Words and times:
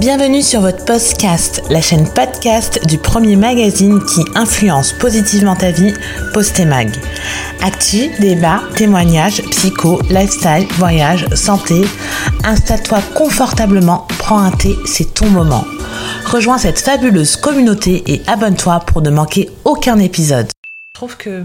Bienvenue 0.00 0.42
sur 0.42 0.60
votre 0.60 0.84
podcast, 0.84 1.62
la 1.70 1.80
chaîne 1.80 2.08
podcast 2.12 2.84
du 2.86 2.98
premier 2.98 3.36
magazine 3.36 4.04
qui 4.04 4.24
influence 4.34 4.92
positivement 4.92 5.54
ta 5.54 5.70
vie, 5.70 5.94
Postemag. 6.32 6.90
Actu, 7.62 8.08
débat, 8.18 8.60
témoignages, 8.74 9.40
psycho, 9.50 10.02
lifestyle, 10.10 10.66
voyage, 10.78 11.28
santé. 11.36 11.82
Installe-toi 12.42 13.02
confortablement, 13.14 14.08
prends 14.18 14.40
un 14.40 14.50
thé, 14.50 14.74
c'est 14.84 15.14
ton 15.14 15.30
moment. 15.30 15.64
Rejoins 16.26 16.58
cette 16.58 16.80
fabuleuse 16.80 17.36
communauté 17.36 18.02
et 18.08 18.22
abonne-toi 18.26 18.80
pour 18.80 19.00
ne 19.00 19.10
manquer 19.10 19.48
aucun 19.64 20.00
épisode. 20.00 20.48
Je 20.94 20.94
trouve 20.94 21.16
que 21.16 21.44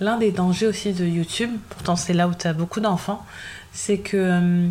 l'un 0.00 0.18
des 0.18 0.32
dangers 0.32 0.66
aussi 0.66 0.92
de 0.92 1.04
YouTube, 1.04 1.50
pourtant 1.70 1.94
c'est 1.94 2.12
là 2.12 2.26
où 2.26 2.32
tu 2.34 2.48
as 2.48 2.54
beaucoup 2.54 2.80
d'enfants, 2.80 3.24
c'est 3.72 3.98
que... 3.98 4.68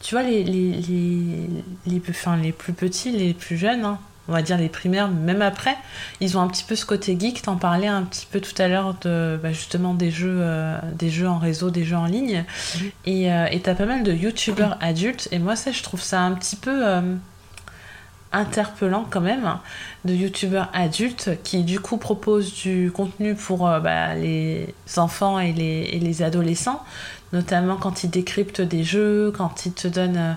tu 0.00 0.14
vois, 0.14 0.22
les, 0.22 0.44
les, 0.44 0.72
les, 0.72 1.50
les, 1.86 2.00
plus- 2.00 2.12
enfin, 2.12 2.36
les 2.36 2.52
plus 2.52 2.72
petits, 2.72 3.10
les 3.12 3.34
plus 3.34 3.56
jeunes, 3.56 3.84
hein, 3.84 3.98
on 4.28 4.32
va 4.32 4.42
dire 4.42 4.58
les 4.58 4.68
primaires, 4.68 5.08
même 5.08 5.40
après, 5.40 5.74
ils 6.20 6.36
ont 6.36 6.42
un 6.42 6.48
petit 6.48 6.64
peu 6.64 6.76
ce 6.76 6.84
côté 6.84 7.16
geek. 7.18 7.40
T'en 7.42 7.56
parlais 7.56 7.86
un 7.86 8.02
petit 8.02 8.26
peu 8.30 8.40
tout 8.40 8.60
à 8.60 8.68
l'heure 8.68 8.94
de 9.00 9.40
bah, 9.42 9.52
justement 9.52 9.94
des 9.94 10.10
jeux, 10.10 10.38
euh, 10.40 10.78
des 10.94 11.08
jeux 11.08 11.28
en 11.28 11.38
réseau, 11.38 11.70
des 11.70 11.84
jeux 11.84 11.96
en 11.96 12.04
ligne. 12.04 12.44
Et 13.06 13.32
euh, 13.32 13.46
t'as 13.62 13.74
pas 13.74 13.86
mal 13.86 14.02
de 14.02 14.12
youtubeurs 14.12 14.76
adultes. 14.80 15.28
Et 15.32 15.38
moi, 15.38 15.56
ça, 15.56 15.72
je 15.72 15.82
trouve 15.82 16.02
ça 16.02 16.20
un 16.20 16.32
petit 16.32 16.56
peu 16.56 16.86
euh, 16.86 17.14
interpellant 18.30 19.06
quand 19.08 19.22
même, 19.22 19.46
hein, 19.46 19.62
de 20.04 20.12
youtubeurs 20.12 20.68
adultes 20.74 21.30
qui 21.42 21.62
du 21.64 21.80
coup 21.80 21.96
proposent 21.96 22.52
du 22.52 22.92
contenu 22.94 23.34
pour 23.34 23.66
euh, 23.66 23.80
bah, 23.80 24.14
les 24.14 24.74
enfants 24.98 25.38
et 25.38 25.54
les, 25.54 25.88
et 25.92 25.98
les 25.98 26.22
adolescents 26.22 26.84
notamment 27.32 27.76
quand 27.76 28.04
ils 28.04 28.10
décryptent 28.10 28.60
des 28.60 28.84
jeux, 28.84 29.32
quand 29.36 29.66
ils 29.66 29.72
te 29.72 29.88
donnent. 29.88 30.16
euh, 30.16 30.32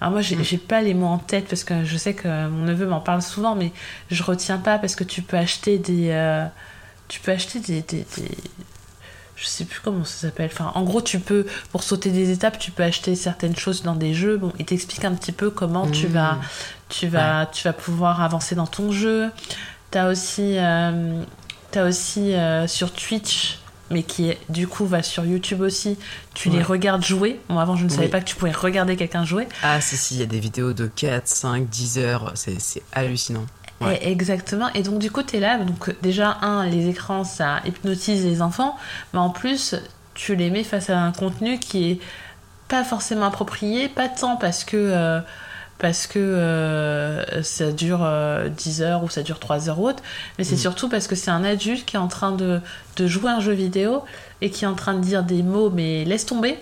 Alors 0.00 0.12
moi, 0.12 0.20
j'ai 0.20 0.42
j'ai 0.44 0.58
pas 0.58 0.82
les 0.82 0.94
mots 0.94 1.06
en 1.06 1.18
tête 1.18 1.46
parce 1.48 1.64
que 1.64 1.84
je 1.84 1.96
sais 1.96 2.14
que 2.14 2.48
mon 2.48 2.64
neveu 2.64 2.86
m'en 2.86 3.00
parle 3.00 3.22
souvent, 3.22 3.54
mais 3.54 3.72
je 4.10 4.22
retiens 4.22 4.58
pas 4.58 4.78
parce 4.78 4.94
que 4.96 5.04
tu 5.04 5.22
peux 5.22 5.36
acheter 5.36 5.78
des. 5.78 6.10
euh, 6.10 6.44
Tu 7.08 7.20
peux 7.20 7.32
acheter 7.32 7.60
des. 7.60 7.82
des, 7.82 8.06
des- 8.16 8.38
Je 9.36 9.46
sais 9.46 9.64
plus 9.64 9.80
comment 9.82 10.04
ça 10.04 10.28
s'appelle. 10.28 10.48
Enfin, 10.52 10.70
en 10.76 10.82
gros, 10.84 11.02
tu 11.02 11.18
peux, 11.18 11.44
pour 11.72 11.82
sauter 11.82 12.10
des 12.10 12.30
étapes, 12.30 12.58
tu 12.58 12.70
peux 12.70 12.84
acheter 12.84 13.16
certaines 13.16 13.56
choses 13.56 13.82
dans 13.82 13.96
des 13.96 14.14
jeux. 14.14 14.36
Bon, 14.36 14.52
il 14.60 14.64
t'explique 14.64 15.04
un 15.04 15.12
petit 15.14 15.32
peu 15.32 15.50
comment 15.50 15.88
tu 15.90 16.06
vas, 16.06 16.38
tu 16.88 17.08
vas, 17.08 17.46
tu 17.46 17.64
vas 17.66 17.72
pouvoir 17.72 18.22
avancer 18.22 18.54
dans 18.54 18.66
ton 18.68 18.92
jeu. 18.92 19.30
T'as 19.90 20.08
aussi, 20.10 20.56
euh, 20.58 21.22
t'as 21.72 21.88
aussi 21.88 22.32
euh, 22.34 22.66
sur 22.68 22.92
Twitch, 22.92 23.58
mais 23.90 24.02
qui 24.02 24.30
est, 24.30 24.38
du 24.48 24.66
coup 24.66 24.86
va 24.86 25.02
sur 25.02 25.24
YouTube 25.24 25.60
aussi. 25.60 25.98
Tu 26.34 26.48
les 26.50 26.62
regardes 26.62 27.04
jouer. 27.04 27.40
Moi, 27.48 27.62
avant, 27.62 27.76
je 27.76 27.84
ne 27.84 27.88
savais 27.90 28.04
Oui. 28.06 28.10
pas 28.10 28.20
que 28.20 28.24
tu 28.26 28.34
pouvais 28.36 28.50
regarder 28.52 28.96
quelqu'un 28.96 29.24
jouer. 29.24 29.46
Ah, 29.62 29.80
si, 29.80 29.96
si, 29.96 30.14
il 30.14 30.20
y 30.20 30.22
a 30.22 30.26
des 30.26 30.40
vidéos 30.40 30.72
de 30.72 30.86
4, 30.86 31.26
5, 31.28 31.68
10 31.68 31.98
heures, 31.98 32.32
c'est 32.34 32.60
c'est 32.60 32.82
hallucinant. 32.92 33.44
Ouais. 33.80 33.98
Et- 34.02 34.10
exactement. 34.12 34.72
Et 34.74 34.82
donc, 34.82 34.98
du 35.00 35.10
coup, 35.10 35.22
tu 35.22 35.36
es 35.36 35.40
là. 35.40 35.58
Donc, 35.58 35.94
déjà, 36.02 36.38
un, 36.42 36.64
les 36.66 36.88
écrans, 36.88 37.24
ça 37.24 37.60
hypnotise 37.66 38.24
les 38.24 38.40
enfants. 38.40 38.76
Mais 39.12 39.18
en 39.20 39.30
plus, 39.30 39.74
tu 40.14 40.34
les 40.36 40.48
mets 40.50 40.64
face 40.64 40.90
à 40.90 40.98
un 40.98 41.12
contenu 41.12 41.58
qui 41.58 41.90
est 41.90 42.00
pas 42.68 42.84
forcément 42.84 43.26
approprié. 43.26 43.88
Pas 43.88 44.08
tant 44.08 44.36
parce 44.36 44.64
que. 44.64 44.76
euh, 44.76 45.20
parce 45.78 46.06
que 46.06 46.18
euh, 46.18 47.42
ça 47.42 47.72
dure 47.72 48.00
euh, 48.02 48.48
10 48.48 48.82
heures 48.82 49.04
ou 49.04 49.08
ça 49.08 49.22
dure 49.22 49.38
3 49.38 49.68
heures 49.68 49.80
ou 49.80 49.88
autre, 49.88 50.02
mais 50.38 50.44
c'est 50.44 50.54
Mm. 50.54 50.58
surtout 50.58 50.88
parce 50.88 51.06
que 51.08 51.14
c'est 51.16 51.30
un 51.30 51.44
adulte 51.44 51.84
qui 51.84 51.96
est 51.96 51.98
en 51.98 52.08
train 52.08 52.32
de, 52.32 52.60
de 52.96 53.06
jouer 53.06 53.30
un 53.30 53.40
jeu 53.40 53.52
vidéo 53.52 54.02
et 54.40 54.50
qui 54.50 54.64
est 54.64 54.68
en 54.68 54.74
train 54.74 54.94
de 54.94 55.00
dire 55.00 55.22
des 55.22 55.42
mots, 55.42 55.70
mais 55.70 56.04
laisse 56.04 56.26
tomber, 56.26 56.58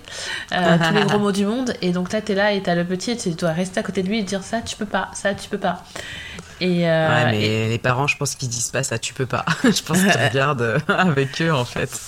euh, 0.53 0.79
tous 0.89 0.95
les 0.95 1.05
gros 1.05 1.19
mots 1.19 1.33
du 1.33 1.45
monde. 1.47 1.75
Et 1.83 1.91
donc 1.93 2.13
là, 2.13 2.21
t'es 2.23 2.35
là 2.35 2.53
et 2.53 2.63
t'as 2.63 2.75
le 2.75 2.85
petit 2.85 3.11
et 3.13 3.17
tu 3.17 3.31
dois 3.31 3.53
rester 3.53 3.81
à 3.81 3.83
côté 3.83 4.03
de 4.03 4.09
lui 4.09 4.19
et 4.19 4.23
dire 4.23 4.43
ça, 4.43 4.61
tu 4.61 4.77
peux 4.77 4.87
pas, 4.87 5.11
ça, 5.15 5.35
tu 5.35 5.49
peux 5.49 5.59
pas. 5.59 5.83
Et, 6.65 6.89
euh, 6.89 7.09
ouais, 7.09 7.31
mais 7.33 7.43
et- 7.43 7.69
les 7.71 7.79
parents, 7.79 8.07
je 8.07 8.17
pense 8.17 8.37
qu'ils 8.37 8.49
disent 8.49 8.71
pas 8.71 8.83
ça, 8.85 8.99
tu 8.99 9.15
peux 9.15 9.27
pas. 9.27 9.45
je 9.65 9.83
pense 9.83 9.99
qu'ils 10.01 10.11
regardent 10.29 10.63
euh, 10.63 10.79
avec 10.89 11.43
eux, 11.43 11.53
en 11.53 11.65
fait. 11.65 12.07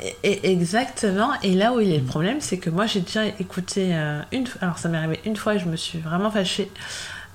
Et- 0.00 0.16
et- 0.28 0.50
exactement. 0.52 1.30
Et 1.42 1.54
là 1.54 1.72
où 1.72 1.80
il 1.80 1.92
est 1.92 1.98
le 1.98 2.04
problème, 2.04 2.38
c'est 2.40 2.58
que 2.58 2.68
moi 2.70 2.86
j'ai 2.86 3.00
déjà 3.00 3.26
écouté 3.26 3.90
euh, 3.92 4.20
une 4.32 4.46
fois. 4.46 4.60
Alors 4.62 4.78
ça 4.78 4.88
m'est 4.88 4.98
arrivé 4.98 5.20
une 5.24 5.36
fois 5.36 5.54
et 5.54 5.58
je 5.60 5.66
me 5.66 5.76
suis 5.76 5.98
vraiment 6.00 6.30
fâchée. 6.30 6.70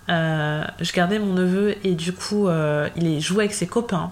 Euh, 0.09 0.63
je 0.81 0.91
gardais 0.91 1.19
mon 1.19 1.33
neveu 1.33 1.75
et 1.85 1.93
du 1.93 2.11
coup 2.11 2.49
euh, 2.49 2.89
il 2.97 3.21
joué 3.21 3.45
avec 3.45 3.53
ses 3.53 3.67
copains. 3.67 4.11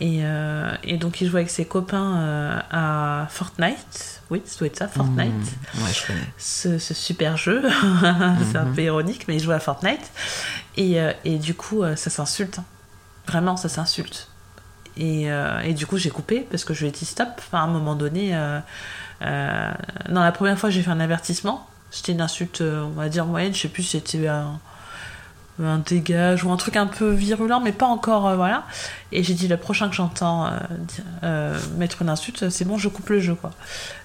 Et, 0.00 0.20
euh, 0.22 0.72
et 0.84 0.96
donc 0.96 1.20
il 1.20 1.28
jouait 1.28 1.40
avec 1.40 1.50
ses 1.50 1.64
copains 1.64 2.18
euh, 2.20 2.60
à 2.70 3.26
Fortnite. 3.30 4.22
Oui, 4.30 4.40
ça 4.44 4.58
doit 4.58 4.66
être 4.68 4.76
ça, 4.76 4.86
Fortnite. 4.86 5.32
Mmh, 5.32 5.82
ouais, 5.82 5.92
je 5.92 6.06
connais. 6.06 6.28
ce, 6.38 6.78
ce 6.78 6.94
super 6.94 7.36
jeu. 7.36 7.62
c'est 8.52 8.58
un 8.58 8.66
peu 8.72 8.82
ironique, 8.82 9.26
mais 9.26 9.36
il 9.36 9.40
joue 9.42 9.50
à 9.50 9.58
Fortnite. 9.58 10.10
Et, 10.76 11.00
euh, 11.00 11.12
et 11.24 11.38
du 11.38 11.54
coup, 11.54 11.82
ça 11.96 12.10
s'insulte. 12.10 12.58
hein. 12.60 12.64
Vraiment, 13.26 13.56
ça 13.56 13.68
s'insulte. 13.68 14.28
Et, 14.96 15.26
et 15.64 15.74
du 15.74 15.86
coup, 15.86 15.96
j'ai 15.96 16.10
coupé 16.10 16.40
parce 16.50 16.64
que 16.64 16.74
je 16.74 16.80
lui 16.80 16.88
ai 16.88 16.90
dit 16.90 17.04
stop. 17.04 17.28
Enfin, 17.38 17.58
à 17.58 17.62
un 17.62 17.66
moment 17.68 17.94
donné, 17.94 18.32
non, 19.20 20.20
la 20.20 20.32
première 20.32 20.58
fois, 20.58 20.70
j'ai 20.70 20.82
fait 20.82 20.90
un 20.90 21.00
avertissement. 21.00 21.66
C'était 21.90 22.12
une 22.12 22.20
insulte, 22.20 22.60
on 22.62 22.90
va 22.90 23.08
dire 23.08 23.24
moyenne. 23.26 23.54
Je 23.54 23.60
sais 23.60 23.68
plus 23.68 23.82
si 23.82 23.90
c'était 24.00 24.26
un, 24.28 24.58
un 25.64 25.78
dégage 25.78 26.44
ou 26.44 26.50
un 26.50 26.56
truc 26.56 26.76
un 26.76 26.86
peu 26.86 27.10
virulent, 27.10 27.60
mais 27.60 27.72
pas 27.72 27.86
encore, 27.86 28.28
euh, 28.28 28.36
voilà. 28.36 28.64
Et 29.12 29.22
j'ai 29.22 29.34
dit 29.34 29.48
le 29.48 29.56
prochain 29.56 29.88
que 29.88 29.94
j'entends 29.94 30.46
euh, 30.46 30.50
euh, 31.24 31.58
mettre 31.76 32.02
une 32.02 32.08
insulte, 32.08 32.48
c'est 32.50 32.64
bon, 32.64 32.78
je 32.78 32.88
coupe 32.88 33.08
le 33.10 33.20
jeu, 33.20 33.34
quoi. 33.34 33.50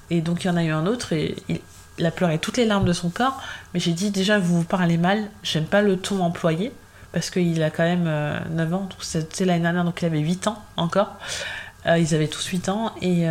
Et 0.09 0.21
donc 0.21 0.43
il 0.43 0.47
y 0.47 0.49
en 0.49 0.57
a 0.57 0.63
eu 0.63 0.71
un 0.71 0.85
autre 0.85 1.13
et 1.13 1.35
il, 1.49 2.05
a 2.05 2.11
pleuré 2.11 2.39
toutes 2.39 2.57
les 2.57 2.65
larmes 2.65 2.85
de 2.85 2.93
son 2.93 3.09
corps. 3.09 3.41
Mais 3.73 3.79
j'ai 3.79 3.93
dit 3.93 4.11
déjà, 4.11 4.39
vous 4.39 4.57
vous 4.59 4.63
parlez 4.63 4.97
mal, 4.97 5.29
j'aime 5.43 5.65
pas 5.65 5.81
le 5.81 5.97
ton 5.97 6.21
employé, 6.21 6.71
parce 7.11 7.29
qu'il 7.29 7.61
a 7.61 7.69
quand 7.69 7.83
même 7.83 8.05
euh, 8.07 8.39
9 8.51 8.73
ans, 8.73 8.89
c'était 8.99 9.45
l'année 9.45 9.61
dernière, 9.61 9.83
donc 9.83 10.01
il 10.01 10.05
avait 10.05 10.19
8 10.19 10.47
ans 10.47 10.61
encore. 10.77 11.15
Ils 11.85 12.15
avaient 12.15 12.29
tous 12.29 12.45
8 12.45 12.69
ans, 12.69 12.93
et 13.01 13.25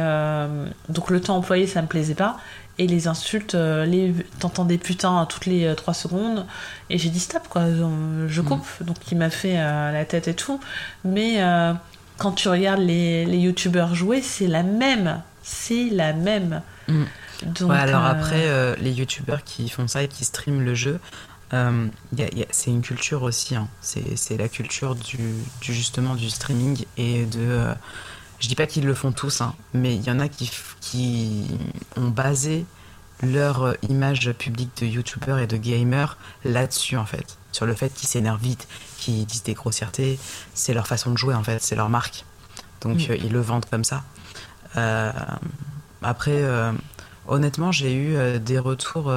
donc 0.91 1.09
le 1.09 1.23
ton 1.23 1.33
employé, 1.33 1.67
ça 1.67 1.81
me 1.81 1.87
plaisait 1.87 2.15
pas. 2.15 2.37
Et 2.79 2.87
les 2.87 3.07
insultes, 3.07 3.55
euh, 3.55 3.85
les 3.85 4.15
t'entendais 4.41 4.79
putain 4.79 5.27
toutes 5.27 5.47
les 5.47 5.67
euh, 5.67 5.75
3 5.75 5.93
secondes. 5.95 6.47
Et 6.91 6.97
j'ai 6.99 7.11
dit 7.11 7.21
stop, 7.21 7.47
quoi, 7.49 7.63
euh, 7.63 8.27
je 8.29 8.41
coupe. 8.41 8.67
Donc 8.81 8.97
il 9.11 9.19
m'a 9.19 9.31
fait 9.31 9.59
euh, 9.59 9.93
la 9.93 10.05
tête 10.05 10.27
et 10.29 10.35
tout. 10.35 10.59
Mais 11.05 11.43
euh, 11.43 11.75
quand 12.19 12.33
tu 12.33 12.49
regardes 12.49 12.81
les, 12.81 13.27
les 13.27 13.39
youtubeurs 13.39 13.95
jouer, 13.95 14.23
c'est 14.23 14.47
la 14.47 14.63
même. 14.63 15.21
C'est 15.43 15.91
la 15.91 16.13
même. 16.15 16.63
Mm. 16.89 17.03
Donc, 17.45 17.71
ouais, 17.71 17.77
alors 17.77 18.05
euh, 18.07 18.11
après, 18.11 18.43
euh, 18.47 18.75
les 18.81 18.93
youtubeurs 18.93 19.43
qui 19.45 19.69
font 19.69 19.87
ça 19.89 20.03
et 20.03 20.09
qui 20.09 20.25
streament 20.25 20.63
le 20.65 20.75
jeu, 20.75 20.99
euh, 21.53 21.89
c'est 22.51 22.71
une 22.71 22.81
culture 22.83 23.23
aussi. 23.25 23.55
hein. 23.57 23.69
C'est 23.83 24.17
c'est 24.17 24.37
la 24.39 24.49
culture 24.49 24.95
du, 24.95 25.19
du- 25.61 25.75
justement 25.75 26.15
du 26.15 26.31
streaming 26.31 26.85
et 26.97 27.27
de. 27.27 27.67
Je 28.43 28.49
dis 28.49 28.57
pas 28.57 28.67
qu'ils 28.67 28.85
le 28.85 28.95
font 28.95 29.13
tous, 29.13 29.41
hein, 29.41 29.55
mais 29.73 29.95
il 29.95 30.03
y 30.03 30.11
en 30.11 30.19
a 30.19 30.29
qui, 30.29 30.51
qui 30.81 31.47
ont 31.97 32.09
basé 32.09 32.67
leur 33.23 33.63
euh, 33.63 33.75
image 33.89 34.33
publique 34.33 34.71
de 34.83 34.87
youtubeur 34.87 35.39
et 35.39 35.47
de 35.47 35.57
gamer 35.57 36.19
là-dessus 36.45 36.97
en 36.97 37.07
fait, 37.07 37.39
sur 37.53 37.67
le 37.67 37.75
fait 37.75 37.95
qu'ils 37.95 38.09
s'énervent 38.09 38.43
vite, 38.43 38.67
qu'ils 38.99 39.25
disent 39.27 39.45
des 39.45 39.55
grossièretés, 39.55 40.19
c'est 40.55 40.75
leur 40.75 40.89
façon 40.89 41.13
de 41.13 41.17
jouer 41.17 41.35
en 41.35 41.45
fait, 41.45 41.63
c'est 41.63 41.77
leur 41.77 41.89
marque. 41.89 42.25
Donc 42.81 42.97
Mm. 42.99 43.13
euh, 43.13 43.17
ils 43.17 43.33
le 43.33 43.41
vendent 43.41 43.67
comme 43.71 43.85
ça. 43.85 44.03
Euh, 44.77 45.13
après, 46.03 46.43
euh, 46.43 46.73
honnêtement, 47.29 47.71
j'ai 47.71 47.95
eu 47.95 48.41
des 48.41 48.59
retours 48.59 49.13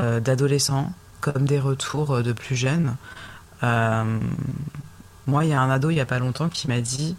d'adolescents 0.00 0.92
comme 1.20 1.46
des 1.46 1.60
retours 1.60 2.20
de 2.20 2.32
plus 2.32 2.56
jeunes. 2.56 2.96
Moi, 5.26 5.44
il 5.44 5.50
y 5.50 5.52
a 5.52 5.60
un 5.60 5.70
ado 5.70 5.90
il 5.90 5.96
y 5.96 6.00
a 6.00 6.06
pas 6.06 6.18
longtemps 6.18 6.48
qui 6.48 6.68
m'a 6.68 6.80
dit, 6.80 7.16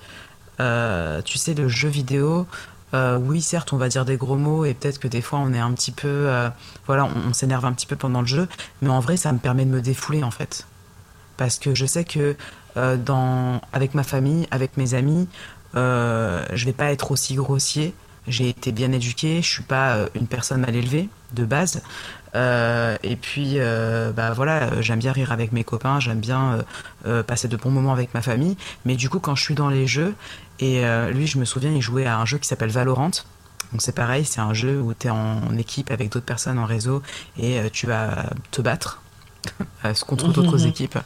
euh, 0.59 1.21
tu 1.21 1.38
sais, 1.38 1.53
le 1.53 1.67
jeu 1.67 1.89
vidéo. 1.89 2.47
euh, 2.93 3.17
oui, 3.17 3.41
certes, 3.41 3.73
on 3.73 3.77
va 3.77 3.89
dire 3.89 4.05
des 4.05 4.17
gros 4.17 4.38
mots 4.38 4.63
et 4.66 4.73
peut-être 4.73 4.99
que 4.99 5.07
des 5.07 5.21
fois 5.21 5.39
on 5.39 5.53
est 5.53 5.59
un 5.59 5.73
petit 5.73 5.91
peu, 5.91 6.07
euh, 6.07 6.49
voilà, 6.88 7.09
on, 7.27 7.33
s'énerve 7.33 7.65
un 7.65 7.73
petit 7.73 7.88
peu 7.88 7.95
pendant 7.95 8.21
le 8.21 8.27
jeu, 8.27 8.47
mais 8.81 8.89
en 8.89 8.99
vrai, 8.99 9.17
ça 9.17 9.33
me 9.33 9.39
permet 9.39 9.65
de 9.65 9.71
me 9.71 9.81
défouler 9.81 10.23
en 10.23 10.31
fait, 10.31 10.65
parce 11.38 11.59
que 11.59 11.75
je 11.75 11.85
sais 11.85 12.06
que 12.06 12.35
avec 13.74 13.94
ma 13.95 14.03
famille, 14.03 14.47
avec 14.51 14.77
mes 14.77 14.94
amis, 14.94 15.27
je 15.74 16.65
vais 16.65 16.74
pas 16.74 16.91
être 16.91 17.12
aussi 17.12 17.35
grossier. 17.35 17.94
J'ai 18.27 18.50
été 18.50 18.71
bien 18.71 18.91
éduqué, 18.91 19.41
je 19.41 19.47
suis 19.47 19.63
pas 19.63 20.07
une 20.15 20.27
personne 20.27 20.62
mal 20.62 20.75
élevée 20.75 21.09
de 21.33 21.45
base. 21.45 21.81
Euh, 22.35 22.97
et 23.03 23.15
puis, 23.15 23.53
euh, 23.55 24.11
bah 24.11 24.31
voilà, 24.31 24.81
j'aime 24.81 24.99
bien 24.99 25.11
rire 25.11 25.31
avec 25.31 25.51
mes 25.51 25.63
copains, 25.63 25.99
j'aime 25.99 26.19
bien 26.19 26.63
euh, 27.05 27.23
passer 27.23 27.47
de 27.47 27.55
bons 27.55 27.71
moments 27.71 27.93
avec 27.93 28.13
ma 28.13 28.21
famille. 28.21 28.57
Mais 28.85 28.95
du 28.95 29.09
coup, 29.09 29.19
quand 29.19 29.35
je 29.35 29.43
suis 29.43 29.55
dans 29.55 29.69
les 29.69 29.87
jeux, 29.87 30.13
et 30.59 30.83
lui, 31.11 31.27
je 31.27 31.37
me 31.37 31.45
souviens, 31.45 31.71
il 31.71 31.81
jouait 31.81 32.05
à 32.05 32.17
un 32.17 32.25
jeu 32.25 32.37
qui 32.37 32.47
s'appelle 32.47 32.69
Valorant. 32.69 33.11
Donc 33.71 33.81
c'est 33.81 33.95
pareil, 33.95 34.23
c'est 34.23 34.39
un 34.39 34.53
jeu 34.53 34.79
où 34.79 34.93
tu 34.93 35.07
es 35.07 35.09
en 35.09 35.57
équipe 35.57 35.91
avec 35.91 36.09
d'autres 36.09 36.25
personnes 36.25 36.59
en 36.59 36.65
réseau 36.65 37.01
et 37.37 37.59
tu 37.73 37.87
vas 37.87 38.27
te 38.51 38.61
battre 38.61 39.01
contre 40.07 40.27
d'autres 40.31 40.65
équipes. 40.65 40.97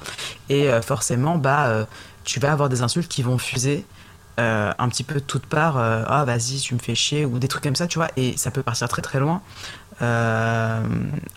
Et 0.49 0.69
forcément, 0.83 1.37
bah, 1.37 1.87
tu 2.25 2.39
vas 2.39 2.51
avoir 2.51 2.69
des 2.69 2.83
insultes 2.83 3.07
qui 3.07 3.23
vont 3.23 3.39
fuser 3.39 3.85
euh, 4.39 4.71
un 4.79 4.87
petit 4.87 5.03
peu 5.03 5.15
de 5.15 5.19
toute 5.19 5.45
part, 5.45 5.77
euh, 5.77 6.03
ah 6.07 6.23
vas-y, 6.23 6.59
tu 6.59 6.73
me 6.73 6.79
fais 6.79 6.95
chier, 6.95 7.25
ou 7.25 7.39
des 7.39 7.49
trucs 7.49 7.63
comme 7.63 7.75
ça, 7.75 7.87
tu 7.87 7.97
vois, 7.97 8.07
et 8.15 8.37
ça 8.37 8.51
peut 8.51 8.63
partir 8.63 8.87
très 8.87 9.01
très 9.01 9.19
loin. 9.19 9.41
Euh, 10.01 10.83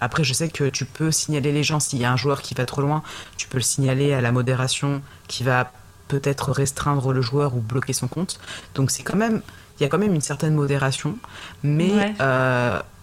après, 0.00 0.25
je 0.25 0.32
sais 0.32 0.49
que 0.49 0.69
tu 0.69 0.85
peux 0.85 1.11
signaler 1.11 1.53
les 1.53 1.62
gens 1.62 1.81
s'il 1.81 1.99
y 1.99 2.05
a 2.05 2.12
un 2.12 2.17
joueur 2.17 2.43
qui 2.43 2.55
va 2.55 2.67
trop 2.67 2.82
loin, 2.82 3.03
tu 3.37 3.49
peux 3.49 3.59
le 3.59 3.62
signaler 3.62 4.12
à 4.12 4.20
la 4.20 4.32
modération 4.32 5.03
qui 5.29 5.44
va 5.44 5.73
peut-être 6.09 6.53
restreindre 6.53 7.12
le 7.12 7.23
joueur 7.23 7.56
ou 7.56 7.61
bloquer 7.61 7.93
son 7.93 8.09
compte. 8.09 8.38
Donc 8.75 8.91
c'est 8.91 9.03
quand 9.03 9.17
même, 9.17 9.43
il 9.79 9.82
y 9.82 9.87
a 9.87 9.88
quand 9.88 9.99
même 9.99 10.14
une 10.14 10.20
certaine 10.20 10.55
modération, 10.55 11.17
mais 11.62 12.14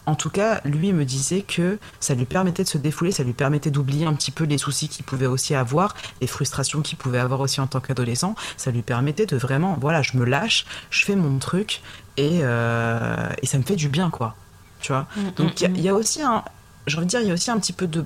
en 0.10 0.16
tout 0.16 0.32
cas, 0.32 0.60
lui 0.66 0.92
me 0.92 1.06
disait 1.06 1.42
que 1.44 1.78
ça 2.00 2.16
lui 2.16 2.26
permettait 2.26 2.64
de 2.64 2.68
se 2.68 2.80
défouler, 2.80 3.12
ça 3.12 3.22
lui 3.22 3.34
permettait 3.34 3.70
d'oublier 3.70 4.08
un 4.08 4.14
petit 4.16 4.32
peu 4.32 4.44
les 4.44 4.58
soucis 4.58 4.90
qu'il 4.90 5.06
pouvait 5.06 5.28
aussi 5.28 5.54
avoir, 5.54 5.96
les 6.20 6.26
frustrations 6.26 6.82
qu'il 6.82 6.98
pouvait 6.98 7.20
avoir 7.20 7.42
aussi 7.42 7.62
en 7.62 7.68
tant 7.68 7.80
qu'adolescent. 7.80 8.34
Ça 8.58 8.72
lui 8.72 8.82
permettait 8.82 9.28
de 9.28 9.38
vraiment, 9.38 9.78
voilà, 9.80 10.02
je 10.02 10.18
me 10.18 10.26
lâche, 10.26 10.66
je 10.90 11.06
fais 11.06 11.16
mon 11.16 11.38
truc 11.38 11.84
et, 12.18 12.40
euh, 12.42 13.30
et 13.44 13.46
ça 13.46 13.60
me 13.60 13.64
fait 13.64 13.76
du 13.76 13.88
bien, 13.88 14.10
quoi. 14.10 14.36
Tu 14.80 14.92
vois 14.92 15.08
mm, 15.16 15.32
Donc 15.38 15.62
mm, 15.62 15.76
il 15.76 15.80
y, 15.80 15.84
y, 15.84 15.90
a 15.90 15.94
aussi 15.94 16.22
un, 16.22 16.44
j'ai 16.88 16.98
envie 16.98 17.06
de 17.06 17.10
dire, 17.10 17.22
il 17.22 17.28
y 17.28 17.32
a 17.32 17.34
aussi 17.34 17.52
un 17.52 17.60
petit 17.60 17.74
peu 17.74 17.88
de 17.88 18.06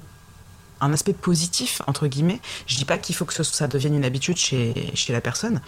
un 0.84 0.92
aspect 0.92 1.14
positif, 1.14 1.82
entre 1.88 2.08
guillemets. 2.08 2.42
Je 2.68 2.76
dis 2.76 2.86
pas 2.86 2.98
qu'il 2.98 3.16
faut 3.16 3.26
que 3.26 3.34
ça 3.34 3.68
devienne 3.68 3.96
une 3.96 4.06
habitude 4.06 4.38
chez, 4.38 4.92
chez 4.96 5.14
la 5.14 5.22
personne, 5.22 5.62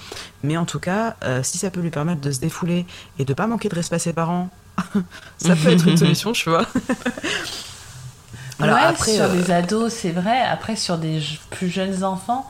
mais 0.43 0.57
en 0.57 0.65
tout 0.65 0.79
cas, 0.79 1.15
euh, 1.23 1.41
si 1.41 1.57
ça 1.57 1.71
peut 1.71 1.79
lui 1.79 1.89
permettre 1.89 2.21
de 2.21 2.31
se 2.31 2.39
défouler 2.39 2.85
et 3.17 3.25
de 3.25 3.33
pas 3.33 3.47
manquer 3.47 3.69
de 3.69 3.75
respect 3.75 3.95
à 3.95 3.99
ses 3.99 4.13
parents, 4.13 4.49
ça 5.37 5.55
peut 5.55 5.69
être 5.69 5.87
une 5.87 5.97
solution, 5.97 6.33
tu 6.33 6.49
vois. 6.49 6.65
Alors, 8.59 8.77
après, 8.77 9.15
sur 9.15 9.23
euh, 9.23 9.33
des 9.35 9.51
ados, 9.51 9.93
c'est 9.93 10.11
vrai. 10.11 10.41
Après, 10.41 10.75
sur 10.75 10.97
des 10.97 11.21
plus 11.49 11.69
jeunes 11.69 12.03
enfants, 12.03 12.49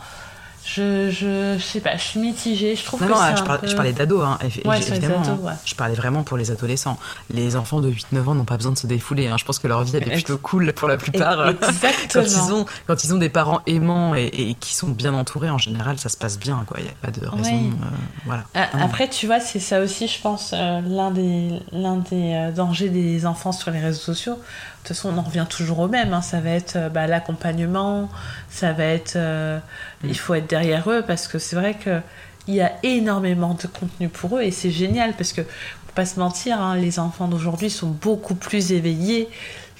je, 0.65 1.11
je, 1.11 1.59
sais 1.59 1.79
pas, 1.79 1.95
je 1.95 2.01
suis 2.01 2.19
mitigée. 2.19 2.75
Je 2.75 2.83
trouve 2.83 2.99
que 2.99 3.05
non, 3.05 3.15
je, 3.31 3.69
je, 3.69 3.75
parlais 3.75 3.93
d'ados, 3.93 4.23
hein, 4.23 4.39
évidemment. 4.43 5.21
Hein. 5.47 5.53
Je 5.63 5.75
parlais 5.75 5.93
vraiment 5.93 6.23
pour 6.23 6.37
les 6.37 6.49
adolescents. 6.49 6.97
Les 7.29 7.55
enfants 7.55 7.81
de 7.81 7.91
8-9 7.91 8.29
ans 8.29 8.35
n'ont 8.35 8.45
pas 8.45 8.57
besoin 8.57 8.71
de 8.71 8.77
se 8.77 8.87
défouler. 8.87 9.27
Hein. 9.27 9.37
Je 9.37 9.45
pense 9.45 9.59
que 9.59 9.67
leur 9.67 9.83
vie 9.83 9.95
est 9.95 10.01
plutôt 10.01 10.39
cool 10.39 10.73
pour 10.73 10.87
la 10.87 10.97
plupart. 10.97 11.49
Exactement. 11.49 12.07
quand, 12.11 12.23
ils 12.23 12.53
ont, 12.53 12.65
quand 12.87 13.03
ils 13.03 13.13
ont 13.13 13.17
des 13.17 13.29
parents 13.29 13.61
aimants 13.67 14.15
et, 14.15 14.55
qui 14.59 14.73
sont 14.73 14.89
bien 14.89 15.13
entourés, 15.13 15.51
en 15.51 15.59
général, 15.59 15.99
ça 15.99 16.09
se 16.09 16.17
passe 16.17 16.39
bien. 16.39 16.65
Il 16.77 16.83
n'y 16.83 16.89
a 16.89 16.93
pas 16.99 17.11
de 17.11 17.27
raison. 17.27 17.51
Euh, 17.51 17.85
voilà. 18.25 18.45
Après, 18.55 19.07
tu 19.07 19.27
vois, 19.27 19.39
c'est 19.39 19.59
ça 19.59 19.81
aussi, 19.81 20.07
je 20.07 20.19
pense, 20.19 20.51
euh, 20.53 20.81
l'un 20.81 21.11
des, 21.11 21.59
l'un 21.71 21.97
des 21.97 22.33
euh, 22.33 22.51
dangers 22.51 22.89
des 22.89 23.27
enfants 23.27 23.51
sur 23.51 23.69
les 23.69 23.79
réseaux 23.79 24.01
sociaux 24.01 24.39
toute 24.87 24.95
façon, 24.95 25.13
on 25.13 25.17
en 25.17 25.21
revient 25.21 25.45
toujours 25.49 25.79
au 25.79 25.87
même. 25.87 26.13
Hein. 26.13 26.21
Ça 26.21 26.39
va 26.39 26.51
être 26.51 26.75
euh, 26.75 26.89
bah, 26.89 27.07
l'accompagnement, 27.07 28.09
ça 28.49 28.73
va 28.73 28.85
être. 28.85 29.15
Euh, 29.15 29.57
mm. 30.03 30.07
Il 30.09 30.17
faut 30.17 30.33
être 30.33 30.47
derrière 30.47 30.89
eux 30.89 31.03
parce 31.05 31.27
que 31.27 31.39
c'est 31.39 31.55
vrai 31.55 31.75
qu'il 31.75 32.55
y 32.55 32.61
a 32.61 32.71
énormément 32.83 33.53
de 33.53 33.67
contenu 33.67 34.09
pour 34.09 34.37
eux 34.37 34.41
et 34.41 34.51
c'est 34.51 34.71
génial 34.71 35.13
parce 35.13 35.33
que, 35.33 35.41
pour 35.41 35.93
pas 35.95 36.05
se 36.05 36.19
mentir, 36.19 36.59
hein, 36.61 36.75
les 36.75 36.99
enfants 36.99 37.27
d'aujourd'hui 37.27 37.69
sont 37.69 37.89
beaucoup 37.89 38.35
plus 38.35 38.71
éveillés 38.71 39.29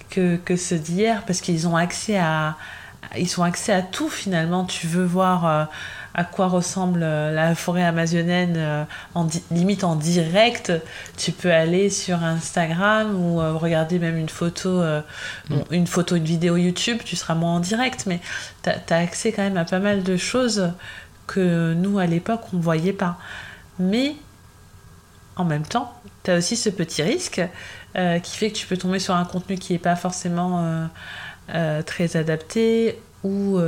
que, 0.10 0.38
que 0.38 0.56
ceux 0.56 0.80
d'hier 0.80 1.24
parce 1.26 1.42
qu'ils 1.42 1.68
ont 1.68 1.76
accès 1.76 2.18
à. 2.18 2.58
Ils 3.18 3.40
ont 3.40 3.44
accès 3.44 3.74
à 3.74 3.82
tout 3.82 4.10
finalement. 4.10 4.66
Tu 4.66 4.88
veux 4.88 5.06
voir. 5.06 5.46
Euh, 5.46 5.66
à 6.18 6.24
quoi 6.24 6.48
ressemble 6.48 7.02
euh, 7.04 7.30
la 7.32 7.56
forêt 7.56 7.84
amazonienne 7.84 8.54
euh, 8.56 8.86
en 9.16 9.28
limite 9.52 9.84
en 9.84 9.98
direct, 9.98 10.72
tu 11.18 11.34
peux 11.34 11.52
aller 11.52 11.90
sur 11.90 12.24
Instagram 12.24 13.14
ou 13.14 13.38
regarder 13.60 14.00
même 14.00 14.18
une 14.18 14.30
photo, 14.30 14.82
mm. 15.50 15.56
une 15.72 15.88
photo, 15.88 16.16
une 16.16 16.24
vidéo 16.24 16.56
YouTube, 16.56 17.00
tu 17.04 17.18
seras 17.18 17.36
moins 17.36 17.56
en 17.56 17.60
direct, 17.60 18.06
mais 18.08 18.22
tu 18.64 18.70
as, 18.70 18.98
accès 18.98 19.34
quand 19.34 19.42
même 19.42 19.58
à 19.58 19.66
pas 19.66 19.80
mal 19.80 20.04
de 20.04 20.16
choses 20.16 20.72
que 21.28 21.74
nous 21.74 22.00
à 22.00 22.06
l'époque 22.06 22.44
on 22.54 22.58
ne 22.58 22.62
voyait 22.62 22.94
pas. 22.94 23.18
Mais 23.78 24.16
en 25.36 25.44
même 25.44 25.66
temps, 25.66 25.94
tu 26.24 26.32
as 26.32 26.38
aussi 26.38 26.56
ce 26.56 26.70
petit 26.70 27.04
risque 27.04 27.42
qui 28.24 28.38
fait 28.38 28.52
que 28.52 28.56
tu 28.56 28.68
peux 28.68 28.78
tomber 28.78 29.00
sur 29.00 29.16
un 29.16 29.26
contenu 29.26 29.58
qui 29.58 29.74
n'est 29.74 29.80
pas 29.80 29.98
forcément 29.98 30.88
très 31.86 32.18
adapté 32.18 33.00
ou 33.24 33.60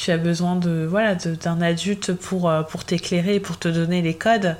tu 0.00 0.10
as 0.10 0.16
besoin 0.16 0.56
de 0.56 0.86
voilà 0.88 1.14
d'un 1.14 1.60
adulte 1.60 2.14
pour, 2.14 2.48
euh, 2.48 2.62
pour 2.62 2.84
t'éclairer, 2.84 3.38
pour 3.38 3.58
te 3.58 3.68
donner 3.68 4.00
les 4.00 4.14
codes. 4.14 4.56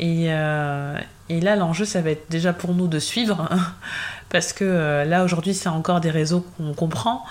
Et, 0.00 0.28
euh, 0.28 0.96
et 1.28 1.40
là, 1.40 1.54
l'enjeu, 1.56 1.84
ça 1.84 2.00
va 2.00 2.10
être 2.10 2.30
déjà 2.30 2.54
pour 2.54 2.74
nous 2.74 2.88
de 2.88 2.98
suivre, 2.98 3.48
parce 4.30 4.54
que 4.54 4.64
euh, 4.64 5.04
là, 5.04 5.24
aujourd'hui, 5.24 5.52
c'est 5.52 5.68
encore 5.68 6.00
des 6.00 6.10
réseaux 6.10 6.44
qu'on 6.56 6.72
comprend, 6.72 7.22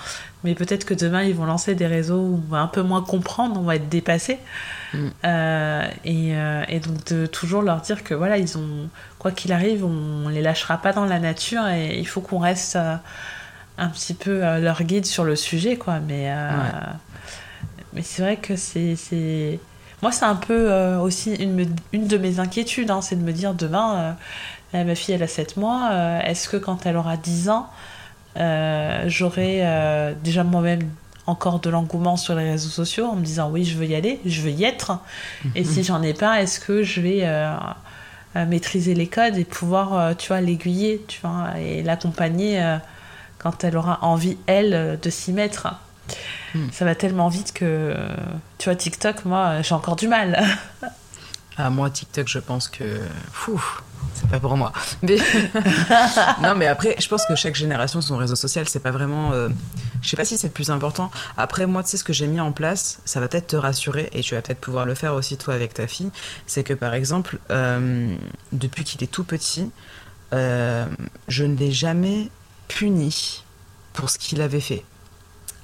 mais 0.44 0.54
peut-être 0.54 0.84
que 0.84 0.94
demain, 0.94 1.24
ils 1.24 1.34
vont 1.34 1.44
lancer 1.44 1.74
des 1.74 1.88
réseaux 1.88 2.20
où 2.20 2.42
on 2.46 2.50
va 2.50 2.60
un 2.60 2.68
peu 2.68 2.82
moins 2.82 3.02
comprendre, 3.02 3.58
on 3.58 3.64
va 3.64 3.74
être 3.74 3.88
dépassé. 3.88 4.38
Mm. 4.94 5.08
et, 6.04 6.34
et, 6.68 6.80
donc, 6.80 7.04
de 7.06 7.26
toujours 7.26 7.62
leur 7.62 7.80
dire 7.80 8.04
que 8.04 8.14
voilà, 8.14 8.38
ils 8.38 8.56
ont, 8.56 8.88
quoi 9.18 9.32
qu'il 9.32 9.52
arrive, 9.52 9.84
on, 9.84 10.28
les 10.28 10.42
lâchera 10.42 10.78
pas 10.78 10.92
dans 10.92 11.06
la 11.06 11.18
nature 11.18 11.66
et 11.66 11.98
il 11.98 12.06
faut 12.06 12.20
qu'on 12.20 12.38
reste 12.38 12.78
un 13.78 13.88
petit 13.88 14.14
peu 14.14 14.40
leur 14.58 14.82
guide 14.82 15.06
sur 15.06 15.24
le 15.24 15.36
sujet, 15.36 15.76
quoi. 15.76 16.00
Mais 16.00 16.30
mais 17.92 18.02
c'est 18.02 18.22
vrai 18.22 18.36
que 18.36 18.56
c'est. 18.56 19.58
Moi, 20.02 20.10
c'est 20.10 20.24
un 20.24 20.34
peu 20.34 20.72
euh, 20.72 20.98
aussi 20.98 21.34
une, 21.34 21.66
une, 21.92 22.08
de 22.08 22.18
mes 22.18 22.40
inquiétudes, 22.40 22.90
hein, 22.90 23.02
c'est 23.02 23.16
de 23.16 23.22
me 23.22 23.32
dire 23.32 23.54
demain, 23.54 24.16
euh, 24.74 24.84
ma 24.84 24.94
fille, 24.96 25.14
elle 25.14 25.22
a 25.22 25.28
7 25.28 25.56
mois, 25.56 25.90
euh, 25.92 26.20
est-ce 26.22 26.48
que 26.48 26.56
quand 26.56 26.86
elle 26.86 26.96
aura 26.96 27.16
10 27.16 27.50
ans, 27.50 27.70
j'aurai 29.06 29.62
déjà 30.24 30.42
moi-même 30.42 30.88
encore 31.26 31.60
de 31.60 31.70
l'engouement 31.70 32.16
sur 32.16 32.34
les 32.34 32.50
réseaux 32.50 32.70
sociaux 32.70 33.06
en 33.06 33.14
me 33.14 33.24
disant 33.24 33.48
oui, 33.50 33.64
je 33.64 33.78
veux 33.78 33.86
y 33.86 33.94
aller, 33.94 34.20
je 34.24 34.40
veux 34.40 34.50
y 34.50 34.64
être. 34.64 34.98
Et 35.54 35.64
si 35.64 35.84
j'en 35.84 36.02
ai 36.02 36.14
pas, 36.14 36.42
est-ce 36.42 36.58
que 36.58 36.82
je 36.82 37.00
vais 37.00 37.28
maîtriser 38.34 38.94
les 38.94 39.06
codes 39.06 39.36
et 39.36 39.44
pouvoir, 39.44 40.16
tu 40.16 40.28
vois, 40.28 40.40
l'aiguiller, 40.40 41.04
tu 41.06 41.20
vois, 41.20 41.50
et 41.60 41.82
l'accompagner 41.82 42.78
quand 43.42 43.64
elle 43.64 43.76
aura 43.76 43.98
envie, 44.02 44.38
elle, 44.46 44.98
de 45.00 45.10
s'y 45.10 45.32
mettre 45.32 45.68
Hmm. 46.54 46.68
Ça 46.70 46.84
va 46.84 46.94
tellement 46.94 47.28
vite 47.28 47.52
que, 47.52 47.94
tu 48.58 48.68
vois, 48.68 48.76
TikTok, 48.76 49.24
moi, 49.24 49.62
j'ai 49.62 49.74
encore 49.74 49.96
du 49.96 50.08
mal. 50.08 50.42
ah, 51.56 51.70
moi, 51.70 51.90
TikTok, 51.90 52.28
je 52.28 52.38
pense 52.38 52.68
que. 52.68 53.00
Fou, 53.32 53.62
c'est 54.14 54.28
pas 54.28 54.38
pour 54.38 54.56
moi. 54.56 54.72
Mais... 55.02 55.16
non, 56.42 56.54
mais 56.54 56.66
après, 56.66 56.96
je 56.98 57.08
pense 57.08 57.24
que 57.24 57.34
chaque 57.36 57.54
génération, 57.54 58.00
son 58.00 58.18
réseau 58.18 58.34
social, 58.34 58.68
c'est 58.68 58.80
pas 58.80 58.90
vraiment. 58.90 59.32
Euh, 59.32 59.48
je 60.02 60.08
sais 60.10 60.16
pas 60.16 60.26
si 60.26 60.36
c'est 60.36 60.48
le 60.48 60.52
plus 60.52 60.70
important. 60.70 61.10
Après, 61.38 61.66
moi, 61.66 61.82
tu 61.82 61.90
sais, 61.90 61.96
ce 61.96 62.04
que 62.04 62.12
j'ai 62.12 62.26
mis 62.26 62.40
en 62.40 62.52
place, 62.52 63.00
ça 63.06 63.20
va 63.20 63.28
peut-être 63.28 63.48
te 63.48 63.56
rassurer, 63.56 64.10
et 64.12 64.20
tu 64.20 64.34
vas 64.34 64.42
peut-être 64.42 64.60
pouvoir 64.60 64.84
le 64.84 64.94
faire 64.94 65.14
aussi, 65.14 65.38
toi, 65.38 65.54
avec 65.54 65.72
ta 65.72 65.86
fille. 65.86 66.10
C'est 66.46 66.64
que, 66.64 66.74
par 66.74 66.92
exemple, 66.92 67.38
euh, 67.50 68.14
depuis 68.52 68.84
qu'il 68.84 69.02
est 69.02 69.10
tout 69.10 69.24
petit, 69.24 69.70
euh, 70.34 70.86
je 71.28 71.44
ne 71.44 71.56
l'ai 71.56 71.72
jamais 71.72 72.28
puni 72.74 73.44
pour 73.92 74.08
ce 74.08 74.18
qu'il 74.18 74.40
avait 74.40 74.60
fait. 74.60 74.82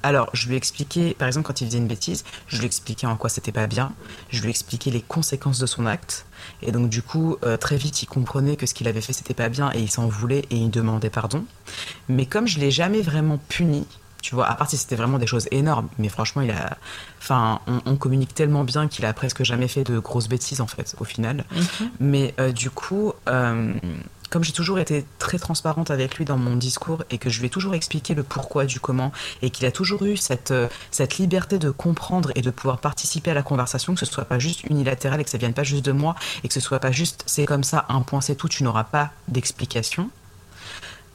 Alors, 0.03 0.29
je 0.33 0.47
lui 0.47 0.55
ai 0.55 0.57
expliqué, 0.57 1.15
par 1.15 1.27
exemple, 1.27 1.47
quand 1.47 1.61
il 1.61 1.67
faisait 1.67 1.79
une 1.79 1.89
bêtise, 1.89 2.25
je 2.47 2.59
lui 2.59 2.67
expliquais 2.67 3.07
en 3.07 3.17
quoi 3.17 3.31
c'était 3.31 3.51
pas 3.51 3.67
bien, 3.67 3.93
je 4.31 4.43
lui 4.43 4.51
expliquais 4.51 4.91
les 4.91 5.01
conséquences 5.01 5.59
de 5.59 5.67
son 5.67 5.87
acte, 5.87 6.27
et 6.63 6.71
donc 6.71 6.89
du 6.89 7.03
coup, 7.03 7.37
euh, 7.45 7.57
très 7.57 7.77
vite, 7.77 8.03
il 8.03 8.07
comprenait 8.07 8.57
que 8.57 8.67
ce 8.67 8.75
qu'il 8.75 8.87
avait 8.87 9.01
fait 9.01 9.13
c'était 9.13 9.35
pas 9.35 9.49
bien, 9.49 9.73
et 9.75 9.81
il 9.81 9.91
s'en 9.91 10.07
voulait, 10.07 10.45
et 10.51 10.57
il 10.57 10.71
demandait 10.71 11.11
pardon. 11.11 11.45
Mais 12.09 12.27
comme 12.27 12.47
je 12.47 12.61
l'ai 12.61 12.71
jamais 12.71 13.01
vraiment 13.01 13.39
puni, 13.49 13.87
tu 14.23 14.35
vois, 14.35 14.47
à 14.47 14.55
part 14.55 14.69
si 14.69 14.77
c'était 14.77 14.97
vraiment 14.97 15.19
des 15.19 15.27
choses 15.27 15.49
énormes, 15.51 15.89
mais 15.99 16.09
franchement, 16.09 16.43
il 16.43 16.51
a, 16.51 16.77
enfin, 17.19 17.61
on, 17.67 17.97
communique 17.97 18.35
tellement 18.35 18.65
bien 18.65 18.87
qu'il 18.87 19.05
a 19.05 19.13
presque 19.13 19.43
jamais 19.43 19.69
fait 19.69 19.85
de 19.85 19.99
grosses 19.99 20.29
bêtises 20.29 20.61
en 20.61 20.67
fait, 20.67 20.95
au 21.01 21.05
final. 21.05 21.45
Mhm. 21.51 21.91
Mais 22.01 22.35
euh, 22.39 22.53
du 22.53 22.71
coup. 22.71 23.15
Euh, 23.29 23.73
comme 24.31 24.45
j'ai 24.45 24.53
toujours 24.53 24.79
été 24.79 25.05
très 25.19 25.39
transparente 25.39 25.91
avec 25.91 26.17
lui 26.17 26.25
dans 26.25 26.37
mon 26.37 26.57
discours 26.57 27.05
et 27.11 27.19
que 27.19 27.31
je 27.31 27.41
lui 27.41 27.47
ai 27.47 27.51
toujours 27.51 27.75
expliqué 27.75 28.15
le 28.15 28.23
pourquoi 28.23 28.67
du 28.67 28.81
comment 28.81 29.13
et 29.43 29.51
qu'il 29.51 29.67
a 29.67 29.73
toujours 29.73 30.05
eu 30.05 30.17
cette, 30.17 30.51
euh, 30.51 30.69
cette 30.91 31.19
liberté 31.19 31.59
de 31.59 31.71
comprendre 31.71 32.31
et 32.35 32.43
de 32.43 32.51
pouvoir 32.51 32.79
participer 32.79 33.31
à 33.31 33.35
la 33.35 33.43
conversation, 33.43 33.95
que 33.95 34.01
ce 34.01 34.07
soit 34.07 34.25
pas 34.25 34.39
juste 34.39 34.65
unilatéral 34.65 35.21
et 35.21 35.25
que 35.25 35.31
ça 35.31 35.39
vienne 35.39 35.55
pas 35.55 35.65
juste 35.65 35.85
de 35.85 35.93
moi 35.93 36.15
et 36.45 36.49
que 36.49 36.55
ce 36.55 36.61
soit 36.61 36.81
pas 36.81 36.93
juste 36.93 37.23
c'est 37.27 37.47
comme 37.47 37.65
ça, 37.65 37.87
un 37.89 38.03
point 38.03 38.21
c'est 38.21 38.35
tout, 38.35 38.49
tu 38.49 38.65
n'auras 38.65 38.85
pas 38.85 39.11
d'explication. 39.29 40.11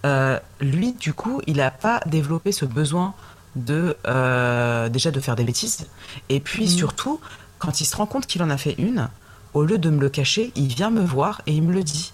Euh, 0.05 0.37
lui, 0.59 0.93
du 0.93 1.13
coup, 1.13 1.41
il 1.47 1.57
n'a 1.57 1.71
pas 1.71 2.01
développé 2.05 2.51
ce 2.51 2.65
besoin 2.65 3.13
de 3.55 3.95
euh, 4.07 4.89
déjà 4.89 5.11
de 5.11 5.19
faire 5.19 5.35
des 5.35 5.43
bêtises 5.43 5.85
et 6.29 6.39
puis 6.39 6.65
mmh. 6.65 6.69
surtout 6.69 7.19
quand 7.59 7.79
il 7.79 7.85
se 7.85 7.95
rend 7.95 8.07
compte 8.07 8.25
qu'il 8.25 8.41
en 8.43 8.49
a 8.49 8.57
fait 8.57 8.75
une, 8.77 9.09
au 9.53 9.63
lieu 9.63 9.77
de 9.77 9.89
me 9.89 10.01
le 10.01 10.09
cacher, 10.09 10.51
il 10.55 10.67
vient 10.67 10.89
me 10.89 11.01
voir 11.01 11.41
et 11.45 11.53
il 11.53 11.63
me 11.63 11.71
le 11.71 11.83
dit. 11.83 12.11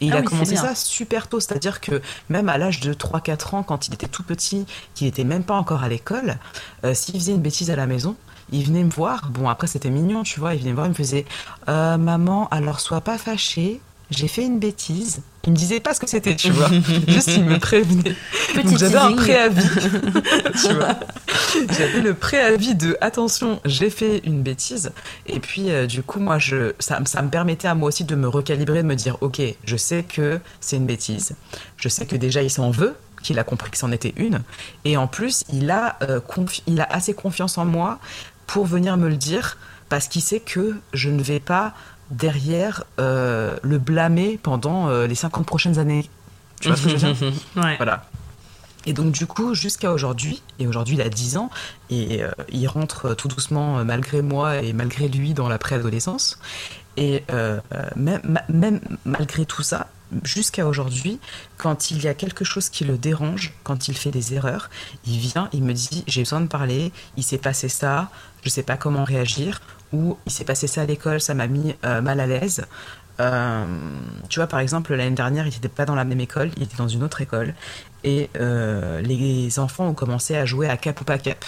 Et 0.00 0.06
il 0.06 0.12
ah 0.14 0.18
a 0.18 0.22
commencé 0.22 0.56
ça 0.56 0.74
super 0.74 1.28
tôt, 1.28 1.40
c'est-à-dire 1.40 1.80
que 1.80 2.00
même 2.28 2.48
à 2.48 2.56
l'âge 2.56 2.80
de 2.80 2.94
3-4 2.94 3.56
ans, 3.56 3.62
quand 3.62 3.88
il 3.88 3.94
était 3.94 4.08
tout 4.08 4.22
petit, 4.22 4.66
qu'il 4.94 5.06
n'était 5.06 5.24
même 5.24 5.44
pas 5.44 5.54
encore 5.54 5.82
à 5.84 5.88
l'école, 5.88 6.38
euh, 6.84 6.94
s'il 6.94 7.16
faisait 7.16 7.32
une 7.32 7.42
bêtise 7.42 7.70
à 7.70 7.76
la 7.76 7.86
maison, 7.86 8.16
il 8.52 8.64
venait 8.64 8.84
me 8.84 8.90
voir. 8.90 9.28
Bon, 9.30 9.48
après, 9.48 9.66
c'était 9.66 9.90
mignon, 9.90 10.22
tu 10.22 10.40
vois. 10.40 10.54
Il 10.54 10.60
venait 10.60 10.70
me 10.70 10.76
voir, 10.76 10.86
il 10.86 10.90
me 10.90 10.94
faisait 10.94 11.26
euh, 11.68 11.98
Maman, 11.98 12.48
alors 12.50 12.80
sois 12.80 13.00
pas 13.00 13.18
fâchée. 13.18 13.80
J'ai 14.10 14.28
fait 14.28 14.44
une 14.44 14.58
bêtise. 14.58 15.22
Il 15.44 15.52
me 15.52 15.56
disait 15.56 15.80
pas 15.80 15.94
ce 15.94 16.00
que 16.00 16.06
c'était, 16.06 16.36
tu 16.36 16.50
vois. 16.50 16.68
Juste, 17.08 17.30
il 17.36 17.44
me 17.44 17.58
prévenait. 17.58 18.14
Donc 18.54 18.76
j'avais 18.76 18.96
un 18.96 19.12
préavis, 19.12 19.68
tu 20.62 20.74
vois. 20.74 20.96
J'avais 21.78 22.00
le 22.00 22.14
préavis 22.14 22.74
de 22.74 22.96
attention, 23.00 23.60
j'ai 23.64 23.90
fait 23.90 24.18
une 24.24 24.42
bêtise. 24.42 24.92
Et 25.26 25.40
puis, 25.40 25.70
euh, 25.70 25.86
du 25.86 26.02
coup, 26.02 26.20
moi, 26.20 26.38
je, 26.38 26.74
ça, 26.78 27.00
ça, 27.04 27.22
me 27.22 27.28
permettait 27.28 27.66
à 27.66 27.74
moi 27.74 27.88
aussi 27.88 28.04
de 28.04 28.14
me 28.14 28.28
recalibrer, 28.28 28.82
de 28.82 28.88
me 28.88 28.94
dire, 28.94 29.16
ok, 29.20 29.40
je 29.64 29.76
sais 29.76 30.04
que 30.04 30.38
c'est 30.60 30.76
une 30.76 30.86
bêtise. 30.86 31.34
Je 31.76 31.88
sais 31.88 32.06
que 32.06 32.16
déjà, 32.16 32.42
il 32.42 32.50
s'en 32.50 32.70
veut 32.70 32.94
qu'il 33.22 33.38
a 33.38 33.44
compris 33.44 33.70
que 33.70 33.78
c'en 33.78 33.92
était 33.92 34.14
une. 34.16 34.40
Et 34.84 34.96
en 34.96 35.06
plus, 35.06 35.44
il 35.52 35.70
a, 35.70 35.98
euh, 36.02 36.20
il 36.66 36.80
a 36.80 36.84
assez 36.84 37.14
confiance 37.14 37.58
en 37.58 37.64
moi 37.64 37.98
pour 38.46 38.66
venir 38.66 38.96
me 38.96 39.08
le 39.08 39.16
dire 39.16 39.58
parce 39.88 40.08
qu'il 40.08 40.22
sait 40.22 40.40
que 40.40 40.76
je 40.92 41.10
ne 41.10 41.22
vais 41.22 41.40
pas 41.40 41.74
derrière 42.10 42.84
euh, 42.98 43.56
le 43.62 43.78
blâmer 43.78 44.38
pendant 44.42 44.88
euh, 44.88 45.06
les 45.06 45.14
50 45.14 45.46
prochaines 45.46 45.78
années. 45.78 46.08
Tu 46.60 46.68
vois 46.68 46.76
ce 46.76 46.82
que 46.84 46.88
je 46.90 47.06
veux 47.06 47.12
dire 47.12 47.32
Voilà. 47.76 48.04
Et 48.86 48.92
donc 48.92 49.12
du 49.12 49.26
coup, 49.26 49.54
jusqu'à 49.54 49.92
aujourd'hui, 49.92 50.42
et 50.58 50.66
aujourd'hui 50.66 50.94
il 50.94 51.02
a 51.02 51.08
10 51.08 51.36
ans, 51.36 51.50
et 51.90 52.22
il 52.50 52.66
rentre 52.66 53.14
tout 53.14 53.28
doucement, 53.28 53.84
malgré 53.84 54.22
moi 54.22 54.62
et 54.62 54.72
malgré 54.72 55.08
lui, 55.08 55.34
dans 55.34 55.48
la 55.48 55.58
préadolescence. 55.58 56.38
Et 56.96 57.22
même, 57.94 58.40
même, 58.48 58.80
malgré 59.04 59.44
tout 59.44 59.62
ça, 59.62 59.88
jusqu'à 60.24 60.66
aujourd'hui, 60.66 61.18
quand 61.56 61.90
il 61.90 62.02
y 62.02 62.08
a 62.08 62.14
quelque 62.14 62.44
chose 62.44 62.68
qui 62.68 62.84
le 62.84 62.98
dérange, 62.98 63.52
quand 63.64 63.88
il 63.88 63.96
fait 63.96 64.10
des 64.10 64.34
erreurs, 64.34 64.70
il 65.06 65.18
vient, 65.18 65.48
il 65.52 65.62
me 65.62 65.72
dit 65.72 66.04
j'ai 66.06 66.22
besoin 66.22 66.40
de 66.40 66.46
parler, 66.46 66.92
il 67.16 67.22
s'est 67.22 67.38
passé 67.38 67.68
ça, 67.68 68.10
je 68.42 68.48
ne 68.48 68.50
sais 68.50 68.62
pas 68.62 68.76
comment 68.76 69.04
réagir, 69.04 69.60
ou 69.92 70.16
il 70.26 70.32
s'est 70.32 70.44
passé 70.44 70.66
ça 70.66 70.82
à 70.82 70.86
l'école, 70.86 71.20
ça 71.20 71.34
m'a 71.34 71.46
mis 71.46 71.74
euh, 71.84 72.00
mal 72.00 72.20
à 72.20 72.26
l'aise. 72.26 72.64
Euh, 73.20 73.64
tu 74.28 74.38
vois, 74.38 74.46
par 74.46 74.60
exemple, 74.60 74.94
l'année 74.94 75.14
dernière, 75.14 75.46
il 75.46 75.52
n'était 75.52 75.68
pas 75.68 75.84
dans 75.84 75.94
la 75.94 76.04
même 76.04 76.20
école, 76.20 76.50
il 76.56 76.62
était 76.62 76.76
dans 76.76 76.88
une 76.88 77.02
autre 77.02 77.20
école, 77.20 77.54
et 78.02 78.30
euh, 78.40 79.00
les 79.02 79.58
enfants 79.58 79.88
ont 79.88 79.94
commencé 79.94 80.36
à 80.36 80.46
jouer 80.46 80.68
à 80.68 80.76
cap 80.76 81.00
ou 81.00 81.04
pas 81.04 81.18
cap. 81.18 81.44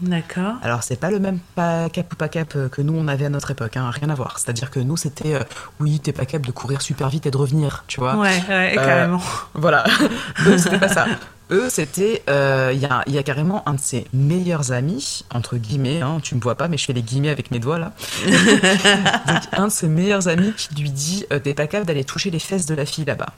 D'accord. 0.00 0.54
Alors, 0.62 0.84
c'est 0.84 1.00
pas 1.00 1.10
le 1.10 1.18
même 1.18 1.40
pas 1.56 1.88
cap 1.88 2.12
ou 2.12 2.16
pas 2.16 2.28
cap 2.28 2.56
que 2.70 2.82
nous 2.82 2.94
on 2.94 3.08
avait 3.08 3.24
à 3.24 3.30
notre 3.30 3.50
époque, 3.50 3.76
hein, 3.76 3.90
rien 3.90 4.10
à 4.10 4.14
voir. 4.14 4.38
C'est-à-dire 4.38 4.70
que 4.70 4.78
nous, 4.78 4.96
c'était 4.96 5.34
euh, 5.34 5.42
oui, 5.80 5.98
t'es 5.98 6.12
pas 6.12 6.24
capable 6.24 6.46
de 6.46 6.52
courir 6.52 6.82
super 6.82 7.08
vite 7.08 7.26
et 7.26 7.30
de 7.30 7.36
revenir, 7.36 7.84
tu 7.88 7.98
vois. 7.98 8.16
Ouais, 8.16 8.40
ouais, 8.48 8.72
carrément. 8.76 9.20
Voilà. 9.54 9.84
Eux, 10.46 10.58
c'était 10.58 10.78
pas 10.78 10.88
ça. 10.88 11.06
Eux, 11.50 11.70
c'était. 11.70 12.22
Il 12.26 12.78
y, 12.78 12.86
a, 12.86 13.02
y, 13.06 13.18
a, 13.18 13.22
carrément 13.22 13.66
un 13.68 13.74
de 13.74 13.80
ses 13.80 14.06
meilleurs 14.12 14.72
amis, 14.72 15.24
entre 15.32 15.56
guillemets, 15.56 16.02
hein, 16.02 16.18
tu 16.22 16.34
me 16.34 16.40
vois 16.40 16.56
pas, 16.56 16.68
mais 16.68 16.76
je 16.76 16.84
fais 16.84 16.92
les 16.92 17.02
guillemets 17.02 17.30
avec 17.30 17.50
mes 17.50 17.58
doigts 17.58 17.78
là. 17.78 17.92
Donc, 18.26 19.42
un 19.52 19.66
de 19.66 19.72
ses 19.72 19.88
meilleurs 19.88 20.28
amis 20.28 20.52
qui 20.54 20.74
lui 20.74 20.90
dit 20.90 21.24
T'es 21.42 21.54
pas 21.54 21.66
capable 21.66 21.86
d'aller 21.86 22.04
toucher 22.04 22.30
les 22.30 22.38
fesses 22.38 22.66
de 22.66 22.74
la 22.74 22.84
fille 22.84 23.04
là-bas. 23.04 23.32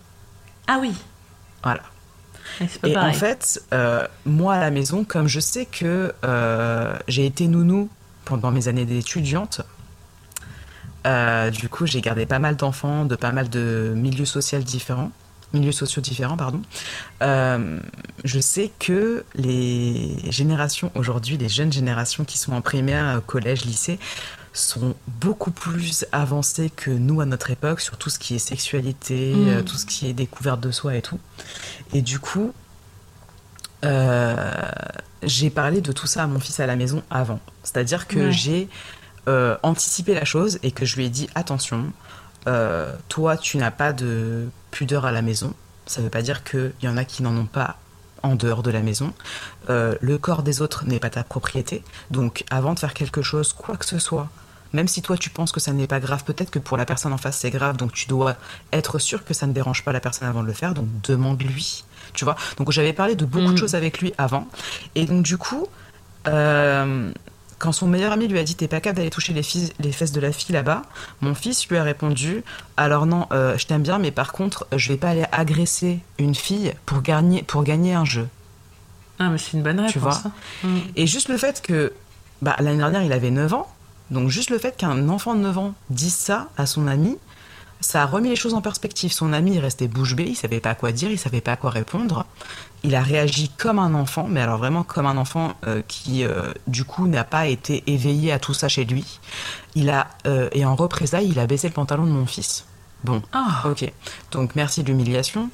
Ah 0.66 0.78
oui. 0.80 0.92
Voilà. 1.62 1.82
Et 2.84 2.96
en 2.96 3.12
fait, 3.12 3.62
euh, 3.72 4.06
moi 4.26 4.54
à 4.54 4.60
la 4.60 4.70
maison, 4.70 5.04
comme 5.04 5.28
je 5.28 5.40
sais 5.40 5.66
que 5.66 6.12
euh, 6.24 6.96
j'ai 7.08 7.26
été 7.26 7.48
nounou 7.48 7.88
pendant 8.24 8.50
mes 8.50 8.68
années 8.68 8.84
d'étudiante, 8.84 9.62
euh, 11.06 11.50
du 11.50 11.68
coup 11.68 11.86
j'ai 11.86 12.00
gardé 12.00 12.26
pas 12.26 12.38
mal 12.38 12.56
d'enfants 12.56 13.06
de 13.06 13.16
pas 13.16 13.32
mal 13.32 13.48
de 13.48 13.92
milieux 13.96 14.26
sociaux 14.26 14.58
différents, 14.58 15.10
milieux 15.52 15.72
sociaux 15.72 16.02
différents, 16.02 16.36
pardon. 16.36 16.62
je 17.20 18.40
sais 18.40 18.70
que 18.78 19.24
les 19.34 20.16
générations 20.30 20.92
aujourd'hui, 20.94 21.36
les 21.36 21.48
jeunes 21.48 21.72
générations 21.72 22.24
qui 22.24 22.38
sont 22.38 22.52
en 22.52 22.60
primaire, 22.60 23.20
collège, 23.26 23.64
lycée, 23.64 23.98
sont 24.52 24.94
beaucoup 25.20 25.50
plus 25.50 26.06
avancées 26.12 26.70
que 26.74 26.90
nous 26.90 27.20
à 27.20 27.26
notre 27.26 27.50
époque 27.50 27.80
sur 27.80 27.96
tout 27.96 28.10
ce 28.10 28.18
qui 28.18 28.34
est 28.34 28.38
sexualité, 28.38 29.34
mm. 29.34 29.64
tout 29.64 29.76
ce 29.76 29.86
qui 29.86 30.08
est 30.08 30.12
découverte 30.12 30.60
de 30.60 30.70
soi 30.70 30.96
et 30.96 31.02
tout. 31.02 31.20
Et 31.92 32.02
du 32.02 32.18
coup, 32.18 32.52
euh, 33.84 34.52
j'ai 35.22 35.50
parlé 35.50 35.80
de 35.80 35.92
tout 35.92 36.06
ça 36.06 36.24
à 36.24 36.26
mon 36.26 36.40
fils 36.40 36.60
à 36.60 36.66
la 36.66 36.76
maison 36.76 37.02
avant. 37.10 37.40
C'est-à-dire 37.62 38.06
que 38.06 38.30
j'ai 38.30 38.68
euh, 39.28 39.56
anticipé 39.62 40.14
la 40.14 40.24
chose 40.24 40.58
et 40.62 40.72
que 40.72 40.84
je 40.84 40.96
lui 40.96 41.06
ai 41.06 41.08
dit 41.08 41.28
attention, 41.34 41.92
euh, 42.46 42.94
toi 43.08 43.36
tu 43.36 43.56
n'as 43.56 43.70
pas 43.70 43.92
de 43.92 44.48
pudeur 44.70 45.04
à 45.04 45.12
la 45.12 45.22
maison. 45.22 45.54
Ça 45.86 46.00
ne 46.00 46.04
veut 46.04 46.10
pas 46.10 46.22
dire 46.22 46.44
qu'il 46.44 46.72
y 46.82 46.88
en 46.88 46.96
a 46.96 47.04
qui 47.04 47.22
n'en 47.22 47.36
ont 47.36 47.46
pas 47.46 47.76
en 48.22 48.34
dehors 48.34 48.62
de 48.62 48.70
la 48.70 48.80
maison. 48.80 49.12
le 49.68 50.16
corps 50.18 50.42
des 50.42 50.60
autres 50.60 50.84
n'est 50.84 51.00
pas 51.00 51.10
ta 51.10 51.24
propriété. 51.24 51.82
Donc 52.10 52.44
avant 52.50 52.74
de 52.74 52.78
faire 52.78 52.94
quelque 52.94 53.22
chose, 53.22 53.52
quoi 53.52 53.76
que 53.76 53.86
ce 53.86 53.98
soit, 53.98 54.28
même 54.72 54.88
si 54.88 55.02
toi 55.02 55.16
tu 55.16 55.30
penses 55.30 55.52
que 55.52 55.60
ça 55.60 55.72
n'est 55.72 55.86
pas 55.86 56.00
grave, 56.00 56.24
peut-être 56.24 56.50
que 56.50 56.58
pour 56.58 56.76
la 56.76 56.84
personne 56.84 57.12
en 57.12 57.18
face 57.18 57.38
c'est 57.38 57.50
grave, 57.50 57.76
donc 57.76 57.92
tu 57.92 58.06
dois 58.06 58.36
être 58.72 58.98
sûr 58.98 59.24
que 59.24 59.34
ça 59.34 59.46
ne 59.46 59.52
dérange 59.52 59.84
pas 59.84 59.92
la 59.92 60.00
personne 60.00 60.28
avant 60.28 60.42
de 60.42 60.46
le 60.46 60.52
faire, 60.52 60.74
donc 60.74 60.86
demande-lui, 61.02 61.84
tu 62.14 62.24
vois. 62.24 62.36
Donc 62.56 62.70
j'avais 62.70 62.92
parlé 62.92 63.16
de 63.16 63.24
beaucoup 63.24 63.48
de 63.48 63.52
mm. 63.52 63.58
choses 63.58 63.74
avec 63.74 64.00
lui 64.00 64.12
avant, 64.18 64.46
et 64.94 65.06
donc 65.06 65.22
du 65.22 65.36
coup, 65.38 65.66
euh, 66.28 67.10
quand 67.60 67.72
son 67.72 67.86
meilleur 67.86 68.12
ami 68.12 68.26
lui 68.26 68.38
a 68.38 68.42
dit 68.42 68.56
t'es 68.56 68.66
pas 68.66 68.80
capable 68.80 68.96
d'aller 68.96 69.10
toucher 69.10 69.34
les, 69.34 69.42
les, 69.78 69.92
fesses 69.92 70.12
de 70.12 70.20
la 70.20 70.32
fille 70.32 70.54
là-bas, 70.54 70.82
mon 71.20 71.34
fils 71.34 71.68
lui 71.68 71.76
a 71.76 71.84
répondu 71.84 72.42
alors 72.76 73.04
non, 73.06 73.26
euh, 73.32 73.56
je 73.58 73.66
t'aime 73.66 73.82
bien, 73.82 73.98
mais 73.98 74.10
par 74.10 74.32
contre 74.32 74.66
je 74.74 74.88
vais 74.88 74.96
pas 74.96 75.10
aller 75.10 75.26
agresser 75.30 76.00
une 76.18 76.34
fille 76.34 76.72
pour 76.86 77.02
gagner, 77.02 77.42
pour 77.42 77.62
gagner 77.62 77.92
un 77.94 78.06
jeu. 78.06 78.26
Ah 79.18 79.28
mais 79.28 79.36
c'est 79.36 79.52
une 79.52 79.62
bonne 79.62 79.78
réponse. 79.78 79.92
Tu 79.92 79.98
vois. 79.98 80.22
Hein. 80.24 80.32
Mm. 80.64 80.78
Et 80.96 81.06
juste 81.06 81.28
le 81.28 81.36
fait 81.36 81.60
que 81.60 81.92
bah, 82.40 82.56
l'année 82.60 82.78
dernière 82.78 83.02
il 83.02 83.12
avait 83.12 83.30
9 83.30 83.52
ans, 83.52 83.70
donc 84.10 84.30
juste 84.30 84.48
le 84.48 84.58
fait 84.58 84.76
qu'un 84.76 85.10
enfant 85.10 85.34
de 85.34 85.40
9 85.40 85.58
ans 85.58 85.74
dise 85.90 86.14
ça 86.14 86.48
à 86.56 86.64
son 86.64 86.88
ami, 86.88 87.18
ça 87.80 88.02
a 88.02 88.06
remis 88.06 88.28
les 88.28 88.36
choses 88.36 88.54
en 88.54 88.60
perspective. 88.60 89.12
Son 89.12 89.32
ami 89.32 89.54
il 89.54 89.58
restait 89.58 89.88
bouche 89.88 90.14
bée, 90.14 90.26
il 90.28 90.36
savait 90.36 90.60
pas 90.60 90.74
quoi 90.74 90.92
dire, 90.92 91.10
il 91.10 91.18
savait 91.18 91.40
pas 91.40 91.56
quoi 91.56 91.70
répondre. 91.70 92.26
Il 92.82 92.94
a 92.94 93.02
réagi 93.02 93.50
comme 93.58 93.78
un 93.78 93.94
enfant, 93.94 94.26
mais 94.28 94.40
alors 94.40 94.58
vraiment 94.58 94.82
comme 94.82 95.06
un 95.06 95.16
enfant 95.16 95.54
euh, 95.66 95.82
qui 95.86 96.24
euh, 96.24 96.52
du 96.66 96.84
coup 96.84 97.08
n'a 97.08 97.24
pas 97.24 97.46
été 97.46 97.82
éveillé 97.86 98.32
à 98.32 98.38
tout 98.38 98.54
ça 98.54 98.68
chez 98.68 98.84
lui. 98.84 99.18
Il 99.74 99.90
a 99.90 100.08
euh, 100.26 100.48
et 100.52 100.64
en 100.64 100.76
représailles, 100.76 101.28
il 101.28 101.38
a 101.38 101.46
baissé 101.46 101.68
le 101.68 101.74
pantalon 101.74 102.04
de 102.04 102.10
mon 102.10 102.26
fils. 102.26 102.64
Bon, 103.04 103.22
ah. 103.32 103.62
ok. 103.64 103.90
Donc 104.30 104.54
merci 104.56 104.82
de 104.82 104.88
l'humiliation. 104.88 105.50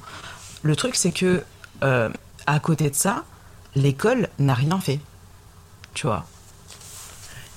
Le 0.63 0.75
truc 0.75 0.95
c'est 0.95 1.11
que 1.11 1.43
à 1.81 2.59
côté 2.59 2.89
de 2.89 2.95
ça, 2.95 3.23
l'école 3.75 4.29
n'a 4.39 4.53
rien 4.53 4.79
fait. 4.79 4.99
Tu 5.93 6.07
vois. 6.07 6.25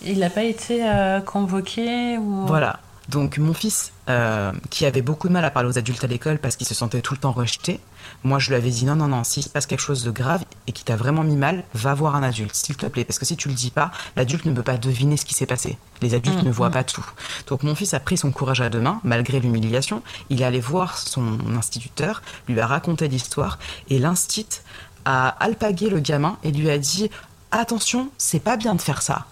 Il 0.03 0.19
n'a 0.19 0.31
pas 0.31 0.45
été 0.45 0.83
convoqué 1.27 2.19
ou... 2.19 2.47
Voilà. 2.47 2.81
Donc 3.11 3.39
mon 3.39 3.55
fils, 3.55 3.93
euh, 4.09 4.53
qui 4.71 4.87
avait 4.87 5.03
beaucoup 5.03 5.27
de 5.27 5.33
mal 5.33 5.45
à 5.45 5.51
parler 5.51 5.69
aux 5.69 5.79
adultes 5.79 6.05
à 6.05 6.07
l'école 6.07 6.39
parce 6.39 6.55
qu'il 6.55 6.67
se 6.67 6.75
sentait 6.75 7.01
tout 7.01 7.13
le 7.13 7.19
temps 7.19 7.33
rejeté, 7.33 7.81
moi 8.23 8.39
je 8.39 8.51
lui 8.51 8.55
avais 8.57 8.71
dit 8.71 8.85
non, 8.85 8.95
non, 8.95 9.09
non, 9.09 9.25
s'il 9.25 9.43
se 9.43 9.49
passe 9.49 9.67
quelque 9.67 9.81
chose 9.81 10.05
de 10.05 10.13
grave 10.13 10.45
et 10.69 10.73
qui 10.73 10.85
t'a 10.85 10.95
vraiment 10.95 11.25
mis 11.25 11.35
mal, 11.35 11.65
va 11.75 11.93
voir 11.93 12.15
un 12.15 12.23
adulte, 12.23 12.55
s'il 12.55 12.77
te 12.77 12.87
plaît. 12.87 13.05
Parce 13.05 13.19
que 13.19 13.25
si 13.25 13.37
tu 13.37 13.49
le 13.49 13.55
dis 13.55 13.73
pas, 13.73 13.91
l'adulte 14.15 14.45
ne 14.45 14.53
peut 14.53 14.63
pas 14.63 14.77
deviner 14.77 15.17
ce 15.17 15.25
qui 15.25 15.35
s'est 15.35 15.47
passé. 15.47 15.77
Les 16.03 16.15
adultes 16.15 16.43
mmh, 16.43 16.47
ne 16.47 16.53
voient 16.53 16.69
mmh. 16.69 16.73
pas 16.73 16.85
tout. 16.85 17.05
Donc 17.49 17.65
mon 17.65 17.75
fils 17.75 17.95
a 17.95 18.01
pris 18.01 18.17
son 18.17 18.31
courage 18.31 18.61
à 18.61 18.69
deux 18.69 18.81
mains, 18.81 19.01
malgré 19.03 19.41
l'humiliation. 19.41 20.03
Il 20.29 20.41
est 20.41 20.45
allé 20.45 20.61
voir 20.61 20.97
son 20.97 21.37
instituteur, 21.57 22.23
lui 22.47 22.61
a 22.61 22.67
raconté 22.67 23.09
l'histoire 23.09 23.59
et 23.89 23.99
l'instit 23.99 24.61
a 25.05 25.29
alpagué 25.29 25.91
le 25.91 25.99
gamin 25.99 26.39
et 26.45 26.53
lui 26.53 26.71
a 26.71 26.79
dit 26.79 27.11
attention, 27.51 28.11
c'est 28.19 28.39
pas 28.39 28.57
bien 28.57 28.77
de 28.77 28.81
faire 28.81 29.03
ça. 29.03 29.27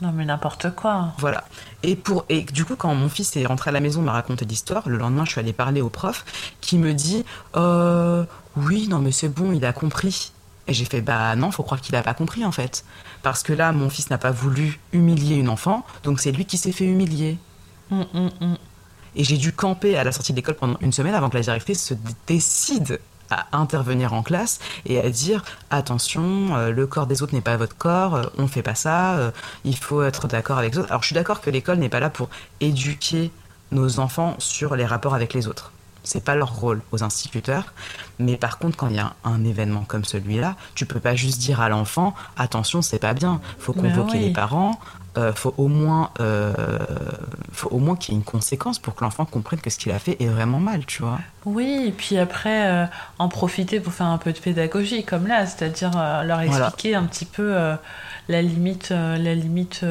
Non 0.00 0.12
mais 0.12 0.24
n'importe 0.24 0.70
quoi. 0.74 1.12
Voilà. 1.18 1.44
Et 1.82 1.96
pour 1.96 2.24
et 2.28 2.42
du 2.42 2.64
coup 2.64 2.76
quand 2.76 2.94
mon 2.94 3.08
fils 3.08 3.36
est 3.36 3.46
rentré 3.46 3.70
à 3.70 3.72
la 3.72 3.80
maison 3.80 4.00
m'a 4.00 4.12
raconté 4.12 4.44
l'histoire, 4.44 4.88
le 4.88 4.96
lendemain 4.96 5.24
je 5.24 5.32
suis 5.32 5.40
allée 5.40 5.52
parler 5.52 5.80
au 5.80 5.88
prof 5.88 6.24
qui 6.60 6.78
me 6.78 6.94
dit 6.94 7.24
euh, 7.56 8.24
oui 8.56 8.86
non 8.88 9.00
mais 9.00 9.10
c'est 9.10 9.28
bon 9.28 9.52
il 9.52 9.64
a 9.64 9.72
compris. 9.72 10.32
Et 10.68 10.74
j'ai 10.74 10.84
fait 10.84 11.00
bah 11.00 11.34
non 11.34 11.50
faut 11.50 11.62
croire 11.62 11.80
qu'il 11.80 11.96
a 11.96 12.02
pas 12.02 12.14
compris 12.14 12.44
en 12.44 12.52
fait 12.52 12.84
parce 13.22 13.42
que 13.42 13.52
là 13.52 13.72
mon 13.72 13.90
fils 13.90 14.10
n'a 14.10 14.18
pas 14.18 14.30
voulu 14.30 14.78
humilier 14.92 15.34
une 15.36 15.48
enfant 15.48 15.84
donc 16.04 16.20
c'est 16.20 16.30
lui 16.30 16.44
qui 16.44 16.58
s'est 16.58 16.72
fait 16.72 16.84
humilier. 16.84 17.38
Hum, 17.90 18.06
hum, 18.14 18.30
hum. 18.40 18.56
Et 19.16 19.24
j'ai 19.24 19.36
dû 19.36 19.52
camper 19.52 19.98
à 19.98 20.04
la 20.04 20.12
sortie 20.12 20.32
de 20.32 20.36
l'école 20.36 20.54
pendant 20.54 20.76
une 20.80 20.92
semaine 20.92 21.14
avant 21.14 21.28
que 21.28 21.36
la 21.36 21.42
directrice 21.42 21.84
se 21.84 21.94
décide 22.26 23.00
à 23.30 23.46
intervenir 23.52 24.12
en 24.12 24.22
classe 24.22 24.58
et 24.86 25.00
à 25.00 25.08
dire 25.10 25.44
attention, 25.70 26.56
euh, 26.56 26.70
le 26.70 26.86
corps 26.86 27.06
des 27.06 27.22
autres 27.22 27.34
n'est 27.34 27.40
pas 27.40 27.56
votre 27.56 27.76
corps, 27.76 28.14
euh, 28.14 28.24
on 28.38 28.46
fait 28.46 28.62
pas 28.62 28.74
ça, 28.74 29.16
euh, 29.16 29.30
il 29.64 29.76
faut 29.76 30.02
être 30.02 30.28
d'accord 30.28 30.58
avec 30.58 30.72
les 30.74 30.78
autres. 30.78 30.90
Alors 30.90 31.02
je 31.02 31.08
suis 31.08 31.14
d'accord 31.14 31.40
que 31.40 31.50
l'école 31.50 31.78
n'est 31.78 31.88
pas 31.88 32.00
là 32.00 32.10
pour 32.10 32.28
éduquer 32.60 33.30
nos 33.70 34.00
enfants 34.00 34.34
sur 34.38 34.76
les 34.76 34.86
rapports 34.86 35.14
avec 35.14 35.34
les 35.34 35.46
autres. 35.46 35.72
C'est 36.04 36.24
pas 36.24 36.34
leur 36.34 36.54
rôle 36.54 36.80
aux 36.90 37.02
instituteurs. 37.02 37.74
Mais 38.18 38.38
par 38.38 38.58
contre, 38.58 38.78
quand 38.78 38.88
il 38.88 38.96
y 38.96 38.98
a 38.98 39.12
un 39.24 39.44
événement 39.44 39.84
comme 39.86 40.04
celui-là, 40.04 40.56
tu 40.74 40.86
peux 40.86 41.00
pas 41.00 41.14
juste 41.14 41.38
dire 41.38 41.60
à 41.60 41.68
l'enfant 41.68 42.14
attention, 42.38 42.80
c'est 42.80 42.98
pas 42.98 43.12
bien. 43.12 43.42
Faut 43.58 43.74
ben 43.74 43.82
convoquer 43.82 44.18
les 44.18 44.32
parents. 44.32 44.80
Euh, 45.18 45.32
faut 45.32 45.52
au 45.58 45.66
moins, 45.68 46.10
euh, 46.20 46.52
faut 47.52 47.68
au 47.70 47.78
moins 47.78 47.96
qu'il 47.96 48.14
y 48.14 48.16
ait 48.16 48.20
une 48.20 48.24
conséquence 48.24 48.78
pour 48.78 48.94
que 48.94 49.02
l'enfant 49.02 49.24
comprenne 49.24 49.60
que 49.60 49.68
ce 49.68 49.78
qu'il 49.78 49.90
a 49.90 49.98
fait 49.98 50.16
est 50.22 50.28
vraiment 50.28 50.60
mal, 50.60 50.86
tu 50.86 51.02
vois. 51.02 51.18
Oui, 51.44 51.86
et 51.88 51.92
puis 51.92 52.18
après, 52.18 52.68
euh, 52.68 52.86
en 53.18 53.28
profiter 53.28 53.80
pour 53.80 53.92
faire 53.92 54.06
un 54.06 54.18
peu 54.18 54.32
de 54.32 54.38
pédagogie, 54.38 55.04
comme 55.04 55.26
là, 55.26 55.44
c'est-à-dire 55.46 55.90
leur 56.24 56.40
expliquer 56.40 56.94
un 56.94 57.04
petit 57.04 57.24
peu 57.24 57.54
la 58.28 58.42
limite, 58.42 58.90
la 58.90 59.34
limite, 59.34 59.84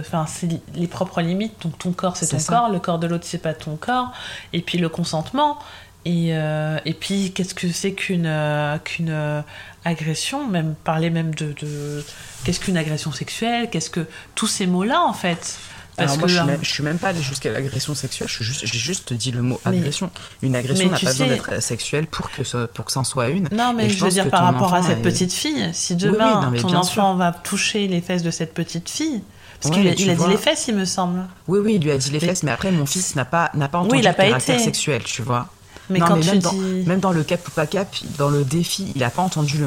enfin, 0.00 0.26
c'est 0.26 0.48
les 0.74 0.86
propres 0.86 1.20
limites. 1.20 1.62
Donc 1.62 1.78
ton 1.78 1.92
corps, 1.92 2.16
c'est 2.16 2.26
C'est 2.26 2.36
ton 2.36 2.42
ça. 2.42 2.52
corps, 2.52 2.70
le 2.70 2.78
corps 2.78 2.98
de 2.98 3.06
l'autre, 3.06 3.24
c'est 3.26 3.42
pas 3.42 3.54
ton 3.54 3.76
corps, 3.76 4.12
et 4.52 4.62
puis 4.62 4.78
le 4.78 4.88
consentement. 4.88 5.58
Et, 6.04 6.28
euh, 6.32 6.78
et 6.84 6.94
puis, 6.94 7.32
qu'est-ce 7.32 7.54
que 7.54 7.70
c'est 7.70 7.92
qu'une 7.92 8.24
euh, 8.26 8.78
qu'une 8.78 9.10
euh, 9.10 9.42
agression? 9.84 10.46
Même 10.46 10.74
parler 10.84 11.10
même 11.10 11.34
de, 11.34 11.52
de 11.60 12.04
qu'est-ce 12.44 12.60
qu'une 12.60 12.76
agression 12.76 13.12
sexuelle? 13.12 13.68
Qu'est-ce 13.70 13.90
que 13.90 14.06
tous 14.34 14.46
ces 14.46 14.66
mots-là 14.66 15.02
en 15.02 15.12
fait? 15.12 15.58
Alors 16.00 16.16
moi, 16.16 16.22
que, 16.28 16.32
je 16.32 16.36
suis, 16.38 16.46
même, 16.46 16.58
je 16.62 16.70
suis 16.70 16.82
même 16.84 16.98
pas 16.98 17.08
allée 17.08 17.20
jusqu'à 17.22 17.50
l'agression 17.50 17.92
sexuelle. 17.92 18.28
Je 18.28 18.34
suis 18.36 18.44
juste, 18.44 18.64
j'ai 18.66 18.78
juste 18.78 19.12
dit 19.12 19.32
le 19.32 19.42
mot 19.42 19.60
Mais- 19.66 19.78
agression. 19.78 20.10
Une 20.42 20.54
agression 20.54 20.88
n'a 20.88 20.96
pas 20.98 21.06
besoin 21.06 21.26
d'être 21.26 21.60
sexuelle 21.60 22.06
pour 22.06 22.30
que 22.30 22.44
ça, 22.44 22.68
pour 22.68 22.84
que 22.84 22.92
ça 22.92 23.00
en 23.00 23.04
soit 23.04 23.30
une. 23.30 23.48
Non, 23.50 23.74
mais 23.74 23.88
je, 23.90 23.98
je 23.98 24.04
veux 24.04 24.10
dire 24.12 24.30
par 24.30 24.44
rapport 24.44 24.72
à 24.72 24.82
cette 24.84 24.98
est- 24.98 25.02
petite 25.02 25.32
fille. 25.32 25.68
Si 25.72 25.94
oui, 25.94 25.98
demain 25.98 26.50
non, 26.52 26.62
ton 26.62 26.74
enfant 26.74 27.16
va 27.16 27.32
toucher 27.32 27.88
les 27.88 28.00
fesses 28.00 28.22
de 28.22 28.30
cette 28.30 28.54
petite 28.54 28.88
fille, 28.88 29.22
parce 29.60 29.74
Ouais, 29.74 29.82
qu'il 29.82 29.90
a, 29.90 29.94
dit 30.14 30.28
les 30.28 30.36
fesses, 30.36 30.68
il 30.68 30.76
me 30.76 30.84
semble. 30.84 31.26
Oui, 31.48 31.58
oui, 31.58 31.74
il 31.74 31.82
lui 31.82 31.90
a 31.90 31.98
dit 31.98 32.10
les 32.12 32.20
fesses, 32.20 32.44
mais 32.44 32.52
après, 32.52 32.70
mon 32.70 32.86
fils 32.86 33.16
n'a 33.16 33.24
pas, 33.24 33.50
n'a 33.54 33.66
pas 33.68 33.78
entendu 33.78 33.94
Oui, 33.94 33.98
il 33.98 34.06
a 34.06 34.10
le 34.12 34.16
pas 34.16 34.26
caractère 34.28 34.54
été. 34.54 34.64
sexuel, 34.64 35.02
tu 35.02 35.22
vois. 35.22 35.48
Mais 35.90 35.98
Non, 36.00 36.06
quand 36.06 36.16
mais 36.16 36.20
tu 36.22 36.28
même, 36.30 36.38
dis. 36.38 36.44
dans, 36.44 36.52
même 36.86 37.00
dans 37.00 37.12
le 37.12 37.22
cap 37.24 37.46
ou 37.46 37.50
pas 37.50 37.66
cap, 37.66 37.88
dans 38.18 38.28
le 38.30 38.44
défi, 38.44 38.92
il 38.94 39.00
n'a 39.00 39.10
pas 39.10 39.22
entendu 39.22 39.58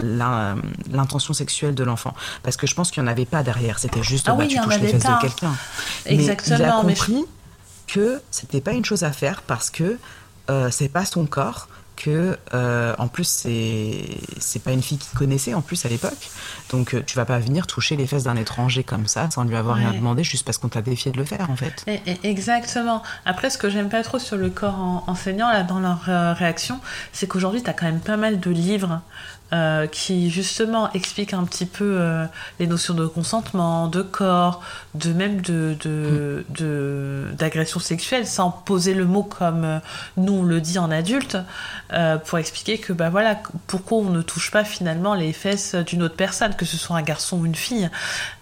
l'intention 0.00 1.32
sexuelle 1.32 1.74
de 1.74 1.84
l'enfant. 1.84 2.14
Parce 2.42 2.56
que 2.56 2.66
je 2.66 2.74
pense 2.74 2.90
qu'il 2.90 3.02
n'y 3.02 3.08
en 3.08 3.12
avait 3.12 3.24
pas 3.24 3.42
derrière. 3.42 3.78
C'était 3.78 4.02
juste, 4.02 4.26
Ah 4.28 4.32
bah, 4.32 4.44
oui, 4.44 4.48
tu 4.48 4.60
touches 4.60 4.78
les 4.80 4.88
fesses 4.88 5.02
pas. 5.02 5.16
de 5.16 5.20
quelqu'un. 5.22 5.54
Mais 6.06 6.14
Exactement, 6.14 6.56
il 6.58 6.62
a 6.64 6.82
mais 6.82 6.94
compris 6.94 7.24
que 7.86 8.20
c'était 8.30 8.60
pas 8.60 8.72
une 8.72 8.84
chose 8.84 9.04
à 9.04 9.12
faire 9.12 9.42
parce 9.42 9.70
que 9.70 9.98
euh, 10.50 10.70
c'est 10.70 10.88
pas 10.88 11.04
son 11.04 11.26
corps. 11.26 11.68
Que 11.96 12.36
euh, 12.54 12.94
en 12.98 13.06
plus 13.08 13.24
c'est 13.26 14.04
c'est 14.38 14.62
pas 14.62 14.72
une 14.72 14.82
fille 14.82 14.98
qu'il 14.98 15.16
connaissait 15.16 15.54
en 15.54 15.60
plus 15.62 15.86
à 15.86 15.88
l'époque, 15.88 16.28
donc 16.70 16.92
euh, 16.94 17.02
tu 17.06 17.16
vas 17.16 17.24
pas 17.24 17.38
venir 17.38 17.66
toucher 17.68 17.94
les 17.96 18.06
fesses 18.06 18.24
d'un 18.24 18.36
étranger 18.36 18.82
comme 18.82 19.06
ça 19.06 19.30
sans 19.30 19.44
lui 19.44 19.54
avoir 19.56 19.76
rien 19.76 19.92
demandé 19.92 20.24
juste 20.24 20.44
parce 20.44 20.58
qu'on 20.58 20.68
t'a 20.68 20.82
défié 20.82 21.12
de 21.12 21.18
le 21.18 21.24
faire 21.24 21.48
en 21.50 21.56
fait. 21.56 21.84
Et- 21.86 22.00
et- 22.06 22.28
Exactement. 22.34 23.02
Après, 23.26 23.48
ce 23.48 23.58
que 23.58 23.70
j'aime 23.70 23.88
pas 23.88 24.02
trop 24.02 24.18
sur 24.18 24.36
le 24.36 24.50
corps 24.50 24.74
en- 24.80 25.04
enseignant, 25.06 25.48
là, 25.52 25.62
dans 25.62 25.78
leur 25.78 26.00
euh, 26.08 26.32
réaction, 26.32 26.80
c'est 27.12 27.26
qu'aujourd'hui, 27.28 27.62
tu 27.62 27.70
as 27.70 27.72
quand 27.72 27.86
même 27.86 28.00
pas 28.00 28.16
mal 28.16 28.40
de 28.40 28.50
livres 28.50 29.00
euh, 29.52 29.86
qui, 29.86 30.30
justement, 30.30 30.90
expliquent 30.94 31.32
un 31.34 31.44
petit 31.44 31.66
peu 31.66 31.96
euh, 32.00 32.24
les 32.58 32.66
notions 32.66 32.94
de 32.94 33.06
consentement, 33.06 33.86
de 33.86 34.02
corps, 34.02 34.62
de 34.96 35.12
même 35.12 35.40
de, 35.42 35.76
de, 35.84 36.44
de- 36.48 37.28
d'agression 37.38 37.78
sexuelle, 37.78 38.26
sans 38.26 38.50
poser 38.50 38.94
le 38.94 39.04
mot 39.04 39.22
comme 39.22 39.64
euh, 39.64 39.78
nous 40.16 40.32
on 40.32 40.42
le 40.42 40.60
dit 40.60 40.78
en 40.78 40.90
adulte, 40.90 41.36
euh, 41.92 42.16
pour 42.18 42.38
expliquer 42.38 42.78
que, 42.78 42.92
bah 42.92 43.10
voilà, 43.10 43.36
pourquoi 43.66 43.98
on 43.98 44.10
ne 44.10 44.22
touche 44.22 44.50
pas 44.50 44.64
finalement 44.64 45.14
les 45.14 45.32
fesses 45.32 45.74
d'une 45.74 46.02
autre 46.02 46.16
personne, 46.16 46.54
que 46.56 46.64
ce 46.64 46.76
soit 46.76 46.96
un 46.96 47.02
garçon 47.02 47.38
ou 47.38 47.46
une 47.46 47.54
fille. 47.54 47.90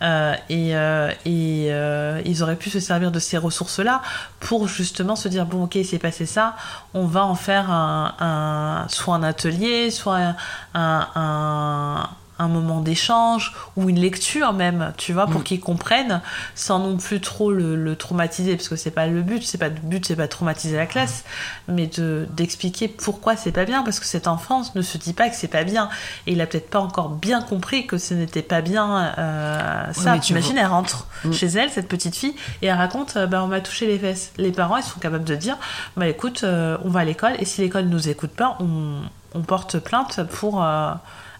Euh, 0.02 0.34
et 0.48 0.76
euh, 0.76 1.10
et 1.24 2.28
ils 2.30 2.42
auraient 2.42 2.56
pu 2.56 2.70
se 2.70 2.80
servir 2.80 3.10
de 3.10 3.18
ces 3.18 3.38
ressources-là 3.38 4.02
pour 4.40 4.68
justement 4.68 5.16
se 5.16 5.28
dire 5.28 5.46
bon 5.46 5.64
ok 5.64 5.74
il 5.76 5.84
s'est 5.84 5.98
passé 5.98 6.26
ça, 6.26 6.56
on 6.94 7.06
va 7.06 7.24
en 7.24 7.34
faire 7.34 7.70
un, 7.70 8.14
un- 8.20 8.88
soit 8.88 9.14
un 9.14 9.22
atelier, 9.22 9.90
soit 9.90 10.16
un, 10.18 10.36
un, 10.74 11.08
un- 11.14 12.10
un 12.38 12.48
moment 12.48 12.80
d'échange 12.80 13.54
ou 13.76 13.88
une 13.88 14.00
lecture 14.00 14.52
même, 14.52 14.92
tu 14.96 15.12
vois, 15.12 15.26
pour 15.26 15.40
Mm. 15.40 15.44
qu'ils 15.44 15.60
comprennent 15.60 16.20
sans 16.54 16.78
non 16.80 16.96
plus 16.96 17.20
trop 17.20 17.52
le, 17.52 17.76
le 17.76 17.94
traumatiser, 17.96 18.56
parce 18.56 18.68
que 18.68 18.76
c'est 18.76 18.90
pas 18.90 19.06
le 19.06 19.22
but, 19.22 19.42
c'est 19.44 19.58
pas 19.58 19.68
le 19.68 19.74
but, 19.82 20.04
c'est 20.06 20.16
pas 20.16 20.22
de 20.26 20.30
traumatiser 20.30 20.76
la 20.76 20.86
classe, 20.86 21.24
mais 21.68 21.86
de 21.86 22.26
d'expliquer 22.32 22.88
pourquoi 22.88 23.36
c'est 23.36 23.52
pas 23.52 23.64
bien, 23.64 23.82
parce 23.82 24.00
que 24.00 24.06
cette 24.06 24.26
enfance 24.26 24.74
ne 24.74 24.82
se 24.82 24.98
dit 24.98 25.12
pas 25.12 25.28
que 25.28 25.36
c'est 25.36 25.46
pas 25.48 25.62
bien, 25.64 25.88
et 26.26 26.32
il 26.32 26.40
a 26.40 26.46
peut-être 26.46 26.70
pas 26.70 26.80
encore 26.80 27.10
bien 27.10 27.42
compris 27.42 27.86
que 27.86 27.98
ce 27.98 28.14
n'était 28.14 28.42
pas 28.42 28.60
bien 28.62 29.12
euh, 29.18 29.92
ça. 29.92 30.14
tu 30.14 30.20
T'imagines, 30.28 30.52
vois- 30.52 30.60
elle 30.62 30.66
rentre 30.66 31.06
Mm. 31.24 31.32
chez 31.32 31.46
elle, 31.46 31.70
cette 31.70 31.88
petite 31.88 32.16
fille, 32.16 32.34
et 32.62 32.66
elle 32.66 32.76
raconte, 32.76 33.16
euh, 33.16 33.26
bah 33.26 33.42
on 33.44 33.46
m'a 33.46 33.60
touché 33.60 33.86
les 33.86 33.98
fesses. 33.98 34.32
Les 34.38 34.50
parents, 34.52 34.78
ils 34.78 34.82
sont 34.82 34.98
capables 34.98 35.24
de 35.24 35.36
dire, 35.36 35.56
bah 35.96 36.08
écoute, 36.08 36.42
euh, 36.44 36.76
on 36.84 36.88
va 36.88 37.00
à 37.00 37.04
l'école, 37.04 37.34
et 37.38 37.44
si 37.44 37.60
l'école 37.60 37.84
nous 37.84 38.08
écoute 38.08 38.30
pas, 38.32 38.56
on, 38.60 39.02
on 39.34 39.42
porte 39.42 39.78
plainte 39.78 40.20
pour 40.24 40.62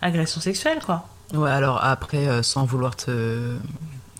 agression 0.02 0.40
sexuelle, 0.40 0.80
quoi. 0.85 1.06
Ouais, 1.32 1.50
alors 1.50 1.82
après, 1.82 2.28
euh, 2.28 2.42
sans 2.42 2.64
vouloir 2.64 2.94
te, 2.94 3.56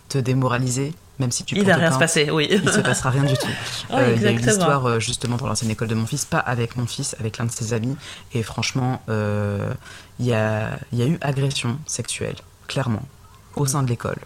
te 0.09 0.19
démoraliser, 0.19 0.95
même 1.19 1.31
si 1.31 1.45
tu 1.45 1.57
il 1.57 1.65
va 1.65 1.77
rien 1.77 1.93
se 1.93 1.99
passer, 1.99 2.31
oui. 2.31 2.49
il 2.51 2.67
se 2.69 2.81
passera 2.81 3.11
rien 3.11 3.25
du 3.25 3.35
tout. 3.35 3.47
Euh, 3.91 4.15
il 4.17 4.23
y 4.23 4.27
a 4.27 4.33
eu 4.33 4.37
l'histoire 4.37 4.87
euh, 4.87 5.01
justement 5.01 5.37
dans 5.37 5.47
l'ancienne 5.47 5.71
école 5.71 5.89
de 5.89 5.95
mon 5.95 6.07
fils, 6.07 6.25
pas 6.25 6.39
avec 6.39 6.77
mon 6.77 6.87
fils, 6.87 7.15
avec 7.21 7.37
l'un 7.37 7.45
de 7.45 7.51
ses 7.51 7.75
amis. 7.75 7.95
Et 8.33 8.43
franchement, 8.43 9.03
il 9.09 10.27
y, 10.27 10.33
a, 10.33 10.71
il 10.93 10.99
y 10.99 11.03
a 11.03 11.07
eu 11.07 11.19
agression 11.21 11.79
sexuelle, 11.87 12.37
clairement, 12.69 13.03
au 13.57 13.67
sein 13.67 13.83
de 13.83 13.89
l'école. 13.89 14.17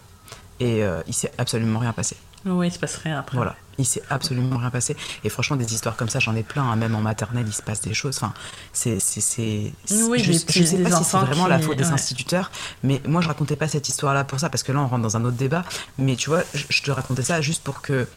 Et 0.59 0.83
euh, 0.83 1.01
il 1.07 1.13
s'est 1.13 1.31
absolument 1.37 1.79
rien 1.79 1.93
passé. 1.93 2.15
Oui, 2.45 2.67
il 2.67 2.71
se 2.71 2.79
passe 2.79 2.95
rien 2.97 3.19
après. 3.19 3.35
Voilà, 3.35 3.55
il 3.77 3.85
s'est 3.85 4.01
absolument 4.09 4.57
rien 4.57 4.69
passé. 4.69 4.95
Et 5.23 5.29
franchement, 5.29 5.55
des 5.57 5.73
histoires 5.73 5.95
comme 5.97 6.07
ça, 6.07 6.19
j'en 6.19 6.35
ai 6.35 6.43
plein. 6.43 6.63
hein. 6.63 6.75
Même 6.77 6.95
en 6.95 7.01
maternelle, 7.01 7.45
il 7.47 7.53
se 7.53 7.61
passe 7.61 7.81
des 7.81 7.93
choses. 7.93 8.15
Enfin, 8.17 8.33
c'est, 8.73 8.99
c'est, 8.99 9.19
c'est- 9.21 9.73
Oui, 9.91 10.19
je, 10.23 10.31
je 10.31 10.63
sais 10.63 10.77
pas 10.83 10.91
si 10.91 11.03
c'est 11.03 11.17
vraiment 11.17 11.47
la 11.47 11.59
faute 11.59 11.77
des 11.77 11.83
ouais. 11.85 11.91
instituteurs, 11.91 12.51
mais 12.83 13.01
moi, 13.07 13.21
je 13.21 13.27
racontais 13.27 13.55
pas 13.55 13.67
cette 13.67 13.89
histoire-là 13.89 14.23
pour 14.23 14.39
ça, 14.39 14.49
parce 14.49 14.63
que 14.63 14.71
là, 14.71 14.79
on 14.79 14.87
rentre 14.87 15.03
dans 15.03 15.17
un 15.17 15.25
autre 15.25 15.35
débat. 15.37 15.63
Mais 15.97 16.15
tu 16.15 16.29
vois, 16.29 16.43
je, 16.53 16.63
je 16.69 16.81
te 16.83 16.91
racontais 16.91 17.23
ça 17.23 17.41
juste 17.41 17.63
pour 17.63 17.81
que, 17.81 18.07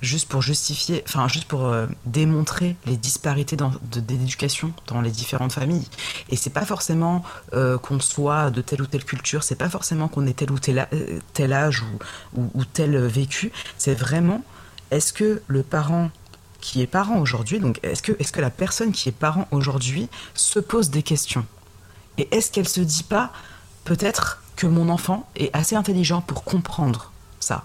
juste 0.00 0.28
pour 0.28 0.42
justifier, 0.42 1.02
enfin, 1.06 1.28
juste 1.28 1.46
pour 1.46 1.66
euh, 1.66 1.86
démontrer 2.06 2.76
les 2.86 2.96
disparités 2.96 3.56
d'éducation 3.56 4.72
dans 4.86 5.00
les 5.00 5.10
différentes 5.10 5.52
familles. 5.52 5.86
Et 6.30 6.36
c'est 6.36 6.50
pas 6.50 6.64
forcément 6.64 7.22
euh, 7.52 7.78
qu'on 7.78 8.00
soit 8.00 8.50
de 8.50 8.62
telle 8.62 8.82
ou 8.82 8.86
telle 8.86 9.04
culture, 9.04 9.42
c'est 9.42 9.56
pas 9.56 9.68
forcément 9.68 10.08
qu'on 10.08 10.26
ait 10.26 10.32
tel 10.32 10.50
ou 10.50 10.58
tel, 10.58 10.88
euh, 10.92 11.18
tel 11.34 11.52
âge 11.52 11.82
ou, 12.34 12.50
ou, 12.54 12.64
tel 12.64 12.96
vécu. 13.06 13.52
C'est 13.76 13.94
vraiment, 13.94 14.42
est-ce 14.90 15.12
que 15.12 15.42
le 15.46 15.62
parent 15.62 16.10
qui 16.60 16.82
est 16.82 16.86
parent 16.86 17.18
aujourd'hui, 17.18 17.58
donc 17.58 17.78
est-ce 17.82 18.02
que, 18.02 18.12
est-ce 18.18 18.32
que 18.32 18.40
la 18.40 18.50
personne 18.50 18.92
qui 18.92 19.08
est 19.08 19.12
parent 19.12 19.48
aujourd'hui 19.50 20.08
se 20.34 20.58
pose 20.58 20.90
des 20.90 21.02
questions? 21.02 21.46
Et 22.18 22.28
est-ce 22.32 22.50
qu'elle 22.50 22.68
se 22.68 22.80
dit 22.80 23.02
pas, 23.02 23.32
peut-être 23.84 24.42
que 24.56 24.66
mon 24.66 24.88
enfant 24.90 25.28
est 25.36 25.54
assez 25.54 25.74
intelligent 25.74 26.20
pour 26.20 26.44
comprendre 26.44 27.12
ça? 27.38 27.64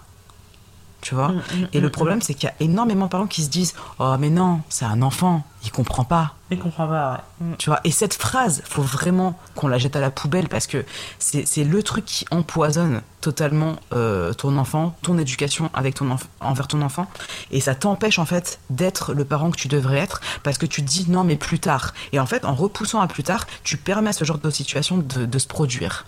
Tu 1.06 1.14
vois 1.14 1.28
Mm, 1.28 1.34
mm, 1.62 1.68
Et 1.72 1.80
le 1.80 1.86
mm, 1.88 1.90
problème, 1.90 2.20
c'est 2.22 2.34
qu'il 2.34 2.48
y 2.48 2.50
a 2.52 2.54
énormément 2.60 3.04
de 3.06 3.10
parents 3.10 3.26
qui 3.28 3.42
se 3.44 3.48
disent 3.50 3.74
Oh, 4.00 4.14
mais 4.18 4.30
non, 4.30 4.60
c'est 4.68 4.84
un 4.84 5.02
enfant, 5.02 5.44
il 5.64 5.70
comprend 5.70 6.04
pas. 6.04 6.34
Il 6.50 6.58
comprend 6.58 6.86
pas, 6.88 7.24
ouais. 7.40 7.54
Tu 7.58 7.70
vois, 7.70 7.80
et 7.84 7.90
cette 7.90 8.14
phrase, 8.14 8.62
faut 8.64 8.82
vraiment 8.82 9.38
qu'on 9.54 9.68
la 9.68 9.78
jette 9.78 9.96
à 9.96 10.00
la 10.00 10.10
poubelle 10.10 10.48
parce 10.48 10.66
que 10.66 10.84
c'est 11.18 11.46
c'est 11.46 11.64
le 11.64 11.82
truc 11.82 12.04
qui 12.04 12.24
empoisonne 12.30 13.02
totalement 13.20 13.76
euh, 13.92 14.32
ton 14.32 14.56
enfant, 14.56 14.94
ton 15.02 15.18
éducation 15.18 15.70
avec 15.74 15.94
ton 15.96 16.06
enf- 16.14 16.26
envers 16.40 16.68
ton 16.68 16.82
enfant, 16.82 17.06
et 17.50 17.60
ça 17.60 17.74
t'empêche 17.74 18.18
en 18.20 18.26
fait 18.26 18.60
d'être 18.70 19.12
le 19.14 19.24
parent 19.24 19.50
que 19.50 19.56
tu 19.56 19.66
devrais 19.68 19.98
être 19.98 20.20
parce 20.44 20.58
que 20.58 20.66
tu 20.66 20.82
te 20.82 20.88
dis 20.88 21.06
non 21.10 21.24
mais 21.24 21.36
plus 21.36 21.58
tard. 21.58 21.94
Et 22.12 22.20
en 22.20 22.26
fait, 22.26 22.44
en 22.44 22.54
repoussant 22.54 23.00
à 23.00 23.08
plus 23.08 23.24
tard, 23.24 23.46
tu 23.64 23.76
permets 23.76 24.10
à 24.10 24.12
ce 24.12 24.24
genre 24.24 24.38
de 24.38 24.50
situation 24.50 24.98
de, 24.98 25.26
de 25.26 25.38
se 25.38 25.46
produire. 25.48 26.04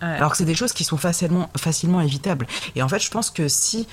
Alors 0.00 0.32
que 0.32 0.36
c'est 0.36 0.44
des 0.44 0.54
choses 0.54 0.72
qui 0.72 0.84
sont 0.84 0.96
facilement, 0.96 1.50
facilement 1.56 2.00
évitables. 2.00 2.46
Et 2.74 2.82
en 2.82 2.88
fait, 2.88 2.98
je 2.98 3.10
pense 3.10 3.30
que 3.30 3.48
si 3.48 3.86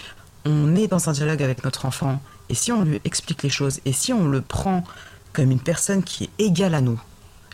on 0.45 0.75
est 0.75 0.87
dans 0.87 1.09
un 1.09 1.11
dialogue 1.13 1.43
avec 1.43 1.63
notre 1.63 1.85
enfant, 1.85 2.21
et 2.49 2.53
si 2.53 2.71
on 2.71 2.83
lui 2.83 2.99
explique 3.05 3.43
les 3.43 3.49
choses, 3.49 3.79
et 3.85 3.93
si 3.93 4.13
on 4.13 4.27
le 4.27 4.41
prend 4.41 4.83
comme 5.33 5.51
une 5.51 5.59
personne 5.59 6.03
qui 6.03 6.25
est 6.25 6.45
égale 6.45 6.75
à 6.75 6.81
nous, 6.81 6.99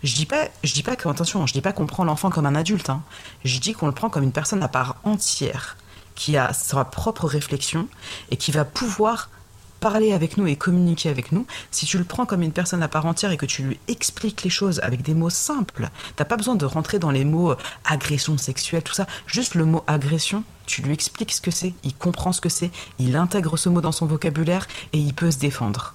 je 0.04 0.16
dis 0.16 0.26
pas, 0.26 0.48
je 0.64 0.74
dis 0.74 0.84
pas 0.84 0.96
que, 0.96 1.08
attention, 1.10 1.46
je 1.48 1.54
dis 1.54 1.62
pas 1.62 1.74
qu'on 1.74 1.88
prend 1.88 2.04
l'enfant 2.04 2.30
comme 2.30 2.46
un 2.46 2.56
adulte, 2.56 2.90
hein. 2.90 3.02
je 3.44 3.60
dis 3.60 3.74
qu'on 3.74 3.88
le 3.88 3.94
prend 3.94 4.10
comme 4.10 4.24
une 4.24 4.32
personne 4.32 4.62
à 4.64 4.68
part 4.68 4.98
entière, 5.04 5.78
qui 6.16 6.38
a 6.38 6.54
sa 6.54 6.84
propre 6.86 7.26
réflexion, 7.26 7.88
et 8.32 8.38
qui 8.38 8.52
va 8.52 8.66
pouvoir 8.66 9.30
parler 9.80 10.14
avec 10.14 10.38
nous 10.38 10.48
et 10.48 10.56
communiquer 10.56 11.10
avec 11.10 11.32
nous, 11.32 11.46
si 11.72 11.86
tu 11.86 11.98
le 11.98 12.04
prends 12.04 12.26
comme 12.26 12.42
une 12.42 12.52
personne 12.52 12.84
à 12.84 12.88
part 12.88 13.06
entière 13.06 13.32
et 13.32 13.38
que 13.38 13.46
tu 13.46 13.64
lui 13.64 13.80
expliques 13.88 14.44
les 14.44 14.50
choses 14.50 14.80
avec 14.84 15.02
des 15.02 15.14
mots 15.14 15.30
simples, 15.30 15.90
t'as 16.16 16.26
pas 16.26 16.38
besoin 16.38 16.56
de 16.56 16.66
rentrer 16.66 17.00
dans 17.00 17.12
les 17.12 17.26
mots 17.26 17.52
euh, 17.52 17.58
agression 17.86 18.38
sexuelle, 18.38 18.84
tout 18.84 18.94
ça. 18.94 19.08
Juste 19.26 19.56
le 19.56 19.66
mot 19.66 19.84
agression, 19.88 20.44
tu 20.66 20.82
lui 20.82 20.94
expliques 20.94 21.34
ce 21.34 21.42
que 21.42 21.52
c'est, 21.52 21.74
il 21.84 21.96
comprend 21.96 22.32
ce 22.32 22.42
que 22.42 22.50
c'est, 22.50 22.72
il 23.00 23.16
intègre 23.16 23.58
ce 23.58 23.70
mot 23.70 23.82
dans 23.82 23.92
son 23.92 24.06
vocabulaire 24.06 24.68
et 24.94 25.00
il 25.00 25.14
peut 25.14 25.32
se 25.32 25.38
défendre. 25.38 25.94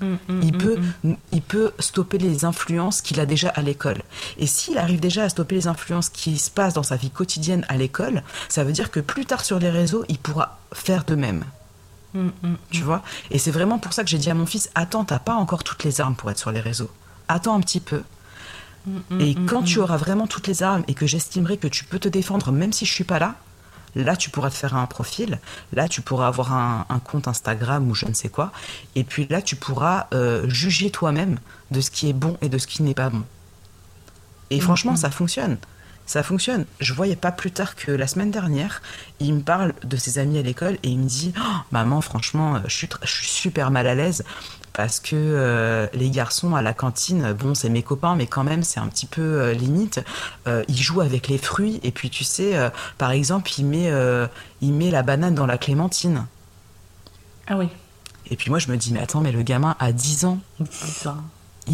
Mm, 0.00 0.06
mm, 0.06 0.40
Il 0.42 0.54
mm, 0.54 0.58
peut, 0.58 0.78
mm. 1.04 1.14
il 1.32 1.42
peut 1.42 1.72
stopper 1.78 2.18
les 2.18 2.44
influences 2.44 3.00
qu'il 3.00 3.20
a 3.20 3.26
déjà 3.26 3.48
à 3.48 3.62
l'école. 3.62 4.02
Et 4.38 4.46
s'il 4.46 4.78
arrive 4.78 5.00
déjà 5.00 5.24
à 5.24 5.28
stopper 5.28 5.56
les 5.56 5.66
influences 5.66 6.08
qui 6.08 6.38
se 6.38 6.50
passent 6.50 6.74
dans 6.74 6.82
sa 6.82 6.96
vie 6.96 7.10
quotidienne 7.10 7.64
à 7.68 7.76
l'école, 7.76 8.22
ça 8.48 8.64
veut 8.64 8.72
dire 8.72 8.90
que 8.90 9.00
plus 9.00 9.26
tard 9.26 9.44
sur 9.44 9.58
les 9.58 9.70
réseaux, 9.70 10.04
il 10.08 10.18
pourra 10.18 10.58
faire 10.72 11.04
de 11.04 11.14
même. 11.14 11.44
Mm, 12.14 12.28
mm. 12.42 12.56
Tu 12.70 12.82
vois? 12.82 13.02
Et 13.30 13.38
c'est 13.38 13.50
vraiment 13.50 13.78
pour 13.78 13.92
ça 13.92 14.04
que 14.04 14.10
j'ai 14.10 14.18
dit 14.18 14.30
à 14.30 14.34
mon 14.34 14.46
fils 14.46 14.70
Attends, 14.74 15.04
t'as 15.04 15.18
pas 15.18 15.34
encore 15.34 15.64
toutes 15.64 15.84
les 15.84 16.00
armes 16.00 16.14
pour 16.14 16.30
être 16.30 16.38
sur 16.38 16.52
les 16.52 16.60
réseaux. 16.60 16.90
Attends 17.28 17.54
un 17.54 17.60
petit 17.60 17.80
peu. 17.80 18.02
Mm, 18.86 19.20
Et 19.20 19.34
mm, 19.34 19.46
quand 19.46 19.62
mm. 19.62 19.66
tu 19.66 19.80
auras 19.80 19.96
vraiment 19.96 20.26
toutes 20.26 20.46
les 20.46 20.62
armes 20.62 20.84
et 20.88 20.94
que 20.94 21.06
j'estimerai 21.06 21.56
que 21.56 21.68
tu 21.68 21.84
peux 21.84 21.98
te 21.98 22.08
défendre 22.08 22.52
même 22.52 22.72
si 22.72 22.86
je 22.86 22.92
suis 22.92 23.04
pas 23.04 23.18
là, 23.18 23.34
Là, 23.94 24.16
tu 24.16 24.30
pourras 24.30 24.50
te 24.50 24.54
faire 24.54 24.76
un 24.76 24.86
profil. 24.86 25.40
Là, 25.72 25.88
tu 25.88 26.02
pourras 26.02 26.28
avoir 26.28 26.52
un, 26.52 27.00
compte 27.04 27.28
Instagram 27.28 27.90
ou 27.90 27.94
je 27.94 28.06
ne 28.06 28.12
sais 28.12 28.28
quoi. 28.28 28.52
Et 28.94 29.04
puis 29.04 29.26
là, 29.28 29.42
tu 29.42 29.56
pourras 29.56 30.06
euh, 30.12 30.48
juger 30.48 30.90
toi-même 30.90 31.38
de 31.70 31.80
ce 31.80 31.90
qui 31.90 32.08
est 32.08 32.12
bon 32.12 32.36
et 32.42 32.48
de 32.48 32.58
ce 32.58 32.66
qui 32.66 32.82
n'est 32.82 32.94
pas 32.94 33.10
bon. 33.10 33.24
Et 34.50 34.60
franchement, 34.60 34.96
ça 34.96 35.10
fonctionne. 35.10 35.58
Ça 36.08 36.22
fonctionne. 36.22 36.64
Je 36.80 36.94
voyais 36.94 37.16
pas 37.16 37.30
plus 37.30 37.50
tard 37.50 37.76
que 37.76 37.92
la 37.92 38.06
semaine 38.06 38.30
dernière, 38.30 38.80
il 39.20 39.34
me 39.34 39.40
parle 39.42 39.74
de 39.84 39.96
ses 39.98 40.18
amis 40.18 40.38
à 40.38 40.42
l'école 40.42 40.78
et 40.82 40.88
il 40.88 40.98
me 40.98 41.06
dit 41.06 41.34
oh, 41.38 41.56
Maman, 41.70 42.00
franchement, 42.00 42.62
je 42.66 42.74
suis, 42.74 42.88
je 43.02 43.14
suis 43.14 43.26
super 43.26 43.70
mal 43.70 43.86
à 43.86 43.94
l'aise 43.94 44.24
parce 44.72 45.00
que 45.00 45.16
euh, 45.16 45.86
les 45.92 46.08
garçons 46.08 46.54
à 46.54 46.62
la 46.62 46.72
cantine, 46.72 47.34
bon, 47.34 47.54
c'est 47.54 47.68
mes 47.68 47.82
copains, 47.82 48.16
mais 48.16 48.26
quand 48.26 48.42
même, 48.42 48.62
c'est 48.62 48.80
un 48.80 48.86
petit 48.86 49.04
peu 49.04 49.20
euh, 49.20 49.52
limite. 49.52 50.00
Euh, 50.46 50.64
ils 50.68 50.80
jouent 50.80 51.02
avec 51.02 51.28
les 51.28 51.36
fruits, 51.36 51.78
et 51.82 51.90
puis 51.90 52.08
tu 52.08 52.24
sais, 52.24 52.56
par 52.96 53.10
exemple, 53.10 53.50
il 53.58 53.66
met, 53.66 53.92
il 54.62 54.72
met 54.72 54.90
la 54.90 55.02
banane 55.02 55.34
dans 55.34 55.46
la 55.46 55.58
clémentine. 55.58 56.26
Ah 57.48 57.58
oui. 57.58 57.68
Et 58.30 58.36
puis 58.36 58.48
moi, 58.48 58.58
je 58.58 58.70
me 58.70 58.78
dis, 58.78 58.94
mais 58.94 59.00
attends, 59.00 59.20
mais 59.20 59.32
le 59.32 59.42
gamin 59.42 59.76
a 59.78 59.92
10 59.92 60.24
ans. 60.24 60.38
10 60.60 61.08
ans. 61.08 61.16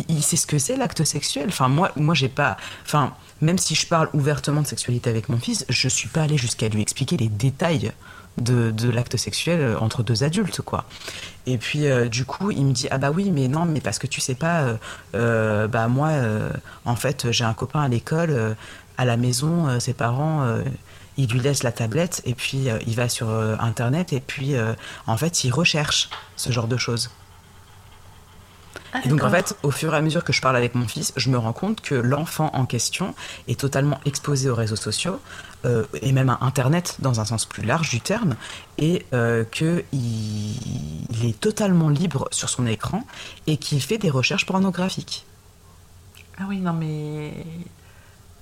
Il, 0.09 0.23
sait 0.23 0.37
ce 0.37 0.47
que 0.47 0.59
c'est 0.59 0.77
l'acte 0.77 1.05
sexuel. 1.05 1.47
Enfin, 1.49 1.69
moi, 1.69 1.91
moi 1.97 2.15
j'ai 2.15 2.29
pas. 2.29 2.57
Enfin, 2.85 3.15
même 3.41 3.59
si 3.59 3.75
je 3.75 3.87
parle 3.87 4.09
ouvertement 4.13 4.63
de 4.63 4.67
sexualité 4.67 5.11
avec 5.11 5.29
mon 5.29 5.39
fils, 5.39 5.65
je 5.69 5.89
suis 5.89 6.09
pas 6.09 6.23
allée 6.23 6.39
jusqu'à 6.39 6.69
lui 6.69 6.83
expliquer 6.83 7.17
les 7.17 7.29
détails 7.29 7.93
de, 8.39 8.71
de 8.71 8.91
l'acte 8.91 9.17
sexuel 9.17 9.77
entre 9.81 10.03
deux 10.03 10.25
adultes, 10.25 10.61
quoi. 10.63 10.85
Et 11.47 11.59
puis 11.59 11.87
euh, 11.87 12.09
du 12.09 12.25
coup, 12.25 12.51
il 12.51 12.65
me 12.65 12.73
dit 12.73 12.89
ah 12.91 12.99
bah 12.99 13.11
oui, 13.11 13.31
mais 13.31 13.49
non, 13.49 13.67
mais 13.67 13.81
parce 13.81 13.99
que 13.99 14.07
tu 14.07 14.21
sais 14.21 14.35
pas, 14.35 14.63
euh, 14.63 14.77
euh, 15.15 15.69
bah 15.69 15.89
moi, 15.89 16.11
en 16.85 16.97
fait, 16.97 17.31
j'ai 17.31 17.45
un 17.45 17.55
copain 17.55 17.83
à 17.83 17.89
l'école, 17.89 18.57
à 18.97 19.05
la 19.05 19.17
maison, 19.17 19.79
ses 19.81 19.95
parents, 19.95 20.47
ils 21.17 21.29
lui 21.29 21.41
laissent 21.41 21.63
la 21.63 21.73
tablette 21.73 22.23
et 22.25 22.35
puis 22.35 22.67
il 22.87 22.95
va 22.97 23.09
sur 23.09 23.29
internet 23.29 24.13
et 24.13 24.21
puis 24.21 24.55
en 25.07 25.17
fait, 25.17 25.45
il 25.45 25.53
recherche 25.53 26.11
ce 26.37 26.51
genre 26.51 26.69
de 26.69 26.77
choses. 26.77 27.11
Ah, 28.93 29.01
et 29.05 29.09
donc 29.09 29.23
en 29.23 29.31
fait, 29.31 29.57
au 29.63 29.71
fur 29.71 29.93
et 29.95 29.97
à 29.97 30.01
mesure 30.01 30.25
que 30.25 30.33
je 30.33 30.41
parle 30.41 30.57
avec 30.57 30.75
mon 30.75 30.87
fils, 30.87 31.13
je 31.17 31.31
me 31.31 31.39
rends 31.39 31.53
compte 31.53 31.81
que 31.81 31.95
l'enfant 31.95 32.51
en 32.55 32.67
question 32.67 33.15
est 33.49 33.59
totalement 33.59 34.01
exposé 34.05 34.49
aux 34.49 34.55
réseaux 34.55 34.77
sociaux 34.77 35.21
euh, 35.65 35.85
et 36.03 36.13
même 36.13 36.31
à 36.31 36.39
Internet 36.43 36.97
dans 37.01 37.21
un 37.21 37.25
sens 37.25 37.45
plus 37.45 37.65
large 37.65 37.91
du 37.91 38.01
terme, 38.01 38.35
et 38.79 39.05
euh, 39.13 39.45
qu'il 39.45 39.85
il 39.93 41.27
est 41.27 41.39
totalement 41.41 41.89
libre 41.89 42.29
sur 42.31 42.49
son 42.49 42.67
écran 42.67 43.05
et 43.47 43.57
qu'il 43.57 43.81
fait 43.81 43.99
des 43.99 44.11
recherches 44.11 44.47
pornographiques. 44.47 45.25
Ah 46.39 46.45
oui, 46.49 46.59
non 46.59 46.73
mais 46.73 47.33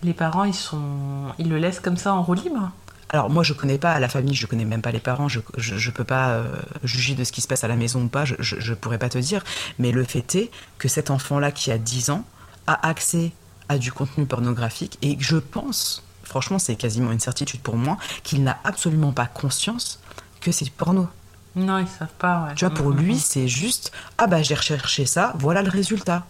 les 0.03 0.14
parents, 0.14 0.45
ils 0.45 0.55
sont, 0.55 1.33
ils 1.38 1.49
le 1.49 1.59
laissent 1.59 1.81
comme 1.81 1.97
ça 1.97 2.14
en 2.14 2.23
roue 2.23 2.35
libre? 2.35 2.73
Alors 3.09 3.31
moi 3.31 3.43
je 3.43 3.53
connais 3.53 3.79
pas 3.79 3.99
la 4.01 4.09
famille, 4.09 4.35
je 4.35 4.47
connais 4.47 4.65
même 4.65 4.83
pas 4.83 4.93
les 4.93 5.01
parents, 5.01 5.29
je, 5.29 5.41
je, 5.57 5.91
peux 5.91 6.05
pas 6.05 6.31
euh, 6.31 6.45
juger 6.83 7.15
de 7.15 7.25
ce 7.25 7.33
qui 7.33 7.41
se 7.41 7.49
passe 7.49 7.65
à 7.65 7.69
la 7.69 7.77
maison 7.77 8.03
ou 8.05 8.09
pas, 8.09 8.25
je, 8.25 8.35
je, 8.38 8.75
pourrais 8.75 8.99
pas 8.99 9.09
te 9.09 9.19
dire, 9.19 9.45
mais 9.79 9.93
le 9.93 10.05
fait 10.05 10.35
est 10.35 10.51
que 10.79 10.88
cet 10.88 11.11
enfant-là 11.11 11.53
qui 11.53 11.71
a 11.71 11.79
10 11.79 12.11
ans 12.11 12.25
a 12.67 12.88
accès 12.88 13.33
à 13.69 13.79
du 13.79 13.93
contenu 13.93 14.27
pornographique 14.27 14.99
et 15.03 15.17
je 15.21 15.37
pense, 15.37 16.05
franchement 16.25 16.59
c'est 16.59 16.77
quasiment 16.77 17.12
une 17.12 17.21
certitude 17.21 17.61
pour 17.61 17.77
moi, 17.77 17.99
qu'il 18.23 18.43
n'a 18.43 18.59
absolument 18.65 19.12
pas 19.12 19.27
conscience 19.27 20.01
que 20.41 20.53
c'est 20.53 20.71
porno. 20.71 21.09
Non, 21.55 21.79
ils 21.79 21.87
savent 21.87 22.09
pas. 22.19 22.47
Ouais. 22.47 22.55
Tu 22.55 22.65
vois, 22.65 22.75
pour 22.75 22.88
mm, 22.88 22.95
mm, 22.95 23.01
lui, 23.01 23.15
mm. 23.15 23.19
c'est 23.19 23.49
juste 23.49 23.93
ah 24.17 24.27
bah 24.27 24.43
j'ai 24.43 24.55
recherché 24.55 25.05
ça, 25.05 25.35
voilà 25.38 25.62
le 25.62 25.71
résultat 25.71 26.25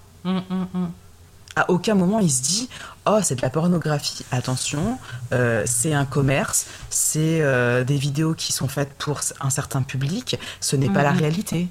à 1.56 1.70
aucun 1.70 1.94
moment 1.94 2.18
il 2.20 2.30
se 2.30 2.42
dit 2.42 2.68
oh 3.06 3.18
c'est 3.22 3.36
de 3.36 3.42
la 3.42 3.50
pornographie. 3.50 4.24
Attention 4.30 4.98
euh, 5.32 5.62
c'est 5.66 5.94
un 5.94 6.04
commerce 6.04 6.66
c'est 6.90 7.40
euh, 7.40 7.84
des 7.84 7.96
vidéos 7.96 8.34
qui 8.34 8.52
sont 8.52 8.68
faites 8.68 8.92
pour 8.94 9.20
un 9.40 9.50
certain 9.50 9.82
public. 9.82 10.38
Ce 10.60 10.76
n'est 10.76 10.90
pas 10.90 11.02
la 11.02 11.12
mhm. 11.12 11.18
réalité. 11.18 11.68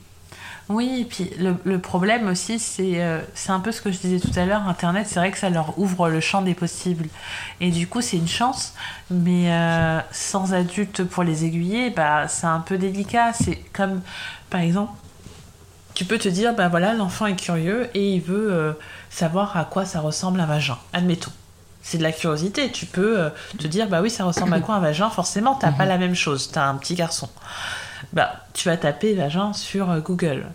Oui 0.69 1.01
et 1.01 1.05
puis 1.05 1.31
le, 1.37 1.79
problème 1.79 2.27
aussi 2.27 2.59
c'est 2.59 3.01
euh, 3.01 3.19
c'est 3.33 3.51
un 3.51 3.59
peu 3.59 3.71
ce 3.71 3.81
que 3.81 3.91
je 3.91 3.99
disais 3.99 4.19
tout 4.19 4.37
à 4.39 4.45
l'heure 4.45 4.67
internet 4.67 5.07
c'est 5.09 5.19
vrai 5.19 5.31
que 5.31 5.37
ça 5.37 5.49
leur 5.49 5.77
ouvre 5.79 6.09
le 6.09 6.19
champ 6.19 6.41
des 6.41 6.53
possibles. 6.53 7.07
Et 7.59 7.71
du 7.71 7.87
coup 7.87 8.01
c'est 8.01 8.17
une 8.17 8.27
chance 8.27 8.73
mais 9.09 9.51
sans 10.11 10.53
adulte 10.53 11.03
pour 11.03 11.23
les 11.23 11.45
aiguiller 11.45 11.89
bah 11.89 12.27
c'est 12.27 12.47
un 12.47 12.59
peu 12.59 12.77
délicat. 12.77 13.33
C'est 13.33 13.57
comme 13.73 14.01
par 14.49 14.61
exemple 14.61 14.91
tu 16.01 16.07
peux 16.07 16.17
te 16.17 16.29
dire, 16.29 16.55
ben 16.55 16.67
voilà, 16.67 16.95
l'enfant 16.95 17.27
est 17.27 17.35
curieux 17.35 17.87
et 17.93 18.15
il 18.15 18.21
veut 18.21 18.51
euh, 18.51 18.73
savoir 19.11 19.55
à 19.55 19.65
quoi 19.65 19.85
ça 19.85 19.99
ressemble 19.99 20.39
un 20.39 20.47
vagin. 20.47 20.79
Admettons. 20.93 21.29
C'est 21.83 21.99
de 21.99 22.03
la 22.03 22.11
curiosité. 22.11 22.71
Tu 22.71 22.87
peux 22.87 23.19
euh, 23.19 23.29
te 23.59 23.67
dire, 23.67 23.87
bah 23.87 24.01
oui, 24.01 24.09
ça 24.09 24.23
ressemble 24.23 24.55
à 24.55 24.61
quoi 24.61 24.73
un 24.73 24.79
vagin? 24.79 25.11
Forcément, 25.11 25.53
t'as 25.53 25.71
pas 25.71 25.83
mhm. 25.83 25.89
la 25.89 25.97
même 25.99 26.15
chose. 26.15 26.49
T'as 26.51 26.65
un 26.65 26.73
petit 26.77 26.95
garçon. 26.95 27.29
Bah, 28.13 28.31
tu 28.53 28.67
vas 28.67 28.77
taper 28.77 29.13
vagin 29.13 29.53
sur 29.53 29.91
euh, 29.91 29.99
Google. 29.99 30.47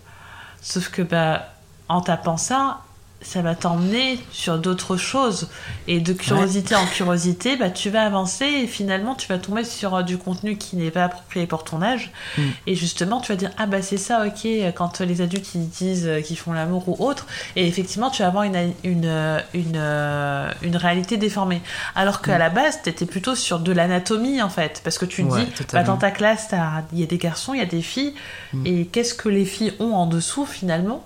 Sauf 0.61 0.89
que, 0.89 1.01
bah, 1.01 1.47
en 1.87 2.01
tapant 2.01 2.35
ça, 2.35 2.81
ça 3.27 3.41
va 3.41 3.55
t'emmener 3.55 4.19
sur 4.31 4.57
d'autres 4.57 4.95
choses. 4.95 5.49
Et 5.87 5.99
de 5.99 6.13
curiosité 6.13 6.75
en 6.75 6.85
curiosité, 6.85 7.57
bah, 7.57 7.69
tu 7.69 7.89
vas 7.89 8.05
avancer 8.05 8.45
et 8.45 8.67
finalement, 8.67 9.15
tu 9.15 9.27
vas 9.27 9.37
tomber 9.37 9.65
sur 9.65 9.95
euh, 9.95 10.03
du 10.03 10.17
contenu 10.17 10.57
qui 10.57 10.77
n'est 10.77 10.91
pas 10.91 11.05
approprié 11.05 11.45
pour 11.45 11.65
ton 11.65 11.81
âge. 11.81 12.11
Mm. 12.37 12.41
Et 12.67 12.75
justement, 12.75 13.19
tu 13.19 13.33
vas 13.33 13.35
dire, 13.35 13.51
ah 13.57 13.65
bah 13.65 13.81
c'est 13.81 13.97
ça, 13.97 14.25
ok, 14.25 14.47
quand 14.75 15.01
les 15.01 15.19
adultes 15.19 15.55
ils 15.55 15.67
disent 15.67 16.07
euh, 16.07 16.21
qu'ils 16.21 16.37
font 16.37 16.53
l'amour 16.53 16.87
ou 16.87 17.05
autre. 17.05 17.27
Et 17.57 17.67
effectivement, 17.67 18.09
tu 18.09 18.21
vas 18.21 18.29
avoir 18.29 18.43
une, 18.43 18.73
une, 18.85 19.41
une, 19.53 19.75
euh, 19.75 20.49
une 20.61 20.77
réalité 20.77 21.17
déformée. 21.17 21.61
Alors 21.95 22.21
qu'à 22.21 22.37
mm. 22.37 22.39
la 22.39 22.49
base, 22.49 22.79
tu 22.81 22.89
étais 22.89 23.05
plutôt 23.05 23.35
sur 23.35 23.59
de 23.59 23.73
l'anatomie, 23.73 24.41
en 24.41 24.49
fait. 24.49 24.79
Parce 24.85 24.97
que 24.97 25.05
tu 25.05 25.23
dis, 25.23 25.47
bah, 25.73 25.83
dans 25.83 25.97
ta 25.97 26.11
classe, 26.11 26.47
il 26.93 26.99
y 26.99 27.03
a 27.03 27.07
des 27.07 27.17
garçons, 27.17 27.53
il 27.53 27.59
y 27.59 27.63
a 27.63 27.65
des 27.65 27.81
filles. 27.81 28.13
Mm. 28.53 28.65
Et 28.65 28.85
qu'est-ce 28.85 29.13
que 29.13 29.27
les 29.27 29.45
filles 29.45 29.73
ont 29.79 29.93
en 29.95 30.05
dessous, 30.05 30.45
finalement? 30.45 31.03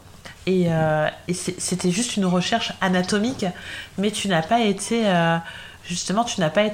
Et, 0.47 0.65
euh, 0.69 1.07
c'était 1.33 1.91
juste 1.91 2.17
une 2.17 2.25
recherche 2.25 2.73
anatomique, 2.81 3.45
mais 3.97 4.11
tu 4.11 4.27
n'as 4.27 4.41
pas 4.41 4.61
été, 4.61 5.07
euh, 5.07 5.37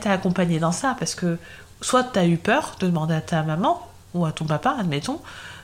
accompagné 0.05 0.59
dans 0.59 0.71
ça, 0.71 0.95
parce 0.99 1.15
que 1.15 1.37
soit 1.81 2.03
tu 2.03 2.19
as 2.19 2.25
eu 2.25 2.37
peur 2.37 2.75
de 2.79 2.87
demander 2.87 3.15
à 3.15 3.21
ta 3.21 3.43
maman, 3.43 3.81
ou 4.13 4.25
à 4.25 4.31
ton 4.31 4.45
papa, 4.45 4.75
admettons, 4.79 5.19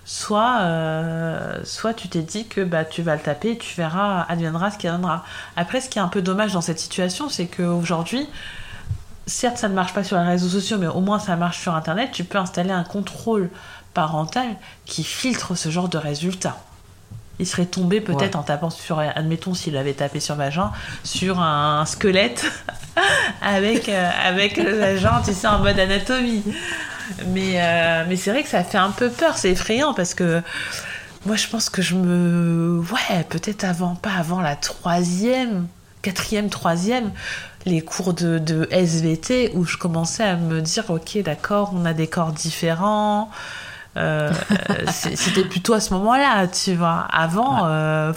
soit, 0.05 0.59
euh, 0.61 1.63
tu 1.95 2.09
t'es 2.09 2.21
dit 2.21 2.45
que 2.47 2.61
bah, 2.61 2.83
tu 2.83 3.01
vas 3.01 3.15
le 3.15 3.21
taper 3.21 3.51
et 3.51 3.57
tu 3.57 3.73
verras, 3.75 4.23
adviendra 4.27 4.69
ce 4.69 4.77
qui 4.77 4.87
viendra. 4.87 5.23
Après, 5.55 5.79
ce 5.79 5.89
qui 5.89 5.97
est 5.97 6.01
un 6.01 6.09
peu 6.09 6.21
dommage 6.21 6.53
dans 6.53 6.61
cette 6.61 6.79
situation, 6.79 7.29
c'est 7.29 7.47
qu'aujourd'hui, 7.47 8.27
certes, 9.27 9.57
ça 9.57 9.69
ne 9.69 9.73
marche 9.73 9.93
pas 9.93 10.03
sur 10.03 10.17
les 10.17 10.25
réseaux 10.25 10.49
sociaux, 10.49 10.77
mais 10.77 10.87
au 10.87 10.99
moins 10.99 11.19
ça 11.19 11.35
marche 11.37 11.61
sur 11.61 11.73
Internet, 11.73 12.11
tu 12.11 12.25
peux 12.25 12.37
installer 12.37 12.71
un 12.71 12.83
contrôle 12.83 13.49
parental 13.93 14.47
qui 14.85 15.03
filtre 15.03 15.55
ce 15.55 15.69
genre 15.69 15.87
de 15.87 15.97
résultats 15.97 16.57
il 17.39 17.47
serait 17.47 17.65
tombé 17.65 17.99
peut-être 17.99 18.35
en 18.35 18.43
tapant 18.43 18.69
sur, 18.69 18.99
admettons 18.99 19.53
s'il 19.53 19.75
avait 19.75 19.93
tapé 19.93 20.19
sur 20.19 20.35
vagin, 20.35 20.71
sur 21.03 21.39
un 21.39 21.85
squelette 21.85 22.45
avec, 23.41 23.89
euh, 23.89 24.09
avec 24.23 24.57
le 24.57 24.77
vagin, 24.77 25.21
tu 25.25 25.33
sais, 25.33 25.47
en 25.47 25.59
mode 25.59 25.79
anatomie. 25.79 26.43
Mais, 27.27 27.55
euh, 27.55 28.05
mais 28.07 28.15
c'est 28.15 28.31
vrai 28.31 28.43
que 28.43 28.49
ça 28.49 28.63
fait 28.63 28.77
un 28.77 28.91
peu 28.91 29.09
peur, 29.09 29.37
c'est 29.37 29.51
effrayant 29.51 29.93
parce 29.93 30.13
que 30.13 30.41
moi 31.25 31.35
je 31.35 31.47
pense 31.47 31.69
que 31.69 31.81
je 31.81 31.95
me. 31.95 32.79
Ouais, 32.79 33.23
peut-être 33.29 33.63
avant, 33.63 33.95
pas 33.95 34.13
avant 34.13 34.39
la 34.39 34.55
troisième, 34.55 35.67
quatrième, 36.01 36.49
troisième, 36.49 37.11
les 37.65 37.81
cours 37.81 38.13
de, 38.13 38.39
de 38.39 38.67
SVT 38.71 39.51
où 39.55 39.65
je 39.65 39.77
commençais 39.77 40.23
à 40.23 40.35
me 40.35 40.61
dire, 40.61 40.89
ok, 40.89 41.17
d'accord, 41.23 41.73
on 41.75 41.85
a 41.85 41.93
des 41.93 42.07
corps 42.07 42.31
différents. 42.31 43.29
Euh, 43.97 44.31
c'était 44.91 45.45
plutôt 45.45 45.73
à 45.73 45.79
ce 45.79 45.93
moment-là, 45.93 46.47
tu 46.47 46.75
vois. 46.75 47.07
Avant. 47.11 47.67
Euh, 47.67 48.13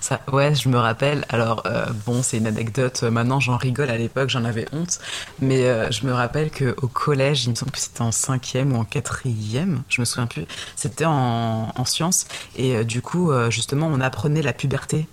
Ça, 0.00 0.20
ouais, 0.32 0.54
je 0.54 0.68
me 0.68 0.78
rappelle. 0.78 1.24
Alors, 1.28 1.62
euh, 1.66 1.86
bon, 2.06 2.22
c'est 2.22 2.38
une 2.38 2.46
anecdote. 2.46 3.02
Maintenant, 3.02 3.40
j'en 3.40 3.56
rigole. 3.56 3.90
À 3.90 3.96
l'époque, 3.98 4.28
j'en 4.30 4.44
avais 4.44 4.66
honte. 4.72 4.98
Mais 5.40 5.92
je 5.92 6.06
me 6.06 6.12
rappelle 6.12 6.50
qu'au 6.50 6.88
collège, 6.88 7.44
il 7.44 7.50
me 7.50 7.54
semble 7.54 7.72
que 7.72 7.78
c'était 7.78 8.02
en 8.02 8.12
cinquième 8.12 8.72
ou 8.72 8.76
en 8.80 8.84
quatrième, 8.84 9.82
je 9.88 10.00
me 10.00 10.04
souviens 10.04 10.26
plus. 10.26 10.46
C'était 10.76 11.04
en, 11.04 11.72
en 11.74 11.84
sciences. 11.84 12.26
Et 12.56 12.84
du 12.84 13.02
coup, 13.02 13.30
justement, 13.50 13.86
on 13.86 14.00
apprenait 14.00 14.42
la 14.42 14.52
puberté 14.52 15.06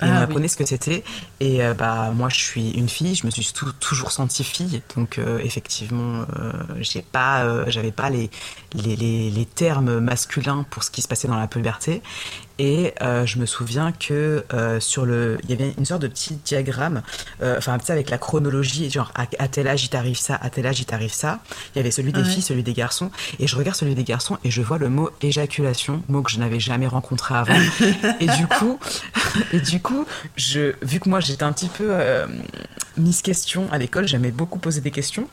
et 0.00 0.04
on 0.04 0.12
ah 0.12 0.20
apprenait 0.20 0.48
ce 0.48 0.56
que 0.56 0.64
c'était. 0.64 1.02
Et 1.40 1.64
euh, 1.64 1.74
bah 1.74 2.12
moi, 2.14 2.28
je 2.28 2.36
suis 2.36 2.70
une 2.70 2.88
fille, 2.88 3.14
je 3.14 3.26
me 3.26 3.30
suis 3.30 3.52
toujours 3.80 4.12
sentie 4.12 4.44
fille, 4.44 4.82
donc 4.96 5.18
euh, 5.18 5.38
effectivement, 5.42 6.24
euh, 6.38 6.52
j'ai 6.78 7.02
pas, 7.02 7.68
j'avais 7.68 7.92
pas 7.92 8.08
les 8.10 8.30
les, 8.74 8.94
les 8.96 9.30
les, 9.30 9.44
termes 9.46 9.98
masculins 9.98 10.64
pour 10.70 10.84
ce 10.84 10.90
qui 10.90 11.02
se 11.02 11.08
passait 11.08 11.26
dans 11.26 11.38
la 11.38 11.48
puberté. 11.48 12.02
Et 12.58 12.92
euh, 13.02 13.24
je 13.24 13.38
me 13.38 13.46
souviens 13.46 13.92
que 13.92 14.44
euh, 14.52 14.80
sur 14.80 15.06
le, 15.06 15.38
il 15.44 15.50
y 15.50 15.52
avait 15.52 15.74
une 15.78 15.84
sorte 15.84 16.02
de 16.02 16.08
petit 16.08 16.34
diagramme, 16.44 17.02
euh, 17.40 17.56
enfin 17.56 17.78
tu 17.78 17.92
avec 17.92 18.10
la 18.10 18.18
chronologie, 18.18 18.90
genre 18.90 19.12
à, 19.14 19.26
tel 19.48 19.68
âge 19.68 19.84
il 19.84 19.88
t'arrive 19.88 20.18
ça, 20.18 20.34
à 20.34 20.50
tel 20.50 20.66
âge 20.66 20.80
il 20.80 20.84
t'arrive 20.84 21.12
ça. 21.12 21.40
Il 21.74 21.78
y 21.78 21.80
avait 21.80 21.92
celui 21.92 22.12
des 22.12 22.24
filles, 22.24 22.42
celui 22.42 22.64
des 22.64 22.72
garçons, 22.72 23.10
et 23.38 23.46
je 23.46 23.56
regarde 23.56 23.76
celui 23.76 23.94
des 23.94 24.04
garçons 24.04 24.38
et 24.42 24.50
je 24.50 24.60
vois 24.60 24.78
le 24.78 24.88
mot 24.88 25.10
éjaculation, 25.22 26.02
mot 26.08 26.22
que 26.22 26.32
je 26.32 26.38
n'avais 26.38 26.60
jamais 26.60 26.88
rencontré 26.88 27.34
avant. 27.34 27.54
et 28.20 28.26
du 28.26 28.46
coup, 28.48 28.78
et 29.52 29.60
du 29.60 29.80
coup, 29.80 30.04
je, 30.36 30.74
vu 30.82 30.98
que 30.98 31.08
moi 31.08 31.20
j'étais 31.20 31.44
un 31.44 31.52
petit 31.52 31.68
peu 31.68 31.92
mise 32.96 33.22
question 33.22 33.68
à 33.70 33.78
l'école, 33.78 34.08
j'aimais 34.08 34.32
beaucoup 34.32 34.58
poser 34.58 34.80
des 34.80 34.90
questions. 34.90 35.28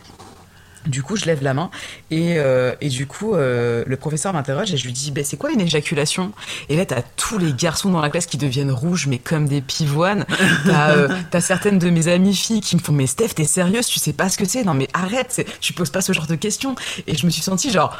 Du 0.85 1.03
coup, 1.03 1.15
je 1.15 1.25
lève 1.25 1.41
la 1.43 1.53
main 1.53 1.69
et, 2.11 2.35
euh, 2.37 2.73
et 2.81 2.89
du 2.89 3.07
coup, 3.07 3.35
euh, 3.35 3.83
le 3.87 3.97
professeur 3.97 4.33
m'interroge 4.33 4.73
et 4.73 4.77
je 4.77 4.85
lui 4.85 4.93
dis 4.93 5.11
bah, 5.11 5.21
c'est 5.23 5.37
quoi 5.37 5.51
une 5.51 5.61
éjaculation? 5.61 6.31
Et 6.69 6.77
là, 6.77 6.85
t'as 6.85 7.01
tous 7.15 7.37
les 7.37 7.53
garçons 7.53 7.89
dans 7.89 8.01
la 8.01 8.09
classe 8.09 8.25
qui 8.25 8.37
deviennent 8.37 8.71
rouges, 8.71 9.07
mais 9.07 9.17
comme 9.17 9.47
des 9.47 9.61
pivoines. 9.61 10.25
T'as 10.65 10.91
euh, 10.91 11.07
t'as 11.31 11.41
certaines 11.41 11.79
de 11.79 11.89
mes 11.89 12.07
amies 12.07 12.35
filles 12.35 12.61
qui 12.61 12.75
me 12.75 12.81
font 12.81 12.91
mais 12.91 13.07
Steph, 13.07 13.29
t'es 13.29 13.45
sérieuse? 13.45 13.87
Tu 13.87 13.99
sais 13.99 14.13
pas 14.13 14.29
ce 14.29 14.37
que 14.37 14.45
c'est? 14.45 14.63
Non, 14.63 14.73
mais 14.73 14.87
arrête, 14.93 15.45
tu 15.59 15.73
poses 15.73 15.89
pas 15.89 16.01
ce 16.01 16.13
genre 16.13 16.27
de 16.27 16.35
questions. 16.35 16.75
Et 17.07 17.15
je 17.15 17.25
me 17.25 17.31
suis 17.31 17.41
sentie 17.41 17.71
genre 17.71 17.97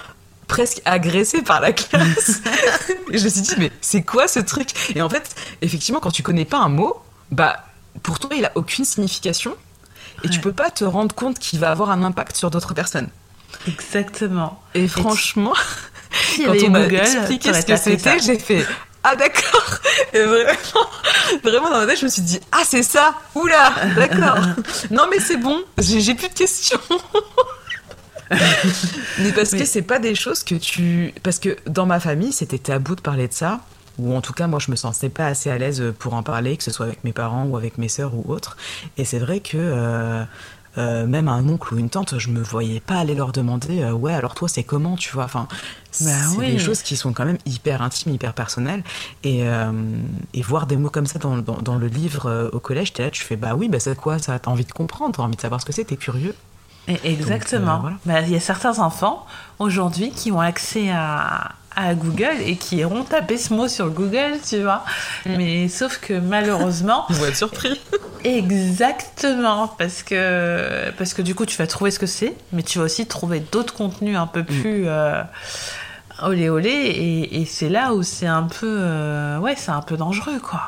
presque 0.47 0.81
agressée 0.85 1.41
par 1.41 1.61
la 1.61 1.73
classe. 1.73 2.41
et 3.11 3.17
je 3.17 3.23
me 3.23 3.29
suis 3.29 3.41
dit 3.41 3.55
mais 3.57 3.71
c'est 3.81 4.03
quoi 4.03 4.27
ce 4.27 4.39
truc? 4.39 4.69
Et 4.95 5.01
en 5.01 5.09
fait, 5.09 5.35
effectivement, 5.61 5.99
quand 5.99 6.11
tu 6.11 6.23
connais 6.23 6.45
pas 6.45 6.59
un 6.59 6.69
mot, 6.69 6.95
bah 7.31 7.65
pour 8.03 8.19
toi, 8.19 8.31
il 8.35 8.45
a 8.45 8.51
aucune 8.55 8.85
signification. 8.85 9.55
Et 10.25 10.29
tu 10.29 10.37
Ouais. 10.37 10.41
peux 10.41 10.51
pas 10.53 10.69
te 10.71 10.83
rendre 10.83 11.13
compte 11.15 11.39
qu'il 11.39 11.59
va 11.59 11.71
avoir 11.71 11.91
un 11.91 12.03
impact 12.03 12.35
sur 12.35 12.49
d'autres 12.51 12.73
personnes. 12.73 13.09
Exactement. 13.67 14.59
Et 14.73 14.87
franchement, 14.87 15.53
quand 16.45 16.53
on 16.65 16.69
m'a 16.71 16.85
expliqué 16.87 17.53
ce 17.53 17.65
que 17.65 17.77
c'était, 17.77 18.19
j'ai 18.19 18.39
fait 18.39 18.65
ah 19.07 19.15
d'accord. 19.15 19.77
Et 20.13 20.23
vraiment, 20.23 20.87
vraiment 21.43 21.69
dans 21.69 21.77
ma 21.77 21.85
tête, 21.85 21.99
je 21.99 22.05
me 22.05 22.09
suis 22.09 22.23
dit 22.23 22.39
ah 22.51 22.63
c'est 22.65 22.81
ça. 22.81 23.13
Oula, 23.35 23.71
d'accord. 23.95 24.39
non 24.91 25.03
mais 25.11 25.19
c'est 25.19 25.37
bon, 25.37 25.63
j'ai 25.77 26.15
plus 26.15 26.27
de 26.29 26.33
questions. 26.33 26.79
mais 29.19 29.31
parce 29.33 29.51
Mais- 29.51 29.59
que 29.59 29.65
c'est 29.65 29.83
pas 29.83 29.99
des 29.99 30.15
choses 30.15 30.43
que 30.43 30.55
tu 30.55 31.13
parce 31.21 31.37
que 31.37 31.55
dans 31.67 31.85
ma 31.85 31.99
famille 31.99 32.33
c'était 32.33 32.57
tabou 32.57 32.95
de 32.95 33.01
parler 33.01 33.27
de 33.27 33.33
ça 33.33 33.59
ou 33.97 34.15
en 34.15 34.21
tout 34.21 34.33
cas 34.33 34.47
moi 34.47 34.59
je 34.59 34.71
me 34.71 34.75
sentais 34.75 35.09
pas 35.09 35.27
assez 35.27 35.49
à 35.49 35.57
l'aise 35.57 35.83
pour 35.99 36.13
en 36.13 36.23
parler 36.23 36.57
que 36.57 36.63
ce 36.63 36.71
soit 36.71 36.85
avec 36.85 37.03
mes 37.03 37.13
parents 37.13 37.45
ou 37.45 37.57
avec 37.57 37.77
mes 37.77 37.87
sœurs 37.89 38.13
ou 38.13 38.31
autres 38.31 38.57
et 38.97 39.05
c'est 39.05 39.19
vrai 39.19 39.39
que 39.39 39.57
euh, 39.57 40.23
euh, 40.77 41.05
même 41.07 41.29
un 41.29 41.47
oncle 41.47 41.73
ou 41.73 41.77
une 41.77 41.89
tante, 41.89 42.19
je 42.19 42.29
me 42.29 42.41
voyais 42.41 42.81
pas 42.81 42.95
aller 42.95 43.15
leur 43.15 43.31
demander 43.31 43.81
euh, 43.81 43.93
ouais 43.93 44.13
alors 44.13 44.35
toi 44.35 44.49
c'est 44.49 44.63
comment 44.63 44.97
tu 44.97 45.09
vois 45.13 45.23
enfin 45.23 45.47
c'est 45.91 46.03
Bah 46.05 46.11
oui. 46.37 46.51
des 46.51 46.59
choses 46.59 46.81
qui 46.81 46.97
sont 46.97 47.13
quand 47.13 47.23
même 47.23 47.37
hyper 47.45 47.81
intimes 47.81 48.11
hyper 48.13 48.33
personnelles 48.33 48.83
et, 49.23 49.47
euh, 49.47 49.71
et 50.33 50.41
voir 50.41 50.67
des 50.67 50.75
mots 50.75 50.89
comme 50.89 51.05
ça 51.05 51.17
dans, 51.17 51.37
dans, 51.37 51.61
dans 51.61 51.75
le 51.75 51.87
livre 51.87 52.25
euh, 52.29 52.49
au 52.51 52.59
collège 52.59 52.91
là 52.97 53.09
tu 53.09 53.23
fais 53.23 53.37
bah 53.37 53.55
oui 53.55 53.69
bah 53.69 53.79
c'est 53.79 53.95
quoi 53.95 54.19
ça? 54.19 54.37
T'as 54.37 54.51
envie 54.51 54.65
de 54.65 54.71
comprendre 54.73 55.15
t'as 55.15 55.23
envie 55.23 55.37
de 55.37 55.41
savoir 55.41 55.61
ce 55.61 55.65
que 55.65 55.71
c'est 55.71 55.85
t'es 55.85 55.95
curieux 55.95 56.35
Exactement. 57.03 57.77
Donc, 57.77 57.85
euh, 57.91 57.95
voilà. 58.05 58.21
Bah, 58.21 58.27
Il 58.27 58.33
y 58.33 58.35
a 58.35 58.39
certains 58.39 58.77
enfants 58.79 59.25
aujourd'hui 59.59 60.11
qui 60.11 60.31
ont 60.31 60.39
accès 60.39 60.89
à, 60.91 61.53
à 61.75 61.93
Google 61.95 62.35
et 62.45 62.55
qui 62.55 62.77
iront 62.77 63.03
taper 63.03 63.37
ce 63.37 63.53
mot 63.53 63.67
sur 63.67 63.89
Google, 63.89 64.39
tu 64.47 64.61
vois. 64.63 64.83
Mm. 65.25 65.35
Mais 65.37 65.67
sauf 65.67 65.99
que 65.99 66.13
malheureusement, 66.13 67.05
vont 67.09 67.25
être 67.25 67.35
surpris 67.35 67.79
exactement, 68.23 69.67
parce 69.67 70.03
que, 70.03 70.91
parce 70.97 71.13
que 71.13 71.21
du 71.21 71.35
coup, 71.35 71.45
tu 71.45 71.57
vas 71.57 71.67
trouver 71.67 71.91
ce 71.91 71.99
que 71.99 72.05
c'est, 72.05 72.35
mais 72.51 72.63
tu 72.63 72.79
vas 72.79 72.85
aussi 72.85 73.05
trouver 73.05 73.39
d'autres 73.39 73.73
contenus 73.73 74.17
un 74.17 74.27
peu 74.27 74.41
Mm. 74.41 74.45
plus 74.45 74.83
euh, 74.87 75.21
olé 76.23 76.49
olé, 76.49 76.69
et, 76.69 77.41
et 77.41 77.45
c'est 77.45 77.69
là 77.69 77.93
où 77.93 78.03
c'est 78.03 78.27
un 78.27 78.43
peu, 78.43 78.77
euh, 78.79 79.37
ouais, 79.39 79.55
c'est 79.57 79.71
un 79.71 79.81
peu 79.81 79.97
dangereux, 79.97 80.39
quoi. 80.39 80.61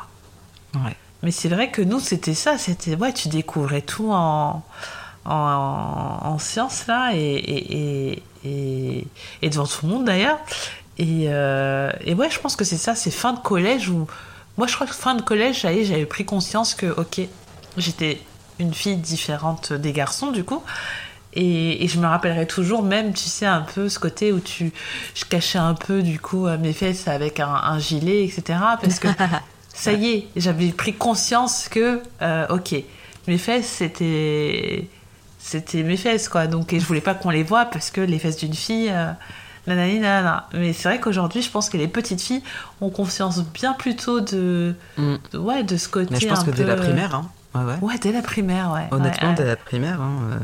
ouais 0.76 0.96
Mais 1.24 1.32
c'est 1.32 1.50
vrai 1.50 1.72
que 1.72 1.82
nous, 1.82 2.00
c'était 2.00 2.34
ça. 2.34 2.58
C'était, 2.58 2.96
ouais, 2.96 3.14
tu 3.14 3.28
découvrais 3.30 3.82
tout 3.82 4.12
en, 4.12 4.64
en, 5.26 5.32
en 6.24 6.40
sciences, 6.40 6.88
là, 6.88 7.12
et, 7.14 7.20
et, 7.20 8.24
et, 8.46 9.08
et 9.42 9.50
devant 9.50 9.66
tout 9.66 9.86
le 9.86 9.90
monde, 9.94 10.06
d'ailleurs. 10.06 10.38
Et, 10.98 11.26
euh, 11.28 11.92
et 12.02 12.14
ouais, 12.14 12.30
je 12.30 12.40
pense 12.40 12.56
que 12.56 12.66
c'est 12.66 12.78
ça, 12.78 12.96
c'est 12.96 13.12
fin 13.12 13.34
de 13.34 13.40
collège 13.40 13.90
où. 13.90 14.08
Moi, 14.58 14.66
je 14.66 14.74
crois 14.74 14.88
que 14.88 14.96
fin 14.96 15.14
de 15.14 15.22
collège, 15.22 15.62
ça 15.62 15.72
y 15.72 15.80
est, 15.80 15.86
j'avais 15.86 16.08
pris 16.08 16.26
conscience 16.26 16.74
que, 16.74 16.88
ok, 16.88 17.22
j'étais 17.78 18.20
une 18.60 18.74
fille 18.74 18.98
différente 18.98 19.72
des 19.72 19.92
garçons, 19.92 20.32
du 20.32 20.44
coup. 20.44 20.64
Et, 21.34 21.84
et 21.84 21.88
je 21.88 22.00
me 22.00 22.08
rappellerai 22.08 22.48
toujours, 22.48 22.82
même, 22.82 23.14
tu 23.14 23.26
sais, 23.26 23.46
un 23.46 23.62
peu 23.62 23.90
ce 23.90 24.00
côté 24.00 24.32
où 24.32 24.40
tu, 24.40 24.74
je 25.14 25.26
cachais 25.26 25.60
un 25.60 25.76
peu, 25.76 26.02
du 26.02 26.20
coup, 26.20 26.48
euh, 26.48 26.58
mes 26.58 26.74
fesses 26.74 27.08
avec 27.08 27.40
un, 27.40 27.54
un 27.54 27.78
gilet, 27.78 28.24
etc. 28.26 28.60
Parce 28.82 28.98
que 28.98 29.10
ça 29.74 29.94
y 29.94 30.10
est, 30.10 30.28
j'avais 30.36 30.70
pris 30.70 30.94
conscience 30.94 31.70
que, 31.70 32.02
euh, 32.24 32.48
ok, 32.50 32.76
mes 33.28 33.38
fesses, 33.38 33.68
c'était, 33.68 34.88
c'était 35.38 35.84
mes 35.84 35.98
fesses, 35.98 36.30
quoi. 36.30 36.48
Donc, 36.48 36.74
et 36.74 36.80
je 36.80 36.86
voulais 36.86 37.02
pas 37.02 37.14
qu'on 37.14 37.30
les 37.30 37.44
voit 37.44 37.66
parce 37.66 37.92
que 37.92 38.02
les 38.02 38.18
fesses 38.18 38.38
d'une 38.38 38.56
fille, 38.56 38.90
euh, 38.90 39.12
nanana. 39.76 40.48
Mais 40.54 40.74
c'est 40.74 40.88
vrai 40.90 41.00
qu'aujourd'hui, 41.00 41.42
je 41.42 41.50
pense 41.52 41.70
que 41.70 41.78
les 41.78 41.88
petites 41.88 42.22
filles 42.22 42.44
ont 42.82 42.90
conscience 42.90 43.44
bien 43.44 43.74
plutôt 43.74 44.20
de, 44.22 44.76
Mm. 44.98 45.16
de- 45.34 45.38
ouais, 45.38 45.64
de 45.64 45.78
ce 45.78 45.90
côté 45.90 46.08
mais 46.12 46.20
je 46.20 46.28
pense 46.28 46.40
un 46.40 46.46
que 46.46 46.52
dès 46.52 46.64
peu- 46.64 46.70
la 46.70 46.76
primaire 46.76 47.16
hein. 47.16 47.30
ouais, 47.56 47.64
ouais. 47.64 47.78
Ouais, 47.82 47.98
dès 48.00 48.12
la 48.12 48.22
primaire, 48.22 48.72
ouais. 48.72 48.88
Honnêtement, 48.92 49.30
Ouais, 49.30 49.36
dès 49.36 49.46
la 49.46 49.56
primaire. 49.56 50.02
hein, 50.02 50.12
euh, 50.32 50.38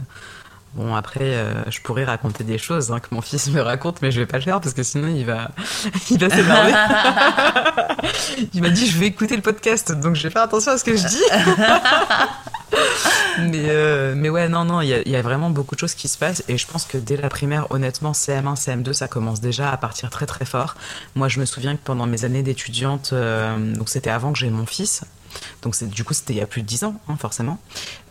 Bon, 0.76 0.96
après, 0.96 1.20
euh, 1.36 1.54
je 1.70 1.80
pourrais 1.82 2.04
raconter 2.04 2.44
des 2.44 2.58
choses 2.58 2.92
hein, 2.92 3.00
que 3.00 3.14
mon 3.14 3.22
fils 3.22 3.48
me 3.52 3.62
raconte, 3.62 4.02
mais 4.02 4.10
je 4.12 4.20
vais 4.20 4.26
pas 4.26 4.38
le 4.38 4.44
faire 4.44 4.60
parce 4.60 4.74
que 4.74 4.82
sinon 4.82 5.08
il 5.08 5.24
va, 5.24 5.52
il 6.10 6.18
va 6.20 6.30
s'énerver. 6.32 6.74
il 8.56 8.62
m'a 8.62 8.70
dit 8.70 8.88
je 8.88 8.98
vais 8.98 9.06
écouter 9.06 9.36
le 9.36 9.44
podcast, 9.44 9.92
donc 9.92 10.16
je 10.16 10.24
vais 10.24 10.32
faire 10.32 10.42
attention 10.42 10.72
à 10.72 10.78
ce 10.80 10.84
que 10.84 10.98
je 10.98 11.06
dis. 11.08 11.22
mais, 13.40 13.66
euh, 13.70 14.14
mais 14.16 14.30
ouais, 14.30 14.48
non, 14.50 14.66
non, 14.66 14.82
il 14.82 14.88
y, 14.90 14.94
a- 14.94 15.02
il 15.06 15.12
y 15.12 15.16
a 15.16 15.22
vraiment 15.22 15.50
beaucoup 15.52 15.76
de 15.76 15.80
choses 15.80 15.94
qui 15.94 16.08
se 16.08 16.18
passent 16.18 16.44
et 16.48 16.58
je 16.58 16.66
pense 16.68 16.86
que 16.86 16.98
dès 16.98 17.18
la 17.18 17.30
primaire, 17.30 17.68
honnêtement, 17.72 18.14
CM1, 18.14 18.56
CM2, 18.56 18.94
ça 18.94 19.08
commence 19.08 19.42
déjà 19.42 19.70
à 19.72 19.78
partir 19.78 20.10
très 20.10 20.26
très 20.26 20.46
fort. 20.46 20.74
Moi, 21.16 21.28
je 21.28 21.40
me 21.40 21.46
souviens 21.46 21.76
que 21.76 21.82
pendant 21.84 22.06
mes 22.08 22.26
années 22.26 22.42
d'étudiante, 22.44 23.12
euh, 23.14 23.56
donc 23.76 23.90
c'était 23.90 24.10
avant 24.10 24.34
que 24.34 24.40
j'ai 24.40 24.50
mon 24.50 24.66
fils, 24.66 25.04
donc 25.62 25.76
c'est- 25.76 25.88
du 25.88 26.04
coup 26.04 26.14
c'était 26.14 26.34
il 26.34 26.38
y 26.38 26.42
a 26.42 26.48
plus 26.48 26.62
de 26.62 26.68
10 26.68 26.84
ans, 26.84 26.96
hein, 27.08 27.16
forcément. 27.18 27.60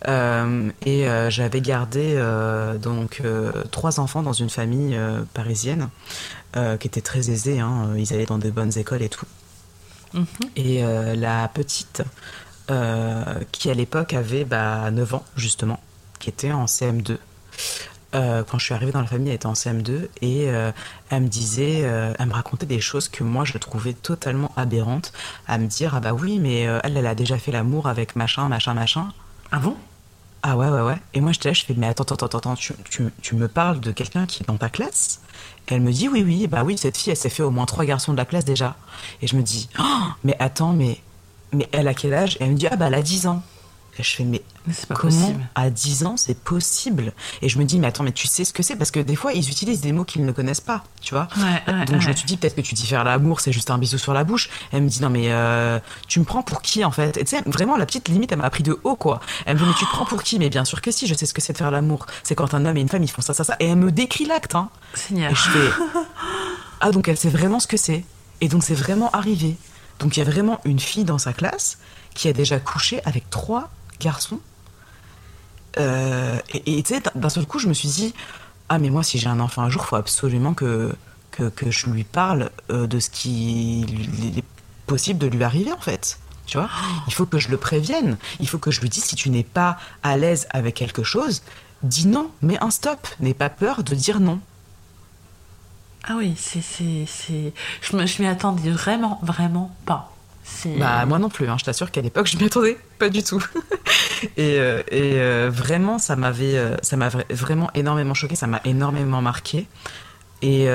Euh, 0.08 0.70
et 0.84 1.08
euh, 1.08 1.30
j'avais 1.30 1.60
gardé 1.60 2.14
euh, 2.16 2.76
donc 2.78 3.22
trois 3.70 4.00
enfants 4.00 4.22
dans 4.22 4.32
une 4.32 4.50
famille 4.50 4.98
parisienne 5.34 5.88
qui 6.54 6.86
était 6.86 7.00
très 7.00 7.30
aisée. 7.30 7.60
hein, 7.60 7.92
ils 7.96 8.12
allaient 8.12 8.26
dans 8.26 8.38
de 8.38 8.50
bonnes 8.50 8.76
écoles 8.78 9.02
et 9.02 9.08
tout. 9.08 9.26
Mhm. 10.14 10.26
Et 10.56 10.82
la 11.16 11.48
petite, 11.48 12.02
qui 13.52 13.70
à 13.70 13.74
l'époque 13.74 14.12
avait 14.14 14.44
bah, 14.44 14.90
9 14.90 15.14
ans 15.14 15.24
justement, 15.36 15.80
qui 16.18 16.28
était 16.30 16.52
en 16.52 16.66
CM2. 16.66 17.16
Euh, 18.14 18.44
quand 18.44 18.58
je 18.58 18.64
suis 18.64 18.74
arrivée 18.74 18.92
dans 18.92 19.00
la 19.00 19.06
famille, 19.06 19.28
elle 19.28 19.36
était 19.36 19.46
en 19.46 19.54
CM2 19.54 20.08
et 20.20 20.50
euh, 20.50 20.70
elle 21.10 21.22
me 21.22 21.28
disait, 21.28 21.80
euh, 21.84 22.12
elle 22.18 22.26
me 22.26 22.34
racontait 22.34 22.66
des 22.66 22.80
choses 22.80 23.08
que 23.08 23.24
moi 23.24 23.44
je 23.44 23.56
trouvais 23.56 23.94
totalement 23.94 24.52
aberrantes. 24.56 25.12
À 25.46 25.58
me 25.58 25.66
dire, 25.66 25.94
ah 25.94 26.00
bah 26.00 26.12
oui, 26.12 26.38
mais 26.38 26.60
elle, 26.60 26.96
elle 26.96 27.06
a 27.06 27.14
déjà 27.14 27.38
fait 27.38 27.52
l'amour 27.52 27.88
avec 27.88 28.16
machin, 28.16 28.48
machin, 28.48 28.74
machin. 28.74 29.08
Ah 29.50 29.58
bon? 29.58 29.76
Ah 30.44 30.56
ouais, 30.56 30.68
ouais, 30.68 30.80
ouais. 30.80 30.96
Et 31.14 31.20
moi, 31.20 31.30
j'étais 31.30 31.50
là, 31.50 31.52
je 31.52 31.64
fais, 31.64 31.74
mais 31.76 31.86
attends, 31.86 32.02
attends, 32.02 32.26
attends, 32.26 32.38
attends, 32.38 32.54
tu, 32.56 32.74
tu, 32.90 33.04
tu 33.22 33.36
me 33.36 33.46
parles 33.46 33.78
de 33.78 33.92
quelqu'un 33.92 34.26
qui 34.26 34.42
est 34.42 34.46
dans 34.46 34.56
ta 34.56 34.68
classe? 34.68 35.20
Et 35.68 35.74
elle 35.74 35.82
me 35.82 35.92
dit, 35.92 36.08
oui, 36.08 36.24
oui, 36.26 36.48
bah 36.48 36.64
oui, 36.64 36.76
cette 36.76 36.96
fille, 36.96 37.12
elle 37.12 37.16
s'est 37.16 37.28
fait 37.30 37.44
au 37.44 37.50
moins 37.52 37.64
trois 37.64 37.84
garçons 37.84 38.12
de 38.12 38.16
la 38.16 38.24
classe 38.24 38.44
déjà. 38.44 38.76
Et 39.22 39.28
je 39.28 39.36
me 39.36 39.42
dis, 39.42 39.68
oh, 39.78 39.82
mais 40.24 40.34
attends, 40.40 40.72
mais, 40.72 41.00
mais 41.52 41.68
elle 41.70 41.86
a 41.86 41.94
quel 41.94 42.12
âge? 42.12 42.36
Et 42.40 42.44
elle 42.44 42.50
me 42.50 42.56
dit, 42.56 42.66
ah 42.66 42.74
bah 42.74 42.86
elle 42.88 42.94
a 42.94 43.02
10 43.02 43.28
ans. 43.28 43.42
Et 43.98 44.02
je 44.02 44.16
fais, 44.16 44.24
mais 44.24 44.40
Mais 44.66 44.72
c'est 44.72 44.86
pas 44.86 44.94
comment 44.94 45.12
possible. 45.12 45.46
à 45.54 45.68
10 45.68 46.06
ans 46.06 46.16
c'est 46.16 46.38
possible? 46.38 47.12
Et 47.42 47.50
je 47.50 47.58
me 47.58 47.64
dis, 47.64 47.78
mais 47.78 47.88
attends, 47.88 48.04
mais 48.04 48.12
tu 48.12 48.26
sais 48.26 48.44
ce 48.44 48.52
que 48.54 48.62
c'est? 48.62 48.76
Parce 48.76 48.90
que 48.90 49.00
des 49.00 49.16
fois, 49.16 49.34
ils 49.34 49.50
utilisent 49.50 49.82
des 49.82 49.92
mots 49.92 50.04
qu'ils 50.04 50.24
ne 50.24 50.32
connaissent 50.32 50.62
pas, 50.62 50.82
tu 51.02 51.12
vois? 51.14 51.28
Ouais, 51.36 51.72
ouais, 51.74 51.84
donc 51.84 52.00
je 52.00 52.08
me 52.08 52.14
suis 52.14 52.24
dit 52.24 52.38
peut-être 52.38 52.54
que 52.56 52.62
tu 52.62 52.74
dis 52.74 52.86
faire 52.86 53.04
l'amour, 53.04 53.40
c'est 53.40 53.52
juste 53.52 53.70
un 53.70 53.76
bisou 53.76 53.98
sur 53.98 54.14
la 54.14 54.24
bouche. 54.24 54.48
Elle 54.72 54.82
me 54.82 54.88
dit 54.88 55.02
non 55.02 55.10
mais 55.10 55.30
euh, 55.30 55.78
tu 56.08 56.20
me 56.20 56.24
prends 56.24 56.42
pour 56.42 56.62
qui 56.62 56.84
en 56.84 56.90
fait? 56.90 57.18
Et 57.18 57.24
tu 57.24 57.36
sais 57.36 57.42
vraiment 57.44 57.76
la 57.76 57.84
petite 57.84 58.08
limite 58.08 58.32
elle 58.32 58.38
m'a 58.38 58.48
pris 58.48 58.62
de 58.62 58.78
haut 58.82 58.96
quoi. 58.96 59.20
Elle 59.44 59.56
me 59.56 59.60
dit 59.60 59.66
mais 59.66 59.74
tu 59.74 59.84
te 59.84 59.90
prends 59.90 60.06
pour 60.06 60.22
qui? 60.22 60.38
Mais 60.38 60.48
bien 60.48 60.64
sûr 60.64 60.80
que 60.80 60.90
si, 60.90 61.06
je 61.06 61.14
sais 61.14 61.26
ce 61.26 61.34
que 61.34 61.42
c'est 61.42 61.52
de 61.52 61.58
faire 61.58 61.70
l'amour. 61.70 62.06
C'est 62.22 62.34
quand 62.34 62.54
un 62.54 62.64
homme 62.64 62.76
et 62.78 62.80
une 62.80 62.88
femme 62.88 63.02
ils 63.02 63.10
font 63.10 63.20
ça 63.22 63.34
ça 63.34 63.44
ça 63.44 63.56
et 63.60 63.66
elle 63.66 63.76
me 63.76 63.92
décrit 63.92 64.24
l'acte 64.24 64.54
hein. 64.54 64.70
Seigneur. 64.94 65.30
Et 65.30 65.34
je 65.34 65.50
fais 65.50 65.68
ah 66.80 66.90
donc 66.92 67.08
elle 67.08 67.18
sait 67.18 67.28
vraiment 67.28 67.60
ce 67.60 67.66
que 67.66 67.76
c'est. 67.76 68.04
Et 68.40 68.48
donc 68.48 68.62
c'est 68.62 68.74
vraiment 68.74 69.10
arrivé. 69.10 69.56
Donc 69.98 70.16
il 70.16 70.20
y 70.20 70.22
a 70.22 70.30
vraiment 70.30 70.60
une 70.64 70.80
fille 70.80 71.04
dans 71.04 71.18
sa 71.18 71.34
classe 71.34 71.76
qui 72.14 72.28
a 72.28 72.32
déjà 72.32 72.58
couché 72.58 73.00
avec 73.04 73.28
trois 73.30 73.70
garçons. 74.02 74.40
Euh, 75.78 76.38
et 76.52 76.82
tu 76.82 76.94
sais, 76.94 77.02
d'un 77.14 77.28
seul 77.28 77.46
coup, 77.46 77.58
je 77.58 77.68
me 77.68 77.74
suis 77.74 77.88
dit, 77.88 78.14
ah 78.68 78.78
mais 78.78 78.90
moi, 78.90 79.02
si 79.02 79.18
j'ai 79.18 79.28
un 79.28 79.40
enfant 79.40 79.62
un 79.62 79.70
jour, 79.70 79.84
faut 79.84 79.96
absolument 79.96 80.54
que, 80.54 80.94
que, 81.30 81.48
que 81.48 81.70
je 81.70 81.88
lui 81.88 82.04
parle 82.04 82.50
euh, 82.70 82.86
de 82.86 82.98
ce 82.98 83.10
qui 83.10 83.84
est 84.36 84.44
possible 84.86 85.18
de 85.18 85.26
lui 85.26 85.44
arriver, 85.44 85.72
en 85.72 85.80
fait. 85.80 86.18
Tu 86.46 86.58
vois? 86.58 86.68
Il 87.06 87.14
faut 87.14 87.24
que 87.24 87.38
je 87.38 87.48
le 87.48 87.56
prévienne. 87.56 88.18
Il 88.40 88.48
faut 88.48 88.58
que 88.58 88.70
je 88.70 88.80
lui 88.80 88.88
dise, 88.88 89.04
si 89.04 89.14
tu 89.14 89.30
n'es 89.30 89.44
pas 89.44 89.78
à 90.02 90.16
l'aise 90.16 90.46
avec 90.50 90.74
quelque 90.74 91.02
chose, 91.02 91.42
dis 91.82 92.06
non, 92.06 92.30
mets 92.42 92.62
un 92.62 92.70
stop. 92.70 93.06
N'aie 93.20 93.34
pas 93.34 93.48
peur 93.48 93.84
de 93.84 93.94
dire 93.94 94.20
non. 94.20 94.40
Ah 96.04 96.14
oui, 96.16 96.34
c'est. 96.36 96.60
je 97.80 98.22
m'y 98.22 98.26
attendais 98.28 98.70
vraiment, 98.70 99.20
vraiment 99.22 99.74
pas. 99.86 100.11
Bah 100.78 101.04
moi 101.06 101.18
non 101.18 101.28
plus, 101.28 101.48
hein. 101.48 101.56
je 101.58 101.64
t'assure 101.64 101.90
qu'à 101.90 102.00
l'époque 102.00 102.26
je 102.26 102.36
m'y 102.36 102.44
attendais 102.44 102.76
pas 102.98 103.08
du 103.08 103.22
tout. 103.22 103.42
et 104.36 104.58
euh, 104.58 104.82
et 104.90 105.14
euh, 105.20 105.50
vraiment 105.52 105.98
ça 105.98 106.16
m'avait 106.16 106.56
euh, 106.56 106.76
ça 106.82 106.96
m'a 106.96 107.08
vra- 107.08 107.32
vraiment 107.32 107.70
énormément 107.74 108.14
choqué, 108.14 108.34
ça 108.36 108.46
m'a 108.46 108.60
énormément 108.64 109.22
marqué. 109.22 109.66
Et 110.42 110.66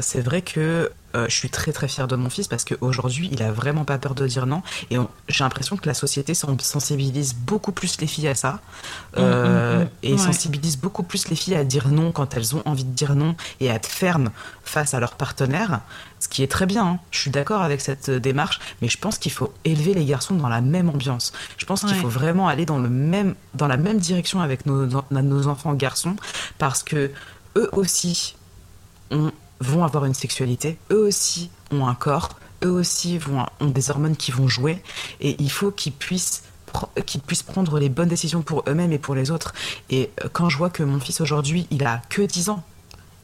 c'est 0.00 0.20
vrai 0.20 0.42
que 0.42 0.90
euh, 1.14 1.26
je 1.28 1.34
suis 1.34 1.48
très 1.48 1.72
très 1.72 1.88
fière 1.88 2.06
de 2.06 2.16
mon 2.16 2.28
fils 2.28 2.48
parce 2.48 2.64
qu'aujourd'hui, 2.64 3.30
il 3.32 3.42
a 3.42 3.50
vraiment 3.50 3.84
pas 3.84 3.98
peur 3.98 4.14
de 4.14 4.26
dire 4.26 4.46
non. 4.46 4.62
Et 4.90 4.96
j'ai 5.28 5.44
l'impression 5.44 5.76
que 5.76 5.86
la 5.86 5.94
société 5.94 6.34
sensibilise 6.34 7.34
beaucoup 7.34 7.72
plus 7.72 8.00
les 8.00 8.06
filles 8.06 8.28
à 8.28 8.34
ça. 8.34 8.60
Euh, 9.16 9.78
mm, 9.78 9.80
mm, 9.80 9.84
mm. 9.84 9.88
et 10.02 10.18
sensibilise 10.18 10.76
beaucoup 10.76 11.02
plus 11.02 11.28
les 11.28 11.36
filles 11.36 11.54
à 11.54 11.64
dire 11.64 11.88
non 11.88 12.12
quand 12.12 12.34
elles 12.34 12.54
ont 12.54 12.62
envie 12.66 12.84
de 12.84 12.92
dire 12.92 13.14
non 13.14 13.36
et 13.60 13.70
à 13.70 13.74
être 13.74 13.88
fermes 13.88 14.30
face 14.64 14.92
à 14.92 15.00
leur 15.00 15.12
partenaire. 15.12 15.80
Ce 16.20 16.28
qui 16.28 16.42
est 16.42 16.48
très 16.48 16.66
bien. 16.66 16.86
Hein. 16.86 16.98
Je 17.10 17.20
suis 17.20 17.30
d'accord 17.30 17.62
avec 17.62 17.80
cette 17.80 18.10
démarche. 18.10 18.60
Mais 18.82 18.88
je 18.88 18.98
pense 18.98 19.18
qu'il 19.18 19.32
faut 19.32 19.52
élever 19.64 19.94
les 19.94 20.04
garçons 20.04 20.34
dans 20.34 20.48
la 20.48 20.60
même 20.60 20.90
ambiance. 20.90 21.32
Je 21.56 21.64
pense 21.64 21.84
qu'il 21.84 21.94
faut 21.94 22.08
vraiment 22.08 22.48
aller 22.48 22.66
dans, 22.66 22.78
le 22.78 22.90
même, 22.90 23.34
dans 23.54 23.66
la 23.66 23.78
même 23.78 23.98
direction 23.98 24.40
avec 24.40 24.66
nos, 24.66 24.86
nos 25.10 25.46
enfants 25.46 25.72
garçons 25.74 26.16
parce 26.58 26.82
que 26.82 27.10
eux 27.56 27.68
aussi 27.72 28.36
ont 29.10 29.32
vont 29.60 29.84
avoir 29.84 30.04
une 30.04 30.14
sexualité, 30.14 30.78
eux 30.90 31.06
aussi 31.06 31.50
ont 31.70 31.86
un 31.86 31.94
corps, 31.94 32.38
eux 32.64 32.70
aussi 32.70 33.18
vont, 33.18 33.44
ont 33.60 33.66
des 33.66 33.90
hormones 33.90 34.16
qui 34.16 34.30
vont 34.30 34.48
jouer, 34.48 34.82
et 35.20 35.36
il 35.38 35.50
faut 35.50 35.70
qu'ils 35.70 35.92
puissent 35.92 36.42
qu'ils 37.06 37.22
puissent 37.22 37.42
prendre 37.42 37.78
les 37.78 37.88
bonnes 37.88 38.10
décisions 38.10 38.42
pour 38.42 38.62
eux-mêmes 38.68 38.92
et 38.92 38.98
pour 38.98 39.14
les 39.14 39.30
autres. 39.30 39.54
Et 39.88 40.10
euh, 40.22 40.28
quand 40.30 40.50
je 40.50 40.58
vois 40.58 40.68
que 40.68 40.82
mon 40.82 41.00
fils 41.00 41.22
aujourd'hui, 41.22 41.66
il 41.70 41.86
a 41.86 42.02
que 42.10 42.20
10 42.20 42.50
ans, 42.50 42.62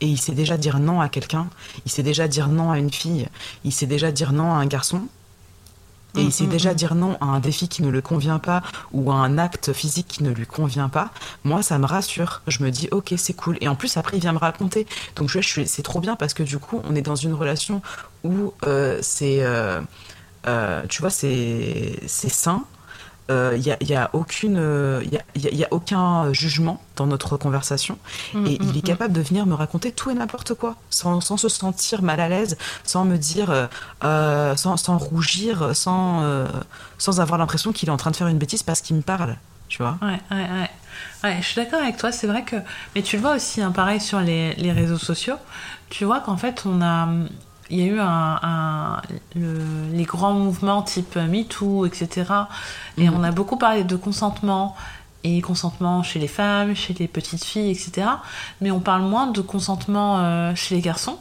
et 0.00 0.06
il 0.06 0.18
sait 0.18 0.32
déjà 0.32 0.56
dire 0.56 0.78
non 0.78 1.00
à 1.00 1.08
quelqu'un, 1.08 1.48
il 1.84 1.90
sait 1.90 2.02
déjà 2.02 2.26
dire 2.26 2.48
non 2.48 2.70
à 2.70 2.78
une 2.78 2.90
fille, 2.90 3.28
il 3.64 3.72
sait 3.72 3.86
déjà 3.86 4.12
dire 4.12 4.32
non 4.32 4.52
à 4.54 4.56
un 4.56 4.66
garçon, 4.66 5.08
et 6.16 6.22
il 6.22 6.32
sait 6.32 6.44
mm, 6.44 6.48
déjà 6.48 6.72
mm. 6.72 6.76
dire 6.76 6.94
non 6.94 7.16
à 7.20 7.26
un 7.26 7.40
défi 7.40 7.68
qui 7.68 7.82
ne 7.82 7.90
le 7.90 8.00
convient 8.00 8.38
pas 8.38 8.62
ou 8.92 9.10
à 9.10 9.16
un 9.16 9.38
acte 9.38 9.72
physique 9.72 10.06
qui 10.08 10.22
ne 10.22 10.30
lui 10.30 10.46
convient 10.46 10.88
pas, 10.88 11.10
moi 11.44 11.62
ça 11.62 11.78
me 11.78 11.86
rassure. 11.86 12.42
Je 12.46 12.62
me 12.62 12.70
dis 12.70 12.88
ok 12.90 13.14
c'est 13.16 13.34
cool. 13.34 13.56
Et 13.60 13.68
en 13.68 13.74
plus 13.74 13.96
après 13.96 14.16
il 14.16 14.20
vient 14.20 14.32
me 14.32 14.38
raconter. 14.38 14.86
Donc 15.16 15.28
je, 15.28 15.40
je 15.40 15.64
c'est 15.64 15.82
trop 15.82 16.00
bien 16.00 16.16
parce 16.16 16.34
que 16.34 16.42
du 16.42 16.58
coup 16.58 16.80
on 16.84 16.94
est 16.94 17.02
dans 17.02 17.16
une 17.16 17.34
relation 17.34 17.82
où 18.22 18.52
euh, 18.66 18.98
c'est 19.02 19.42
euh, 19.42 19.80
euh, 20.46 20.82
tu 20.88 21.00
vois 21.00 21.10
c'est 21.10 21.98
c'est 22.06 22.28
sain 22.30 22.64
il 23.30 23.32
euh, 23.32 23.56
n'y 23.56 23.70
a, 23.70 23.76
y 23.80 23.94
a, 23.94 24.10
aucune, 24.12 24.60
il 25.02 25.12
y 25.12 25.16
a, 25.16 25.50
y 25.50 25.64
a, 25.64 25.68
aucun 25.70 26.30
jugement 26.34 26.82
dans 26.96 27.06
notre 27.06 27.38
conversation 27.38 27.98
mm, 28.34 28.46
et 28.46 28.58
il 28.60 28.66
mm, 28.66 28.76
est 28.76 28.78
mm. 28.78 28.82
capable 28.82 29.12
de 29.14 29.22
venir 29.22 29.46
me 29.46 29.54
raconter 29.54 29.92
tout 29.92 30.10
et 30.10 30.14
n'importe 30.14 30.52
quoi 30.52 30.76
sans, 30.90 31.22
sans, 31.22 31.38
se 31.38 31.48
sentir 31.48 32.02
mal 32.02 32.20
à 32.20 32.28
l'aise, 32.28 32.58
sans 32.84 33.06
me 33.06 33.16
dire, 33.16 33.50
euh, 33.50 33.66
euh 34.04 34.56
sans, 34.56 34.76
sans, 34.76 34.98
rougir, 34.98 35.74
sans, 35.74 36.22
euh, 36.22 36.46
sans 36.98 37.20
avoir 37.20 37.38
l'impression 37.38 37.72
qu'il 37.72 37.88
est 37.88 37.92
en 37.92 37.96
train 37.96 38.10
de 38.10 38.16
faire 38.16 38.28
une 38.28 38.38
bêtise 38.38 38.62
parce 38.62 38.82
qu'il 38.82 38.96
me 38.96 39.02
parle, 39.02 39.36
tu 39.68 39.82
vois. 39.82 39.96
Ouais, 40.02 40.20
ouais, 40.30 40.42
ouais. 40.50 40.70
ouais 41.24 41.38
je 41.40 41.46
suis 41.46 41.56
d'accord 41.56 41.80
avec 41.80 41.96
toi, 41.96 42.12
c'est 42.12 42.26
vrai 42.26 42.42
que. 42.42 42.56
Mais 42.94 43.00
tu 43.00 43.16
le 43.16 43.22
vois 43.22 43.36
aussi, 43.36 43.62
hein, 43.62 43.70
pareil 43.70 44.00
sur 44.00 44.20
les, 44.20 44.54
les 44.56 44.72
réseaux 44.72 44.98
sociaux, 44.98 45.36
tu 45.88 46.04
vois 46.04 46.20
qu'en 46.20 46.36
fait 46.36 46.64
on 46.66 46.82
a 46.82 47.08
il 47.70 47.80
y 47.80 47.82
a 47.82 47.86
eu 47.86 47.98
un, 47.98 49.00
les 49.92 50.04
grands 50.04 50.34
mouvements 50.34 50.82
type 50.82 51.16
MeToo, 51.16 51.86
etc. 51.86 52.24
Et 52.98 53.08
mhm. 53.08 53.16
on 53.16 53.24
a 53.24 53.30
beaucoup 53.30 53.56
parlé 53.56 53.84
de 53.84 53.96
consentement 53.96 54.74
et 55.24 55.40
consentement 55.40 56.02
chez 56.02 56.18
les 56.18 56.28
femmes, 56.28 56.76
chez 56.76 56.94
les 56.94 57.08
petites 57.08 57.44
filles, 57.44 57.70
etc. 57.70 58.06
Mais 58.60 58.70
on 58.70 58.80
parle 58.80 59.02
moins 59.02 59.26
de 59.26 59.40
consentement 59.40 60.18
euh, 60.18 60.54
chez 60.54 60.76
les 60.76 60.80
garçons. 60.82 61.18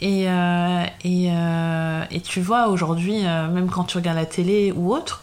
Et, 0.00 0.28
euh, 0.28 0.84
et, 1.04 1.30
euh, 1.30 2.04
et, 2.10 2.20
tu 2.20 2.40
vois, 2.40 2.68
aujourd'hui, 2.68 3.22
même 3.22 3.70
quand 3.70 3.84
tu 3.84 3.96
regardes 3.96 4.18
la 4.18 4.26
télé 4.26 4.72
ou 4.72 4.92
autre, 4.92 5.22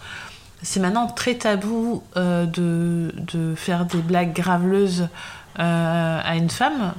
c'est 0.64 0.80
maintenant 0.80 1.06
très 1.06 1.36
tabou 1.36 2.02
de, 2.16 3.14
de, 3.14 3.54
faire 3.56 3.86
des 3.86 4.00
blagues 4.00 4.34
graveleuses 4.34 5.10
à 5.58 6.36
une 6.36 6.50
femme. 6.50 6.94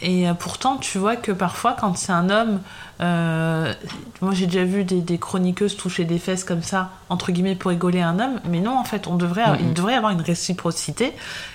Et 0.00 0.26
pourtant, 0.38 0.76
tu 0.76 0.98
vois 0.98 1.16
que 1.16 1.32
parfois, 1.32 1.76
quand 1.78 1.96
c'est 1.96 2.12
un 2.12 2.30
homme 2.30 2.60
euh, 3.00 3.72
moi, 4.20 4.34
j'ai 4.34 4.46
déjà 4.46 4.64
vu 4.64 4.84
des, 4.84 5.18
chroniqueuses 5.18 5.76
toucher 5.76 6.04
des 6.04 6.18
fesses 6.18 6.44
comme 6.44 6.62
ça, 6.62 6.90
entre 7.08 7.30
guillemets, 7.30 7.54
pour 7.54 7.70
rigoler 7.70 8.00
un 8.00 8.18
homme. 8.18 8.40
Mais 8.48 8.60
non, 8.60 8.76
en 8.76 8.84
fait, 8.84 9.06
on 9.06 9.16
devrait, 9.16 9.44
il 9.60 9.72
devrait 9.72 9.92
y 9.92 9.96
avoir 9.96 10.12
une 10.12 10.20
réciprocité. 10.20 11.12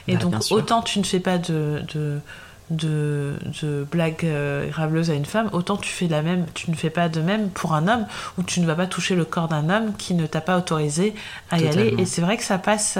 Et 0.07 0.15
bah, 0.15 0.21
donc, 0.21 0.35
autant 0.51 0.81
tu 0.81 0.99
ne 0.99 1.03
fais 1.03 1.19
pas 1.19 1.37
de, 1.37 1.83
de, 1.93 2.21
de, 2.69 3.85
blagues 3.91 4.23
euh, 4.23 4.69
graveleuses 4.69 5.11
à 5.11 5.15
une 5.15 5.25
femme, 5.25 5.49
autant 5.51 5.75
tu, 5.75 5.89
fais 5.89 6.07
la 6.07 6.21
même, 6.21 6.45
tu 6.53 6.71
ne 6.71 6.75
fais 6.75 6.89
pas 6.89 7.09
de 7.09 7.19
même 7.19 7.49
pour 7.49 7.73
un 7.73 7.89
homme, 7.89 8.05
ou 8.37 8.43
tu 8.43 8.61
ne 8.61 8.65
vas 8.65 8.75
pas 8.75 8.87
toucher 8.87 9.15
le 9.15 9.25
corps 9.25 9.49
d'un 9.49 9.69
homme 9.69 9.93
qui 9.97 10.13
ne 10.13 10.25
t'a 10.25 10.41
pas 10.41 10.57
autorisé 10.57 11.13
à 11.51 11.59
y 11.59 11.67
aller. 11.67 11.93
Et 11.97 12.05
c'est 12.05 12.21
vrai 12.21 12.37
que 12.37 12.43
ça 12.43 12.57
passe, 12.57 12.97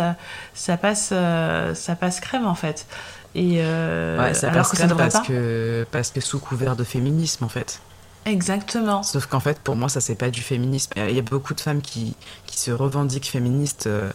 ça 0.54 0.78
passe, 0.78 1.12
euh, 1.14 1.74
ça 1.74 1.96
passe 1.96 2.20
crème, 2.20 2.46
en 2.46 2.56
fait. 2.56 2.88
Et 3.36 3.58
ouais, 3.58 4.34
ça 4.34 4.50
passe 4.50 4.72
crème 4.72 4.96
parce, 4.96 5.20
que, 5.28 5.86
parce 5.92 6.12
que 6.12 6.22
sous 6.22 6.40
couvert 6.40 6.76
de 6.76 6.84
féminisme, 6.84 7.44
en 7.44 7.50
fait. 7.50 7.80
Exactement. 8.26 9.04
Sauf 9.04 9.26
qu'en 9.26 9.40
fait, 9.40 9.60
pour 9.60 9.76
moi, 9.76 9.90
ça, 9.90 10.02
c'est 10.02 10.16
pas 10.16 10.30
du 10.30 10.42
féminisme. 10.42 10.92
Il 10.96 11.16
y 11.16 11.20
a 11.20 11.24
beaucoup 11.24 11.54
de 11.54 11.62
femmes 11.62 11.82
qui, 11.82 12.16
qui 12.46 12.58
se 12.58 12.72
revendiquent 12.72 13.30
féministes 13.30 13.88
euh, 13.88 14.10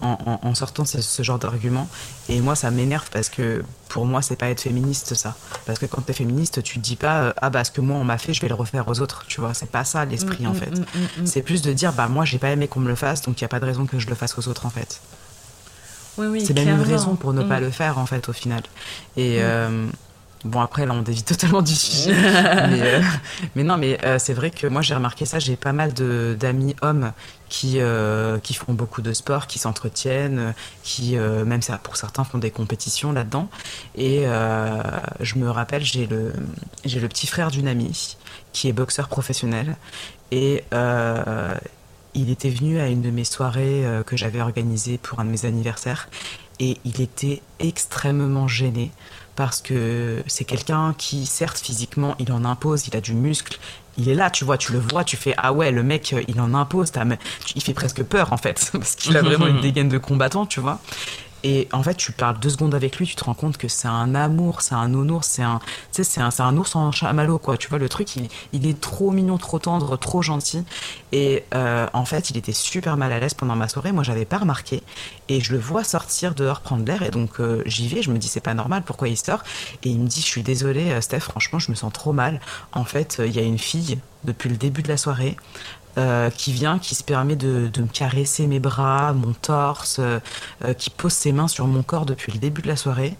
en, 0.00 0.40
en, 0.42 0.54
sortant 0.54 0.84
ce, 0.84 1.00
ce 1.00 1.22
genre 1.22 1.38
d'argument. 1.38 1.88
Et 2.28 2.40
moi, 2.40 2.56
ça 2.56 2.70
m'énerve 2.70 3.08
parce 3.12 3.28
que 3.28 3.62
pour 3.88 4.04
moi, 4.04 4.20
c'est 4.20 4.36
pas 4.36 4.48
être 4.48 4.60
féministe, 4.60 5.14
ça. 5.14 5.36
Parce 5.64 5.78
que 5.78 5.86
quand 5.86 6.02
t'es 6.02 6.12
féministe, 6.12 6.62
tu 6.62 6.78
te 6.78 6.84
dis 6.84 6.96
pas, 6.96 7.22
euh, 7.22 7.32
ah 7.40 7.50
bah, 7.50 7.62
ce 7.62 7.70
que 7.70 7.80
moi, 7.80 7.96
on 7.96 8.04
m'a 8.04 8.18
fait, 8.18 8.34
je 8.34 8.40
vais 8.40 8.48
le 8.48 8.54
refaire 8.54 8.88
aux 8.88 9.00
autres. 9.00 9.24
Tu 9.28 9.40
vois, 9.40 9.54
c'est 9.54 9.70
pas 9.70 9.84
ça 9.84 10.04
l'esprit, 10.04 10.46
en 10.46 10.52
mm, 10.52 10.56
mm, 10.56 10.58
fait. 10.58 10.70
Mm, 11.20 11.26
c'est 11.26 11.42
plus 11.42 11.62
de 11.62 11.72
dire, 11.72 11.92
bah, 11.92 12.08
moi, 12.08 12.24
j'ai 12.24 12.38
pas 12.38 12.50
aimé 12.50 12.66
qu'on 12.66 12.80
me 12.80 12.88
le 12.88 12.96
fasse, 12.96 13.22
donc 13.22 13.40
il 13.40 13.42
y 13.42 13.44
a 13.44 13.48
pas 13.48 13.60
de 13.60 13.66
raison 13.66 13.86
que 13.86 13.98
je 13.98 14.08
le 14.08 14.16
fasse 14.16 14.36
aux 14.38 14.48
autres, 14.48 14.66
en 14.66 14.70
fait. 14.70 15.00
Oui, 16.18 16.26
oui, 16.26 16.44
c'est 16.44 16.54
même 16.54 16.68
une 16.68 16.82
raison 16.82 17.16
pour 17.16 17.32
ne 17.32 17.42
pas 17.42 17.60
le 17.60 17.70
faire, 17.70 17.98
en 17.98 18.06
fait, 18.06 18.28
au 18.28 18.32
final. 18.32 18.62
Et. 19.16 19.38
Euh, 19.40 19.86
Bon, 20.44 20.60
après, 20.60 20.86
là, 20.86 20.94
on 20.94 21.02
dévie 21.02 21.22
totalement 21.22 21.62
du 21.62 21.74
sujet. 21.74 22.12
Euh, 22.72 23.02
mais, 23.54 23.62
non, 23.62 23.76
mais 23.76 23.98
euh, 24.04 24.18
c'est 24.18 24.32
vrai 24.32 24.50
que 24.50 24.66
moi, 24.66 24.82
j'ai 24.82 24.94
remarqué 24.94 25.24
ça. 25.24 25.38
J'ai 25.38 25.56
pas 25.56 25.72
mal 25.72 25.92
d'amis 25.92 26.74
hommes 26.80 27.12
qui, 27.48 27.76
euh, 27.78 28.38
qui 28.38 28.54
font 28.54 28.72
beaucoup 28.72 29.02
de 29.02 29.12
sport, 29.12 29.46
qui 29.46 29.58
s'entretiennent, 29.58 30.54
qui, 30.82 31.16
même 31.16 31.62
ça, 31.62 31.78
pour 31.78 31.96
certains, 31.96 32.24
font 32.24 32.38
des 32.38 32.50
compétitions 32.50 33.12
là-dedans. 33.12 33.48
Et 33.94 34.24
je 35.20 35.38
me 35.38 35.50
rappelle, 35.50 35.84
j'ai 35.84 36.06
le, 36.06 36.32
le 36.84 37.08
petit 37.08 37.26
frère 37.26 37.50
d'une 37.50 37.68
amie 37.68 38.16
qui 38.52 38.68
est 38.68 38.72
boxeur 38.72 39.08
professionnel. 39.08 39.76
Et 40.30 40.64
il 42.14 42.30
était 42.30 42.50
venu 42.50 42.78
à 42.78 42.88
une 42.88 43.02
de 43.02 43.10
mes 43.10 43.24
soirées 43.24 43.84
que 44.06 44.16
j'avais 44.16 44.40
organisées 44.40 44.98
pour 44.98 45.20
un 45.20 45.24
de 45.24 45.30
mes 45.30 45.44
anniversaires. 45.44 46.08
Et 46.60 46.78
il 46.84 47.00
était 47.00 47.42
extrêmement 47.58 48.46
gêné 48.46 48.92
parce 49.36 49.62
que 49.62 50.22
c'est 50.26 50.44
quelqu'un 50.44 50.94
qui, 50.96 51.26
certes, 51.26 51.58
physiquement, 51.58 52.14
il 52.18 52.32
en 52.32 52.44
impose, 52.44 52.86
il 52.86 52.96
a 52.96 53.00
du 53.00 53.14
muscle, 53.14 53.58
il 53.96 54.08
est 54.08 54.14
là, 54.14 54.30
tu 54.30 54.44
vois, 54.44 54.58
tu 54.58 54.72
le 54.72 54.78
vois, 54.78 55.04
tu 55.04 55.16
fais 55.16 55.34
ah 55.38 55.52
ouais, 55.52 55.70
le 55.70 55.82
mec, 55.82 56.14
il 56.28 56.40
en 56.40 56.54
impose, 56.54 56.92
il 57.54 57.62
fait 57.62 57.74
presque 57.74 58.02
peur 58.02 58.32
en 58.32 58.36
fait, 58.36 58.70
parce 58.72 58.94
qu'il 58.94 59.16
a 59.16 59.22
vraiment 59.22 59.46
une 59.46 59.60
dégaine 59.62 59.88
de 59.88 59.98
combattant, 59.98 60.46
tu 60.46 60.60
vois. 60.60 60.80
Et 61.44 61.68
en 61.72 61.82
fait, 61.82 61.94
tu 61.94 62.12
parles 62.12 62.38
deux 62.38 62.50
secondes 62.50 62.74
avec 62.74 62.96
lui, 62.96 63.06
tu 63.06 63.16
te 63.16 63.24
rends 63.24 63.34
compte 63.34 63.56
que 63.56 63.68
c'est 63.68 63.88
un 63.88 64.14
amour, 64.14 64.62
c'est 64.62 64.74
un 64.74 64.88
nounours, 64.88 65.26
c'est 65.26 65.42
un, 65.42 65.60
c'est 65.90 66.20
un, 66.20 66.30
un, 66.38 66.56
ours 66.56 66.76
en 66.76 66.92
chamallow, 66.92 67.38
quoi. 67.38 67.56
Tu 67.56 67.68
vois, 67.68 67.78
le 67.78 67.88
truc, 67.88 68.16
il, 68.16 68.28
il, 68.52 68.66
est 68.66 68.80
trop 68.80 69.10
mignon, 69.10 69.38
trop 69.38 69.58
tendre, 69.58 69.96
trop 69.96 70.22
gentil. 70.22 70.64
Et 71.10 71.44
euh, 71.54 71.86
en 71.92 72.04
fait, 72.04 72.30
il 72.30 72.36
était 72.36 72.52
super 72.52 72.96
mal 72.96 73.12
à 73.12 73.18
l'aise 73.18 73.34
pendant 73.34 73.56
ma 73.56 73.68
soirée. 73.68 73.92
Moi, 73.92 74.04
j'avais 74.04 74.24
pas 74.24 74.38
remarqué. 74.38 74.82
Et 75.28 75.40
je 75.40 75.52
le 75.52 75.58
vois 75.58 75.84
sortir 75.84 76.34
dehors 76.34 76.60
prendre 76.60 76.84
l'air. 76.84 77.02
Et 77.02 77.10
donc, 77.10 77.40
euh, 77.40 77.62
j'y 77.66 77.88
vais. 77.88 78.02
Je 78.02 78.10
me 78.10 78.18
dis, 78.18 78.28
c'est 78.28 78.40
pas 78.40 78.54
normal, 78.54 78.82
pourquoi 78.84 79.08
il 79.08 79.16
sort? 79.16 79.42
Et 79.82 79.90
il 79.90 79.98
me 79.98 80.06
dit, 80.06 80.20
je 80.20 80.26
suis 80.26 80.42
désolé, 80.42 80.90
euh, 80.92 81.00
Steph, 81.00 81.20
franchement, 81.20 81.58
je 81.58 81.70
me 81.70 81.76
sens 81.76 81.92
trop 81.92 82.12
mal. 82.12 82.40
En 82.72 82.84
fait, 82.84 83.20
il 83.24 83.34
y 83.34 83.38
a 83.38 83.42
une 83.42 83.58
fille 83.58 83.98
depuis 84.24 84.48
le 84.48 84.56
début 84.56 84.82
de 84.82 84.88
la 84.88 84.96
soirée. 84.96 85.36
Euh, 85.98 86.30
qui 86.30 86.54
vient, 86.54 86.78
qui 86.78 86.94
se 86.94 87.04
permet 87.04 87.36
de, 87.36 87.68
de, 87.70 87.82
me 87.82 87.86
caresser 87.86 88.46
mes 88.46 88.60
bras, 88.60 89.12
mon 89.12 89.34
torse, 89.34 89.98
euh, 89.98 90.20
euh, 90.64 90.72
qui 90.72 90.88
pose 90.88 91.12
ses 91.12 91.32
mains 91.32 91.48
sur 91.48 91.66
mon 91.66 91.82
corps 91.82 92.06
depuis 92.06 92.32
le 92.32 92.38
début 92.38 92.62
de 92.62 92.68
la 92.68 92.76
soirée. 92.76 93.14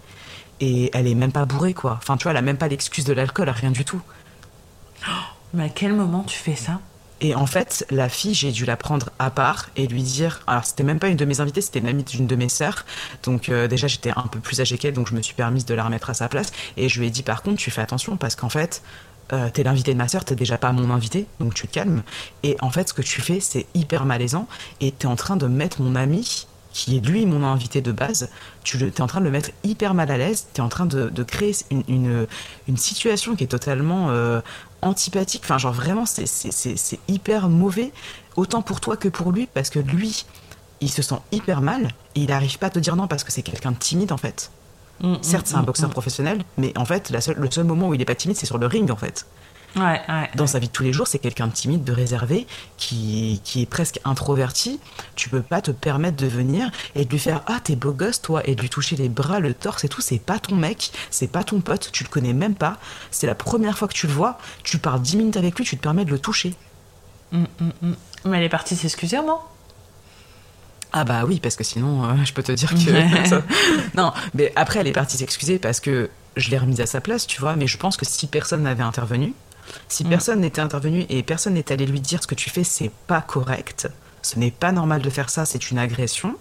Et 0.59 0.89
elle 0.95 1.05
est 1.05 1.13
même 1.13 1.31
pas 1.31 1.45
bourrée, 1.45 1.75
quoi. 1.75 1.99
Enfin, 2.01 2.17
tu 2.17 2.23
vois, 2.23 2.31
elle 2.31 2.37
a 2.37 2.41
même 2.41 2.57
pas 2.57 2.67
l'excuse 2.67 3.05
de 3.05 3.13
l'alcool, 3.13 3.47
rien 3.49 3.69
du 3.69 3.85
tout. 3.85 4.01
mais 5.53 5.65
à 5.65 5.69
quel 5.69 5.93
moment 5.93 6.23
tu 6.23 6.35
fais 6.35 6.55
ça? 6.55 6.79
Et 7.21 7.35
en 7.35 7.45
fait, 7.45 7.85
la 7.91 8.09
fille, 8.09 8.33
j'ai 8.33 8.51
dû 8.51 8.65
la 8.65 8.75
prendre 8.75 9.11
à 9.19 9.29
part 9.29 9.69
et 9.75 9.85
lui 9.85 10.01
dire. 10.01 10.41
Alors, 10.47 10.65
c'était 10.65 10.83
même 10.83 10.97
pas 10.97 11.09
une 11.09 11.15
de 11.15 11.25
mes 11.25 11.41
invitées, 11.41 11.61
c'était 11.61 11.79
une 11.79 11.87
amie 11.87 12.03
d'une 12.03 12.25
de 12.25 12.35
mes 12.35 12.49
sœurs. 12.49 12.85
Donc, 13.21 13.51
déjà, 13.51 13.85
j'étais 13.85 14.11
un 14.15 14.27
peu 14.27 14.39
plus 14.39 14.61
âgée 14.61 14.79
qu'elle, 14.79 14.95
donc 14.95 15.09
je 15.09 15.13
me 15.13 15.21
suis 15.21 15.35
permise 15.35 15.65
de 15.65 15.75
la 15.75 15.83
remettre 15.83 16.09
à 16.09 16.15
sa 16.15 16.27
place. 16.27 16.51
Et 16.75 16.89
je 16.89 16.99
lui 16.99 17.05
ai 17.05 17.11
dit, 17.11 17.21
par 17.21 17.43
contre, 17.43 17.57
tu 17.57 17.69
fais 17.69 17.81
attention 17.81 18.17
parce 18.17 18.35
qu'en 18.35 18.49
fait, 18.49 18.81
euh, 19.33 19.49
t'es 19.51 19.63
l'invité 19.63 19.93
de 19.93 19.97
ma 19.97 20.07
soeur, 20.07 20.23
t'es 20.23 20.35
déjà 20.35 20.57
pas 20.57 20.71
mon 20.71 20.91
invité, 20.91 21.25
donc 21.39 21.53
tu 21.55 21.67
te 21.67 21.73
calmes. 21.73 22.03
Et 22.43 22.55
en 22.61 22.69
fait, 22.69 22.89
ce 22.89 22.93
que 22.93 23.01
tu 23.01 23.21
fais, 23.21 23.39
c'est 23.39 23.65
hyper 23.73 24.05
malaisant, 24.05 24.47
et 24.79 24.91
t'es 24.91 25.07
en 25.07 25.15
train 25.15 25.37
de 25.37 25.47
mettre 25.47 25.81
mon 25.81 25.95
ami, 25.95 26.47
qui 26.71 26.97
est 26.97 26.99
lui 26.99 27.25
mon 27.25 27.43
invité 27.43 27.81
de 27.81 27.91
base, 27.91 28.29
tu 28.63 28.77
es 28.83 29.01
en 29.01 29.07
train 29.07 29.19
de 29.19 29.25
le 29.25 29.31
mettre 29.31 29.49
hyper 29.63 29.93
mal 29.93 30.11
à 30.11 30.17
l'aise, 30.17 30.47
t'es 30.53 30.61
en 30.61 30.69
train 30.69 30.85
de, 30.85 31.23
créer 31.23 31.55
une, 31.71 32.27
une, 32.67 32.77
situation 32.77 33.35
qui 33.35 33.43
est 33.43 33.47
totalement 33.47 34.09
euh, 34.09 34.41
antipathique, 34.81 35.41
enfin 35.43 35.57
genre 35.57 35.73
vraiment 35.73 36.05
c'est 36.05 36.99
hyper 37.07 37.49
mauvais, 37.49 37.91
autant 38.35 38.61
pour 38.61 38.81
toi 38.81 38.97
que 38.97 39.07
pour 39.07 39.31
lui, 39.31 39.47
parce 39.51 39.69
que 39.69 39.79
lui, 39.79 40.25
il 40.81 40.89
se 40.89 41.01
sent 41.01 41.19
hyper 41.31 41.61
mal, 41.61 41.89
et 42.15 42.21
il 42.21 42.27
n'arrive 42.29 42.59
pas 42.59 42.67
à 42.67 42.71
te 42.71 42.79
dire 42.79 42.95
non 42.95 43.07
parce 43.07 43.23
que 43.23 43.31
c'est 43.31 43.43
quelqu'un 43.43 43.71
de 43.71 43.77
timide 43.77 44.11
en 44.11 44.17
fait. 44.17 44.51
Mm, 45.01 45.13
mm, 45.13 45.17
Certes, 45.21 45.47
c'est 45.47 45.55
un 45.55 45.61
mm, 45.61 45.65
boxeur 45.65 45.89
professionnel, 45.89 46.43
mais 46.57 46.77
en 46.77 46.85
fait, 46.85 47.09
la 47.09 47.19
le 47.35 47.51
seul 47.51 47.65
moment 47.65 47.89
où 47.89 47.93
il 47.93 48.01
est 48.01 48.05
pas 48.05 48.15
timide, 48.15 48.37
c'est 48.37 48.45
sur 48.45 48.57
le 48.57 48.67
ring, 48.67 48.89
en 48.91 48.95
fait. 48.95 49.25
Dans 50.35 50.47
sa 50.47 50.59
vie 50.59 50.67
de 50.67 50.71
tous 50.71 50.83
les 50.83 50.93
jours, 50.93 51.07
c'est 51.07 51.19
quelqu'un 51.19 51.47
de 51.47 51.53
timide, 51.53 51.83
de 51.83 51.91
réservé, 51.91 52.45
qui, 52.77 53.41
qui 53.43 53.63
est 53.63 53.65
presque 53.65 53.99
introverti. 54.05 54.79
Tu 55.15 55.29
peux 55.29 55.41
pas 55.41 55.61
te 55.61 55.71
permettre 55.71 56.17
de 56.17 56.27
venir 56.27 56.69
et 56.95 57.05
de 57.05 57.09
lui 57.09 57.19
faire 57.19 57.41
Ah, 57.47 57.59
t'es 57.63 57.75
beau 57.75 57.91
gosse, 57.91 58.21
toi, 58.21 58.47
et 58.47 58.55
de 58.55 58.61
lui 58.61 58.69
toucher 58.69 58.95
les 58.95 59.09
bras, 59.09 59.39
le 59.39 59.53
torse 59.53 59.83
et 59.83 59.89
tout. 59.89 60.01
C'est 60.01 60.19
pas 60.19 60.39
ton 60.39 60.55
mec, 60.55 60.91
c'est 61.09 61.31
pas 61.31 61.43
ton 61.43 61.59
pote, 61.61 61.89
tu 61.91 62.03
le 62.03 62.09
connais 62.09 62.33
même 62.33 62.55
pas. 62.55 62.77
C'est 63.11 63.27
la 63.27 63.35
première 63.35 63.77
fois 63.77 63.87
que 63.87 63.93
tu 63.93 64.07
le 64.07 64.13
vois, 64.13 64.37
tu 64.63 64.77
parles 64.77 65.01
10 65.01 65.17
minutes 65.17 65.37
avec 65.37 65.57
lui, 65.57 65.65
tu 65.65 65.77
te 65.77 65.81
permets 65.81 66.05
de 66.05 66.11
le 66.11 66.19
toucher. 66.19 66.55
Mm, 67.31 67.45
mm, 67.59 67.71
mm. 67.81 67.95
Mais 68.25 68.37
elle 68.37 68.43
est 68.43 68.49
partie 68.49 68.75
s'excuser, 68.75 69.19
moi 69.21 69.52
ah 70.93 71.03
bah 71.03 71.23
oui, 71.25 71.39
parce 71.39 71.55
que 71.55 71.63
sinon, 71.63 72.05
euh, 72.05 72.23
je 72.23 72.33
peux 72.33 72.43
te 72.43 72.51
dire 72.51 72.69
que... 72.69 73.41
non, 73.97 74.13
mais 74.35 74.53
après, 74.55 74.79
elle 74.79 74.87
est 74.87 74.93
partie 74.93 75.17
s'excuser 75.17 75.57
parce 75.57 75.79
que 75.79 76.11
je 76.35 76.51
l'ai 76.51 76.57
remise 76.57 76.81
à 76.81 76.85
sa 76.85 77.01
place, 77.01 77.25
tu 77.25 77.41
vois, 77.41 77.55
mais 77.55 77.65
je 77.65 77.77
pense 77.77 77.97
que 77.97 78.05
si 78.05 78.27
personne 78.27 78.61
n'avait 78.61 78.83
intervenu, 78.83 79.33
si 79.89 80.05
mm. 80.05 80.09
personne 80.09 80.39
n'était 80.41 80.61
intervenu 80.61 81.05
et 81.09 81.23
personne 81.23 81.55
n'est 81.55 81.71
allé 81.71 81.87
lui 81.87 81.99
dire 81.99 82.21
ce 82.21 82.27
que 82.27 82.35
tu 82.35 82.51
fais, 82.51 82.63
c'est 82.63 82.91
pas 83.07 83.21
correct, 83.21 83.89
ce 84.21 84.37
n'est 84.37 84.51
pas 84.51 84.71
normal 84.71 85.01
de 85.01 85.09
faire 85.09 85.31
ça, 85.31 85.45
c'est 85.45 85.71
une 85.71 85.79
agression, 85.79 86.35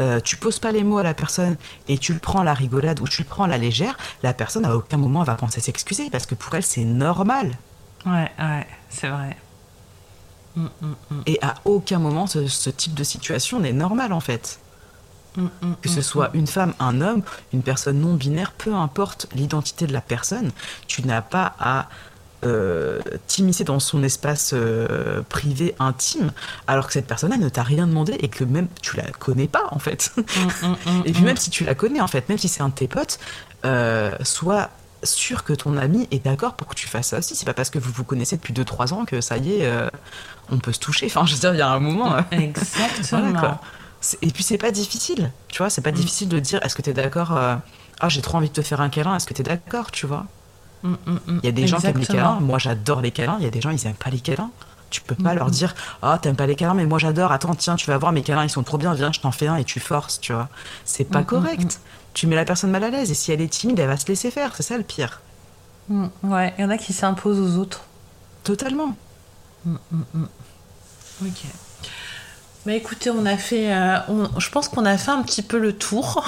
euh, 0.00 0.20
tu 0.20 0.36
poses 0.36 0.60
pas 0.60 0.70
les 0.70 0.84
mots 0.84 0.98
à 0.98 1.02
la 1.02 1.14
personne 1.14 1.56
et 1.88 1.98
tu 1.98 2.12
le 2.12 2.20
prends 2.20 2.44
la 2.44 2.54
rigolade 2.54 3.00
ou 3.00 3.08
tu 3.08 3.22
le 3.22 3.28
prends 3.28 3.46
la 3.46 3.58
légère, 3.58 3.98
la 4.22 4.32
personne 4.32 4.64
à 4.64 4.76
aucun 4.76 4.96
moment 4.96 5.24
va 5.24 5.34
penser 5.34 5.60
s'excuser 5.60 6.08
parce 6.08 6.26
que 6.26 6.36
pour 6.36 6.54
elle 6.54 6.62
c'est 6.62 6.84
normal. 6.84 7.50
Ouais, 8.06 8.30
ouais, 8.38 8.66
c'est 8.90 9.08
vrai. 9.08 9.36
Mm, 10.58 10.86
mm, 11.10 11.22
et 11.26 11.38
à 11.42 11.54
aucun 11.64 11.98
moment 11.98 12.26
ce 12.26 12.70
type 12.70 12.94
de 12.94 13.04
situation 13.04 13.60
n'est 13.60 13.72
normal 13.72 14.12
en 14.12 14.20
fait. 14.20 14.58
Mm, 15.36 15.42
mm, 15.62 15.74
que 15.82 15.88
ce 15.88 16.00
mm, 16.00 16.02
soit 16.02 16.30
une 16.34 16.46
femme, 16.46 16.74
un 16.80 17.00
homme, 17.00 17.22
une 17.52 17.62
personne 17.62 18.00
non 18.00 18.14
binaire, 18.14 18.52
peu 18.52 18.74
importe 18.74 19.28
l'identité 19.34 19.86
de 19.86 19.92
la 19.92 20.00
personne, 20.00 20.50
tu 20.86 21.06
n'as 21.06 21.22
pas 21.22 21.54
à 21.60 21.88
euh, 22.44 23.00
t'immiscer 23.26 23.64
dans 23.64 23.80
son 23.80 24.02
espace 24.04 24.52
euh, 24.54 25.22
privé 25.28 25.74
intime 25.80 26.30
alors 26.68 26.86
que 26.86 26.92
cette 26.92 27.08
personne-là 27.08 27.36
ne 27.36 27.48
t'a 27.48 27.64
rien 27.64 27.86
demandé 27.86 28.16
et 28.20 28.28
que 28.28 28.44
même 28.44 28.68
tu 28.80 28.96
la 28.96 29.10
connais 29.10 29.48
pas 29.48 29.66
en 29.70 29.78
fait. 29.78 30.12
et 31.04 31.12
puis 31.12 31.22
même 31.22 31.36
si 31.36 31.50
tu 31.50 31.64
la 31.64 31.74
connais 31.74 32.00
en 32.00 32.06
fait, 32.06 32.28
même 32.28 32.38
si 32.38 32.48
c'est 32.48 32.62
un 32.62 32.68
de 32.68 32.74
tes 32.74 32.88
potes, 32.88 33.18
euh, 33.64 34.12
sois 34.22 34.70
sûr 35.04 35.44
que 35.44 35.52
ton 35.52 35.76
ami 35.76 36.08
est 36.10 36.24
d'accord 36.24 36.54
pour 36.54 36.66
que 36.66 36.74
tu 36.74 36.88
fasses 36.88 37.08
ça 37.08 37.18
aussi. 37.18 37.36
C'est 37.36 37.46
pas 37.46 37.54
parce 37.54 37.70
que 37.70 37.78
vous 37.78 37.92
vous 37.92 38.04
connaissez 38.04 38.36
depuis 38.36 38.52
2-3 38.52 38.92
ans 38.92 39.04
que 39.04 39.20
ça 39.20 39.36
y 39.36 39.54
est, 39.54 39.66
euh, 39.66 39.88
on 40.50 40.58
peut 40.58 40.72
se 40.72 40.80
toucher. 40.80 41.06
Enfin, 41.06 41.26
je 41.26 41.34
veux 41.34 41.40
dire, 41.40 41.54
il 41.54 41.58
y 41.58 41.62
a 41.62 41.70
un 41.70 41.80
moment. 41.80 42.16
Exactement. 42.30 43.58
Et 44.22 44.28
puis 44.28 44.42
c'est 44.42 44.58
pas 44.58 44.70
difficile, 44.70 45.32
tu 45.48 45.58
vois, 45.58 45.70
c'est 45.70 45.80
pas 45.80 45.90
mm. 45.90 45.94
difficile 45.94 46.28
de 46.28 46.38
dire 46.38 46.60
est-ce 46.62 46.76
que 46.76 46.82
tu 46.82 46.90
es 46.90 46.92
d'accord 46.92 47.36
euh, 47.36 47.56
Ah, 48.00 48.08
j'ai 48.08 48.22
trop 48.22 48.38
envie 48.38 48.48
de 48.48 48.54
te 48.54 48.62
faire 48.62 48.80
un 48.80 48.90
câlin, 48.90 49.16
est-ce 49.16 49.26
que 49.26 49.34
tu 49.34 49.40
es 49.40 49.44
d'accord, 49.44 49.90
tu 49.90 50.06
vois? 50.06 50.26
Mm, 50.84 50.92
mm, 50.92 51.18
Il 51.42 51.44
y 51.44 51.48
a 51.48 51.52
des 51.52 51.66
gens 51.66 51.78
qui 51.78 51.86
aiment 51.86 51.98
les 51.98 52.06
câlins, 52.06 52.38
moi 52.40 52.58
j'adore 52.58 53.00
les 53.00 53.10
câlins, 53.10 53.36
il 53.40 53.44
y 53.44 53.48
a 53.48 53.50
des 53.50 53.60
gens 53.60 53.70
ils 53.70 53.86
aiment 53.86 53.94
pas 53.94 54.10
les 54.10 54.20
câlins. 54.20 54.50
Tu 54.90 55.00
peux 55.02 55.14
pas 55.14 55.34
leur 55.34 55.50
dire 55.50 55.74
Ah, 56.02 56.18
t'aimes 56.20 56.36
pas 56.36 56.46
les 56.46 56.56
câlins, 56.56 56.74
mais 56.74 56.86
moi 56.86 56.98
j'adore, 56.98 57.32
attends, 57.32 57.54
tiens, 57.54 57.76
tu 57.76 57.86
vas 57.90 57.98
voir, 57.98 58.12
mes 58.12 58.22
câlins 58.22 58.44
ils 58.44 58.50
sont 58.50 58.62
trop 58.62 58.78
bien, 58.78 58.94
viens, 58.94 59.12
je 59.12 59.20
t'en 59.20 59.32
fais 59.32 59.46
un 59.46 59.56
et 59.56 59.64
tu 59.64 59.80
forces, 59.80 60.20
tu 60.20 60.32
vois. 60.32 60.48
C'est 60.84 61.04
pas 61.04 61.22
correct. 61.22 61.80
Tu 62.14 62.26
mets 62.26 62.36
la 62.36 62.44
personne 62.44 62.70
mal 62.70 62.84
à 62.84 62.90
l'aise 62.90 63.10
et 63.10 63.14
si 63.14 63.30
elle 63.32 63.40
est 63.40 63.48
timide, 63.48 63.78
elle 63.78 63.88
va 63.88 63.96
se 63.96 64.06
laisser 64.06 64.30
faire, 64.30 64.54
c'est 64.56 64.62
ça 64.62 64.76
le 64.76 64.82
pire. 64.82 65.20
ouais, 65.90 66.54
il 66.58 66.62
y 66.62 66.64
en 66.64 66.70
a 66.70 66.78
qui 66.78 66.92
s'imposent 66.92 67.38
aux 67.38 67.60
autres. 67.60 67.82
Totalement. 68.44 68.96
Ok. 69.66 71.44
Mais 72.66 72.76
écoutez, 72.76 73.10
on 73.10 73.24
a 73.26 73.36
fait. 73.36 73.72
Euh, 73.72 73.98
je 74.38 74.50
pense 74.50 74.68
qu'on 74.68 74.84
a 74.84 74.98
fait 74.98 75.10
un 75.10 75.22
petit 75.22 75.42
peu 75.42 75.58
le 75.58 75.72
tour. 75.72 76.24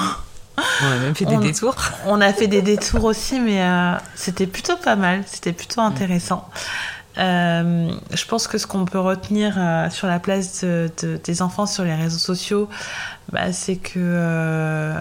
On 0.83 0.87
a 0.87 0.97
même 0.97 1.15
fait 1.15 1.25
des 1.25 1.37
détours. 1.37 1.77
On 2.07 2.21
a 2.21 2.33
fait 2.33 2.47
des 2.47 2.63
détours 2.63 3.05
aussi, 3.05 3.41
mais 3.41 3.63
euh, 3.63 3.95
c'était 4.15 4.47
plutôt 4.47 4.77
pas 4.77 4.97
mal. 4.97 5.23
C'était 5.27 5.53
plutôt 5.53 5.81
intéressant. 5.81 6.49
Euh, 7.21 7.91
je 8.13 8.25
pense 8.25 8.49
que 8.49 8.59
ce 8.59 8.67
qu'on 8.67 8.85
peut 8.85 8.99
retenir 8.99 9.55
sur 9.91 10.07
la 10.07 10.19
place 10.19 10.65
des 10.65 11.43
enfants 11.43 11.67
sur 11.67 11.85
les 11.85 11.95
réseaux 11.95 12.19
sociaux, 12.19 12.69
bah, 13.31 13.53
c'est 13.53 13.77
que 13.77 14.97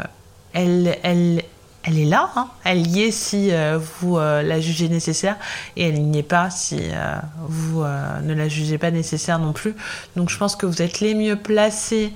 elle, 0.53 0.97
elle, 1.03 1.99
est 1.99 2.05
là, 2.05 2.30
hein. 2.36 2.47
elle 2.63 2.86
y 2.88 3.01
est 3.01 3.11
si 3.11 3.51
euh, 3.51 3.78
vous 3.78 4.17
euh, 4.17 4.41
la 4.41 4.59
jugez 4.59 4.89
nécessaire 4.89 5.38
et 5.76 5.88
elle 5.88 6.01
n'y 6.01 6.20
est 6.20 6.24
pas 6.24 6.49
si 6.49 6.80
euh, 6.80 7.15
vous 7.47 7.84
ne 7.84 8.34
la 8.34 8.47
jugez 8.47 8.78
pas 8.78 8.91
nécessaire 8.91 9.39
non 9.39 9.53
plus. 9.53 9.76
Donc 10.15 10.30
je 10.30 10.38
pense 10.38 10.55
que 10.55 10.65
vous 10.65 10.82
êtes 10.82 10.99
les 10.99 11.15
mieux 11.15 11.36
placés 11.36 12.13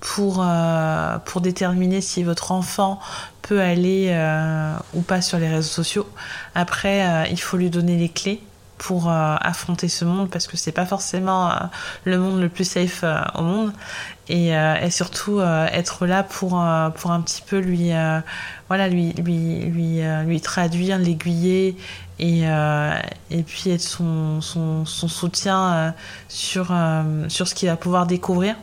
pour 0.00 0.44
déterminer 1.40 2.00
si 2.00 2.22
votre 2.22 2.52
enfant 2.52 3.00
peut 3.42 3.60
aller 3.60 4.14
ou 4.94 5.00
pas 5.00 5.20
sur 5.20 5.38
les 5.38 5.48
réseaux 5.48 5.68
sociaux. 5.68 6.06
Après, 6.54 7.28
il 7.30 7.40
faut 7.40 7.56
lui 7.56 7.70
donner 7.70 7.96
les 7.96 8.08
clés 8.08 8.40
pour 8.78 9.10
affronter 9.10 9.88
ce 9.88 10.04
monde 10.04 10.28
parce 10.30 10.46
que 10.46 10.56
c'est 10.56 10.72
pas 10.72 10.86
forcément 10.86 11.50
le 12.04 12.18
monde 12.18 12.40
le 12.40 12.48
plus 12.48 12.64
safe 12.64 13.04
au 13.34 13.42
monde 13.42 13.72
et, 14.28 14.52
surtout 14.90 15.40
être 15.40 16.06
là 16.06 16.22
pour, 16.22 16.62
pour 16.94 17.10
un 17.10 17.20
petit 17.22 17.42
peu 17.46 17.58
lui 17.58 17.92
voilà, 18.68 18.88
lui, 18.88 19.12
lui, 19.12 19.60
lui, 19.60 20.02
euh, 20.02 20.22
lui 20.24 20.40
traduire, 20.40 20.98
l'aiguiller 20.98 21.76
et, 22.18 22.48
euh, 22.48 22.98
et 23.30 23.42
puis 23.42 23.70
être 23.70 23.82
son, 23.82 24.40
son, 24.40 24.84
son 24.84 25.08
soutien 25.08 25.72
euh, 25.72 25.90
sur, 26.28 26.74
sur 27.28 27.46
ce 27.46 27.54
qu'il 27.54 27.68
va 27.68 27.76
pouvoir 27.76 28.06
découvrir. 28.06 28.56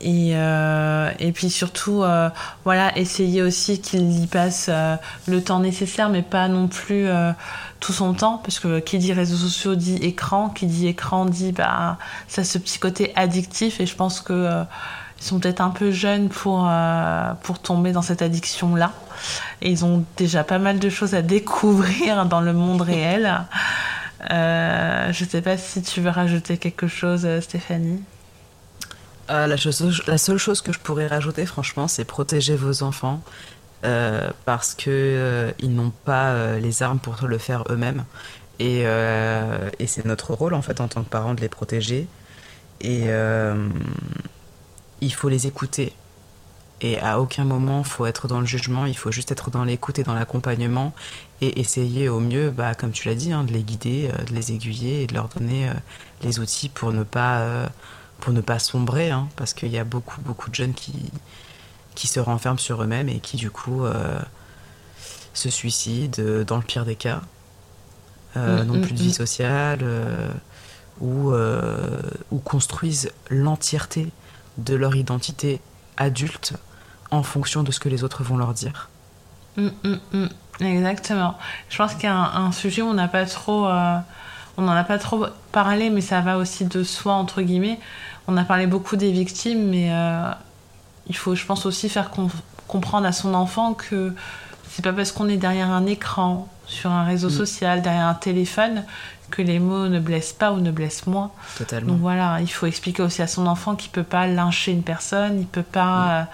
Et, 0.00 0.32
et, 0.32 1.32
puis 1.32 1.50
surtout, 1.50 2.04
voilà, 2.64 2.98
essayer 2.98 3.42
aussi 3.42 3.80
qu'il 3.80 4.22
y 4.22 4.26
passe 4.26 4.68
le 5.26 5.42
temps 5.42 5.60
nécessaire, 5.60 6.08
mais 6.10 6.22
pas 6.22 6.48
non 6.48 6.68
plus 6.68 7.06
tout 7.80 7.92
son 7.92 8.12
temps, 8.12 8.38
parce 8.38 8.58
que 8.58 8.80
qui 8.80 8.98
dit 8.98 9.12
réseaux 9.12 9.36
sociaux 9.36 9.74
dit 9.74 9.96
écran, 9.96 10.50
qui 10.50 10.66
dit 10.66 10.88
écran 10.88 11.24
dit 11.24 11.52
bah 11.52 11.96
ça 12.28 12.44
ce 12.44 12.58
petit 12.58 12.78
côté 12.78 13.12
addictif, 13.16 13.80
et 13.80 13.86
je 13.86 13.94
pense 13.94 14.20
que 14.20 14.64
ils 15.24 15.24
sont 15.28 15.38
peut-être 15.38 15.60
un 15.60 15.70
peu 15.70 15.90
jeunes 15.90 16.28
pour, 16.28 16.66
euh, 16.68 17.32
pour 17.42 17.58
tomber 17.58 17.92
dans 17.92 18.02
cette 18.02 18.20
addiction-là. 18.20 18.92
Et 19.62 19.70
ils 19.70 19.84
ont 19.84 20.04
déjà 20.18 20.44
pas 20.44 20.58
mal 20.58 20.78
de 20.78 20.88
choses 20.90 21.14
à 21.14 21.22
découvrir 21.22 22.26
dans 22.26 22.42
le 22.42 22.52
monde 22.52 22.82
réel. 22.82 23.46
Euh, 24.30 25.12
je 25.12 25.24
ne 25.24 25.28
sais 25.28 25.40
pas 25.40 25.56
si 25.56 25.80
tu 25.82 26.02
veux 26.02 26.10
rajouter 26.10 26.58
quelque 26.58 26.88
chose, 26.88 27.26
euh, 29.30 29.46
la, 29.46 30.18
seule 30.18 30.38
chose 30.38 30.60
que 30.60 30.72
je 30.72 30.78
pourrais 30.78 31.06
rajouter, 31.06 31.46
franchement, 31.46 31.88
c'est 31.88 32.04
protéger 32.04 32.56
vos 32.56 32.82
enfants. 32.82 33.22
parce 34.44 34.74
qu'ils 34.74 35.54
ils 35.58 35.74
n'ont 35.74 35.92
pas 36.04 36.56
les 36.58 36.82
armes 36.82 36.98
pour 36.98 37.16
le 37.26 37.38
faire 37.38 37.64
eux-mêmes. 37.70 38.04
Et, 38.58 38.84
c'est 39.86 40.04
notre 40.04 40.34
rôle, 40.34 40.54
en 40.54 40.62
fait, 40.62 40.80
en 40.80 40.88
tant 40.88 41.02
que 41.02 41.10
parents, 41.10 41.34
de 41.34 41.40
les 41.40 41.48
protéger. 41.48 42.06
Et 42.80 43.08
il 45.00 45.12
faut 45.12 45.28
les 45.28 45.46
écouter. 45.46 45.92
Et 46.80 46.98
à 46.98 47.20
aucun 47.20 47.44
moment, 47.44 47.80
il 47.80 47.88
faut 47.88 48.04
être 48.04 48.28
dans 48.28 48.40
le 48.40 48.46
jugement, 48.46 48.84
il 48.84 48.96
faut 48.96 49.12
juste 49.12 49.30
être 49.32 49.50
dans 49.50 49.64
l'écoute 49.64 49.98
et 49.98 50.02
dans 50.02 50.14
l'accompagnement 50.14 50.92
et 51.40 51.60
essayer 51.60 52.08
au 52.08 52.20
mieux, 52.20 52.50
bah, 52.50 52.74
comme 52.74 52.90
tu 52.90 53.08
l'as 53.08 53.14
dit, 53.14 53.32
hein, 53.32 53.44
de 53.44 53.52
les 53.52 53.62
guider, 53.62 54.10
euh, 54.12 54.24
de 54.24 54.34
les 54.34 54.52
aiguiller 54.52 55.02
et 55.02 55.06
de 55.06 55.14
leur 55.14 55.28
donner 55.28 55.68
euh, 55.68 55.72
les 56.22 56.40
outils 56.40 56.68
pour 56.68 56.92
ne 56.92 57.02
pas, 57.02 57.38
euh, 57.38 57.66
pour 58.24 58.32
ne 58.32 58.40
pas 58.40 58.58
sombrer. 58.58 59.10
Hein, 59.10 59.28
parce 59.36 59.54
qu'il 59.54 59.68
y 59.68 59.78
a 59.78 59.84
beaucoup, 59.84 60.20
beaucoup 60.20 60.50
de 60.50 60.54
jeunes 60.54 60.74
qui, 60.74 60.94
qui 61.94 62.06
se 62.06 62.20
renferment 62.20 62.58
sur 62.58 62.82
eux-mêmes 62.82 63.08
et 63.08 63.20
qui, 63.20 63.36
du 63.36 63.50
coup, 63.50 63.84
se 65.34 65.50
suicident 65.50 66.22
dans 66.46 66.56
le 66.56 66.62
pire 66.62 66.84
des 66.84 66.96
cas, 66.96 67.20
mm, 68.36 68.62
n'ont 68.62 68.80
plus 68.80 68.92
de 68.92 68.98
mm, 68.98 69.02
vie 69.02 69.08
mm. 69.08 69.12
sociale 69.12 69.84
ou, 71.00 71.32
ou 72.30 72.38
construisent 72.38 73.12
l'entièreté 73.30 74.10
de 74.58 74.74
leur 74.74 74.94
identité 74.96 75.60
adulte 75.96 76.54
en 77.10 77.22
fonction 77.22 77.62
de 77.62 77.72
ce 77.72 77.80
que 77.80 77.88
les 77.88 78.04
autres 78.04 78.22
vont 78.22 78.36
leur 78.36 78.54
dire. 78.54 78.88
Mm, 79.56 79.68
mm, 79.84 79.98
mm. 80.12 80.28
Exactement. 80.60 81.36
Je 81.68 81.76
pense 81.76 81.94
qu'il 81.94 82.04
y 82.04 82.06
a 82.06 82.16
un, 82.16 82.52
sujet 82.52 82.82
où 82.82 82.86
on 82.86 82.94
n'a 82.94 83.08
pas 83.08 83.26
trop, 83.26 83.66
euh, 83.66 83.98
on 84.56 84.62
n'en 84.62 84.72
a 84.72 84.84
pas 84.84 84.98
trop 84.98 85.26
parlé, 85.52 85.90
mais 85.90 86.00
ça 86.00 86.20
va 86.20 86.38
aussi 86.38 86.64
de 86.64 86.82
soi 86.82 87.14
entre 87.14 87.42
guillemets. 87.42 87.78
On 88.26 88.36
a 88.36 88.44
parlé 88.44 88.66
beaucoup 88.66 88.96
des 88.96 89.12
victimes, 89.12 89.68
mais 89.68 89.88
euh, 89.92 90.30
il 91.08 91.16
faut, 91.16 91.34
je 91.34 91.44
pense 91.44 91.66
aussi 91.66 91.88
faire 91.88 92.10
comprendre 92.66 93.06
à 93.06 93.12
son 93.12 93.34
enfant 93.34 93.74
que 93.74 94.14
c'est 94.70 94.82
pas 94.82 94.92
parce 94.92 95.12
qu'on 95.12 95.28
est 95.28 95.36
derrière 95.36 95.70
un 95.70 95.86
écran, 95.86 96.48
sur 96.66 96.90
un 96.90 97.04
réseau 97.04 97.30
social, 97.30 97.82
derrière 97.82 98.06
un 98.06 98.14
téléphone, 98.14 98.84
que 99.30 99.42
les 99.42 99.58
mots 99.58 99.88
ne 99.88 100.00
blessent 100.00 100.32
pas 100.32 100.52
ou 100.52 100.60
ne 100.60 100.70
blessent 100.70 101.06
moins. 101.06 101.30
Totalement. 101.56 101.92
Donc 101.92 102.00
voilà, 102.00 102.38
il 102.40 102.50
faut 102.50 102.66
expliquer 102.66 103.02
aussi 103.02 103.22
à 103.22 103.26
son 103.26 103.46
enfant 103.46 103.76
qu'il 103.76 103.90
peut 103.90 104.02
pas 104.02 104.26
lyncher 104.26 104.72
une 104.72 104.82
personne, 104.82 105.40
il 105.40 105.46
peut 105.46 105.62
pas 105.62 106.08
euh, 106.08 106.24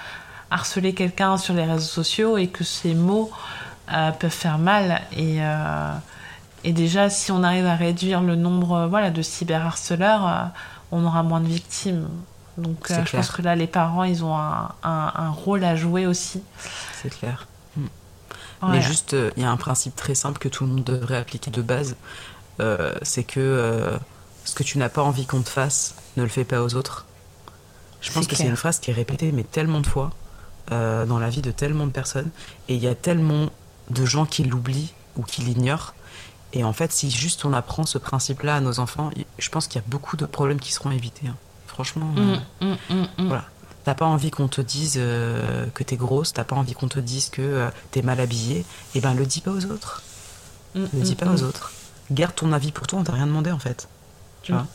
harceler 0.51 0.95
quelqu'un 0.95 1.37
sur 1.37 1.55
les 1.55 1.65
réseaux 1.65 1.81
sociaux 1.81 2.39
et 2.39 2.47
que 2.49 2.65
ces 2.65 2.95
mots 2.95 3.31
euh, 3.93 4.11
peuvent 4.13 4.31
faire 4.31 4.59
mal. 4.59 5.03
Et, 5.17 5.39
euh, 5.41 5.93
et 6.65 6.73
déjà, 6.73 7.11
si 7.11 7.33
on 7.33 7.43
arrive 7.43 7.67
à 7.67 7.75
réduire 7.75 8.21
le 8.21 8.37
nombre 8.37 8.87
voilà, 8.89 9.11
de 9.11 9.23
cyberharceleurs, 9.23 10.51
on 10.93 11.05
aura 11.05 11.23
moins 11.23 11.41
de 11.41 11.49
victimes. 11.49 12.09
Donc 12.59 12.89
je 12.89 13.17
pense 13.17 13.31
que 13.31 13.43
là, 13.43 13.57
les 13.57 13.67
parents, 13.67 14.05
ils 14.05 14.25
ont 14.25 14.37
un, 14.37 14.75
un, 14.83 15.31
rôle 15.31 15.65
à 15.65 15.77
jouer 15.77 16.07
aussi. 16.07 16.43
C'est 17.01 17.11
clair. 17.11 17.47
Mm. 17.77 17.87
Mais 18.71 18.83
juste, 18.83 19.15
euh, 19.15 19.31
il 19.37 19.43
y 19.43 19.47
a 19.47 19.51
un 19.51 19.57
principe 19.57 19.97
très 19.97 20.15
simple 20.15 20.39
que 20.39 20.49
tout 20.49 20.65
le 20.65 20.71
monde 20.71 20.85
devrait 20.85 21.17
appliquer 21.17 21.51
de 21.51 21.63
base. 21.63 21.97
Euh, 22.61 22.95
c'est 23.03 23.25
que 23.25 23.41
euh, 23.41 23.97
ce 24.45 24.55
que 24.55 24.63
tu 24.63 24.79
n'as 24.79 24.89
pas 24.89 25.03
envie 25.03 25.27
qu'on 25.27 25.41
te 25.41 25.49
fasse, 25.49 25.95
ne 26.17 26.23
le 26.23 26.29
fais 26.29 26.45
pas 26.45 26.63
aux 26.63 26.75
autres. 26.75 27.07
Je 28.01 28.13
pense 28.13 28.27
que 28.27 28.35
c'est 28.35 28.47
une 28.47 28.57
phrase 28.57 28.79
qui 28.79 28.91
est 28.91 28.95
répétée 28.95 29.31
mais 29.31 29.45
tellement 29.45 29.81
de 29.81 29.87
fois 29.87 30.11
dans 30.71 31.19
la 31.19 31.29
vie 31.29 31.43
de 31.43 31.51
tellement 31.51 31.87
de 31.87 31.91
personnes. 31.91 32.31
Et 32.69 32.75
il 32.75 32.83
y 32.83 32.87
a 32.87 32.95
tellement 32.95 33.51
de 33.91 34.05
gens 34.07 34.25
qui 34.25 34.45
l'oublient 34.45 34.95
ou 35.17 35.23
qui 35.23 35.43
l'ignorent. 35.43 35.95
Et 36.53 36.65
en 36.65 36.73
fait, 36.73 36.93
si 36.93 37.11
juste 37.11 37.45
on 37.45 37.53
apprend 37.53 37.87
ce 37.87 37.99
principe-là 37.99 38.57
à 38.57 38.61
nos 38.61 38.81
enfants, 38.81 39.11
je 39.39 39.49
pense 39.51 39.69
qu'il 39.69 39.81
y 39.81 39.85
a 39.85 39.87
beaucoup 39.89 40.17
de 40.17 40.27
problèmes 40.27 40.61
qui 40.61 40.73
seront 40.73 40.91
évités. 40.91 41.29
Hein. 41.29 41.37
Franchement, 41.67 42.07
mmh, 42.07 42.67
mmh, 42.67 42.75
mmh, 42.91 43.27
voilà. 43.29 43.45
T'as 43.85 43.95
pas 43.95 44.05
envie 44.07 44.31
qu'on 44.31 44.49
te 44.49 44.61
dise 44.61 44.97
euh, 44.99 45.67
que 45.73 45.83
t'es 45.83 45.97
grosse, 45.97 46.33
t'as 46.33 46.45
pas 46.45 46.57
envie 46.57 46.75
qu'on 46.75 46.89
te 46.89 46.99
dise 46.99 47.31
que 47.31 47.41
euh, 47.41 47.71
t'es 47.93 48.03
mal 48.03 48.21
habillée, 48.21 48.59
et 48.59 48.65
eh 48.97 49.01
ben 49.01 49.15
le 49.15 49.25
dis 49.25 49.41
pas 49.41 49.53
aux 49.53 49.65
autres. 49.67 50.03
Mm, 50.75 50.85
le 50.93 51.01
dis 51.01 51.13
mm, 51.13 51.17
pas 51.17 51.27
aux 51.27 51.43
mm. 51.43 51.47
autres. 51.47 51.73
Garde 52.11 52.35
ton 52.35 52.53
avis 52.53 52.73
pour 52.73 52.87
toi, 52.87 52.99
on 52.99 53.05
t'a 53.05 53.13
rien 53.13 53.27
demandé 53.27 53.51
en 53.53 53.59
fait. 53.59 53.89
Tu 54.43 54.53
vois 54.53 54.67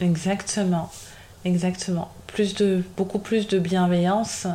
Exactement. 0.00 0.90
Exactement. 1.44 2.12
Plus 2.26 2.54
de, 2.54 2.82
beaucoup 2.96 3.18
plus 3.18 3.48
de 3.48 3.58
bienveillance. 3.58 4.46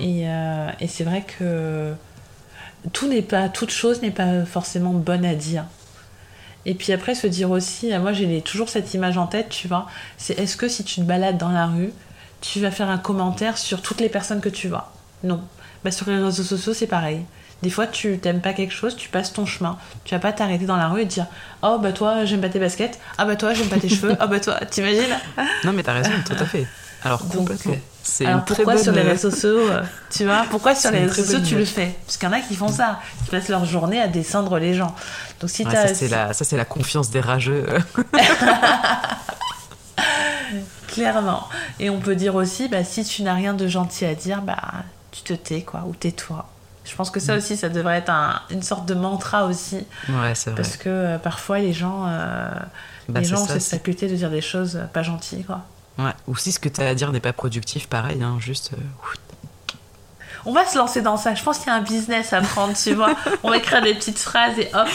Et, 0.00 0.28
euh, 0.28 0.70
et 0.80 0.88
c'est 0.88 1.04
vrai 1.04 1.24
que 1.24 1.94
tout 2.92 3.08
n'est 3.08 3.22
pas, 3.22 3.48
toute 3.48 3.70
chose 3.70 4.02
n'est 4.02 4.10
pas 4.10 4.44
forcément 4.44 4.92
bonne 4.92 5.24
à 5.24 5.34
dire. 5.34 5.64
Et 6.64 6.74
puis 6.74 6.92
après, 6.92 7.14
se 7.14 7.26
dire 7.26 7.50
aussi, 7.50 7.96
moi 7.98 8.12
j'ai 8.12 8.40
toujours 8.42 8.68
cette 8.68 8.92
image 8.94 9.18
en 9.18 9.26
tête, 9.26 9.48
tu 9.48 9.68
vois, 9.68 9.86
c'est 10.18 10.38
est-ce 10.38 10.56
que 10.56 10.68
si 10.68 10.82
tu 10.84 10.96
te 10.96 11.00
balades 11.02 11.38
dans 11.38 11.50
la 11.50 11.66
rue, 11.66 11.92
tu 12.40 12.60
vas 12.60 12.70
faire 12.70 12.90
un 12.90 12.98
commentaire 12.98 13.56
sur 13.56 13.82
toutes 13.82 14.00
les 14.00 14.08
personnes 14.08 14.40
que 14.40 14.48
tu 14.48 14.68
vois? 14.68 14.92
Non. 15.22 15.40
Bah, 15.84 15.90
sur 15.90 16.10
les 16.10 16.16
réseaux 16.16 16.42
sociaux, 16.42 16.74
c'est 16.74 16.86
pareil. 16.88 17.20
Des 17.62 17.70
fois, 17.70 17.86
tu 17.86 18.18
t'aimes 18.18 18.40
pas 18.40 18.52
quelque 18.52 18.74
chose, 18.74 18.96
tu 18.96 19.08
passes 19.08 19.32
ton 19.32 19.46
chemin. 19.46 19.78
Tu 20.04 20.14
vas 20.14 20.20
pas 20.20 20.32
t'arrêter 20.32 20.66
dans 20.66 20.76
la 20.76 20.88
rue 20.88 21.02
et 21.02 21.04
dire 21.06 21.26
Oh, 21.62 21.78
bah 21.80 21.92
toi, 21.92 22.24
j'aime 22.24 22.40
pas 22.40 22.48
tes 22.48 22.58
baskets. 22.58 22.98
Ah, 23.16 23.24
bah 23.24 23.36
toi, 23.36 23.54
j'aime 23.54 23.68
pas 23.68 23.78
tes 23.78 23.88
cheveux. 23.88 24.14
Ah, 24.20 24.26
bah 24.26 24.40
toi, 24.40 24.58
t'imagines 24.68 25.16
Non, 25.64 25.72
mais 25.72 25.82
t'as 25.82 25.94
raison, 25.94 26.10
tout 26.26 26.34
à 26.34 26.44
fait. 26.44 26.66
Alors, 27.02 27.26
complètement. 27.26 27.76
C'est 28.06 28.24
Alors 28.24 28.44
pourquoi 28.44 28.78
sur 28.78 28.92
les 28.92 29.02
réseaux 29.02 29.30
sociaux, 29.30 29.68
euh, 29.68 29.82
tu 30.10 30.24
vois 30.24 30.44
Pourquoi 30.48 30.76
sur 30.76 30.92
les 30.92 31.00
réseaux 31.00 31.24
sociaux 31.24 31.40
tu 31.40 31.56
le 31.56 31.64
fais? 31.64 31.96
Parce 32.06 32.16
qu'il 32.16 32.28
y 32.28 32.32
en 32.32 32.34
a 32.34 32.40
qui 32.40 32.54
font 32.54 32.68
ça, 32.68 33.00
qui 33.24 33.30
passent 33.30 33.48
leur 33.48 33.64
journée 33.64 34.00
à 34.00 34.06
descendre 34.06 34.58
les 34.58 34.74
gens. 34.74 34.94
Donc 35.40 35.50
si 35.50 35.64
ça 35.64 35.88
c'est 35.88 36.08
la, 36.08 36.32
ça 36.32 36.44
c'est 36.44 36.56
la 36.56 36.64
confiance 36.64 37.10
des 37.10 37.20
rageux. 37.20 37.66
Clairement. 40.86 41.48
Et 41.80 41.90
on 41.90 41.98
peut 41.98 42.14
dire 42.14 42.36
aussi, 42.36 42.68
bah, 42.68 42.84
si 42.84 43.04
tu 43.04 43.22
n'as 43.22 43.34
rien 43.34 43.54
de 43.54 43.66
gentil 43.66 44.04
à 44.04 44.14
dire, 44.14 44.42
bah, 44.42 44.56
tu 45.10 45.22
te 45.22 45.34
tais, 45.34 45.62
quoi, 45.62 45.84
ou 45.86 45.94
tais-toi. 45.94 46.48
Je 46.84 46.94
pense 46.94 47.10
que 47.10 47.18
ça 47.18 47.34
mm. 47.34 47.38
aussi, 47.38 47.56
ça 47.56 47.68
devrait 47.68 47.98
être 47.98 48.12
une 48.50 48.62
sorte 48.62 48.86
de 48.86 48.94
mantra 48.94 49.46
aussi. 49.46 49.84
Ouais, 50.08 50.34
c'est 50.34 50.50
vrai. 50.50 50.62
Parce 50.62 50.76
que 50.76 50.88
euh, 50.88 51.18
parfois, 51.18 51.58
les 51.58 51.72
gens, 51.72 52.04
euh, 52.06 52.48
bah, 53.08 53.20
les 53.20 53.26
gens 53.26 53.42
ont 53.42 53.46
cette 53.46 53.64
faculté 53.64 54.08
de 54.08 54.14
dire 54.14 54.30
des 54.30 54.40
choses 54.40 54.80
pas 54.92 55.02
gentilles, 55.02 55.44
quoi. 55.44 55.62
Ouais. 55.98 56.12
Ou 56.26 56.36
si 56.36 56.52
ce 56.52 56.58
que 56.58 56.68
tu 56.68 56.80
as 56.80 56.88
à 56.88 56.94
dire 56.94 57.10
n'est 57.12 57.20
pas 57.20 57.32
productif, 57.32 57.88
pareil, 57.88 58.22
hein, 58.22 58.36
juste. 58.38 58.72
Euh, 58.74 59.76
on 60.44 60.52
va 60.52 60.64
se 60.64 60.78
lancer 60.78 61.02
dans 61.02 61.16
ça. 61.16 61.34
Je 61.34 61.42
pense 61.42 61.58
qu'il 61.58 61.68
y 61.68 61.70
a 61.70 61.74
un 61.74 61.80
business 61.80 62.32
à 62.32 62.40
prendre, 62.40 62.74
tu 62.76 62.94
vois. 62.94 63.16
On 63.42 63.50
va 63.50 63.56
écrire 63.56 63.82
des 63.82 63.94
petites 63.94 64.18
phrases 64.18 64.56
et 64.58 64.70
hop, 64.72 64.88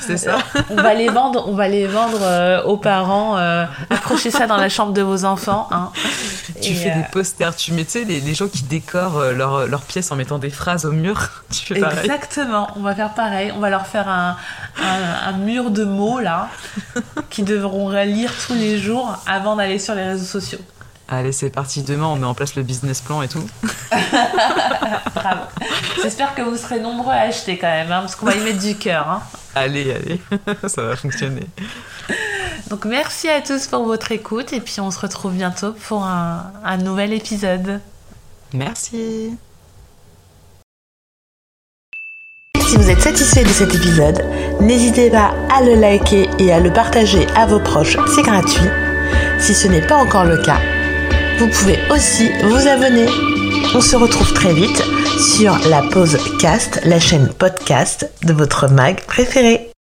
c'est 0.00 0.16
ça. 0.16 0.38
on 0.70 0.76
va 0.76 0.94
les 0.94 1.08
vendre, 1.08 1.48
on 1.48 1.54
va 1.54 1.68
les 1.68 1.86
vendre 1.86 2.18
euh, 2.22 2.62
aux 2.62 2.76
parents. 2.76 3.36
Euh, 3.38 3.64
accrochez 3.90 4.30
ça 4.30 4.46
dans 4.46 4.56
la 4.56 4.68
chambre 4.68 4.92
de 4.92 5.02
vos 5.02 5.24
enfants. 5.24 5.68
Hein. 5.70 5.90
Tu 6.60 6.74
fais 6.74 6.90
des 6.90 7.00
euh, 7.00 7.10
posters, 7.12 7.54
tu 7.54 7.72
mets, 7.72 7.84
tu 7.84 7.90
sais, 7.92 8.04
les, 8.04 8.34
gens 8.34 8.48
qui 8.48 8.62
décorent 8.62 9.22
leur, 9.32 9.66
leur 9.66 9.82
pièce 9.82 10.10
en 10.10 10.16
mettant 10.16 10.38
des 10.38 10.50
phrases 10.50 10.84
au 10.84 10.92
mur. 10.92 11.30
Tu 11.50 11.74
fais 11.74 11.80
pareil. 11.80 12.00
Exactement. 12.04 12.68
On 12.76 12.80
va 12.80 12.94
faire 12.94 13.14
pareil. 13.14 13.52
On 13.56 13.60
va 13.60 13.70
leur 13.70 13.86
faire 13.86 14.08
un, 14.08 14.36
un, 14.76 15.32
mur 15.32 15.70
de 15.70 15.84
mots 15.84 16.20
là, 16.20 16.48
qui 17.30 17.42
devront 17.42 17.90
lire 17.90 18.32
tous 18.46 18.54
les 18.54 18.78
jours 18.78 19.16
avant 19.26 19.56
d'aller 19.56 19.78
sur 19.78 19.94
les 19.94 20.04
réseaux 20.04 20.26
sociaux. 20.26 20.58
Allez, 21.10 21.32
c'est 21.32 21.48
parti. 21.48 21.82
Demain, 21.82 22.06
on 22.06 22.16
met 22.16 22.26
en 22.26 22.34
place 22.34 22.54
le 22.54 22.62
business 22.62 23.00
plan 23.00 23.22
et 23.22 23.28
tout. 23.28 23.46
Bravo. 25.14 25.40
J'espère 26.02 26.34
que 26.34 26.42
vous 26.42 26.56
serez 26.56 26.80
nombreux 26.80 27.12
à 27.12 27.20
acheter 27.20 27.56
quand 27.56 27.66
même, 27.66 27.90
hein, 27.90 28.00
parce 28.00 28.14
qu'on 28.14 28.26
va 28.26 28.34
y 28.34 28.40
mettre 28.40 28.58
du 28.58 28.76
cœur. 28.76 29.08
Hein. 29.08 29.22
Allez, 29.54 29.90
allez, 29.90 30.20
ça 30.68 30.82
va 30.82 30.96
fonctionner. 30.96 31.46
Donc 32.68 32.84
merci 32.84 33.28
à 33.28 33.40
tous 33.40 33.66
pour 33.68 33.84
votre 33.84 34.12
écoute 34.12 34.52
et 34.52 34.60
puis 34.60 34.80
on 34.80 34.90
se 34.90 35.00
retrouve 35.00 35.32
bientôt 35.32 35.72
pour 35.72 36.04
un, 36.04 36.52
un 36.62 36.76
nouvel 36.76 37.14
épisode. 37.14 37.80
Merci. 38.52 39.34
Si 42.58 42.76
vous 42.76 42.90
êtes 42.90 43.00
satisfait 43.00 43.44
de 43.44 43.48
cet 43.48 43.74
épisode, 43.74 44.22
n'hésitez 44.60 45.10
pas 45.10 45.32
à 45.50 45.62
le 45.62 45.74
liker 45.74 46.28
et 46.38 46.52
à 46.52 46.60
le 46.60 46.70
partager 46.70 47.26
à 47.34 47.46
vos 47.46 47.60
proches, 47.60 47.96
c'est 48.14 48.22
gratuit. 48.22 48.68
Si 49.38 49.54
ce 49.54 49.68
n'est 49.68 49.86
pas 49.86 49.96
encore 49.96 50.24
le 50.24 50.36
cas, 50.36 50.58
vous 51.38 51.48
pouvez 51.48 51.78
aussi 51.90 52.30
vous 52.42 52.68
abonner. 52.68 53.06
On 53.74 53.80
se 53.80 53.96
retrouve 53.96 54.32
très 54.32 54.52
vite 54.52 54.82
sur 55.18 55.56
la 55.68 55.82
pause 55.82 56.18
cast, 56.40 56.80
la 56.84 56.98
chaîne 56.98 57.28
podcast 57.28 58.10
de 58.24 58.32
votre 58.32 58.68
mag 58.68 59.00
préféré. 59.06 59.70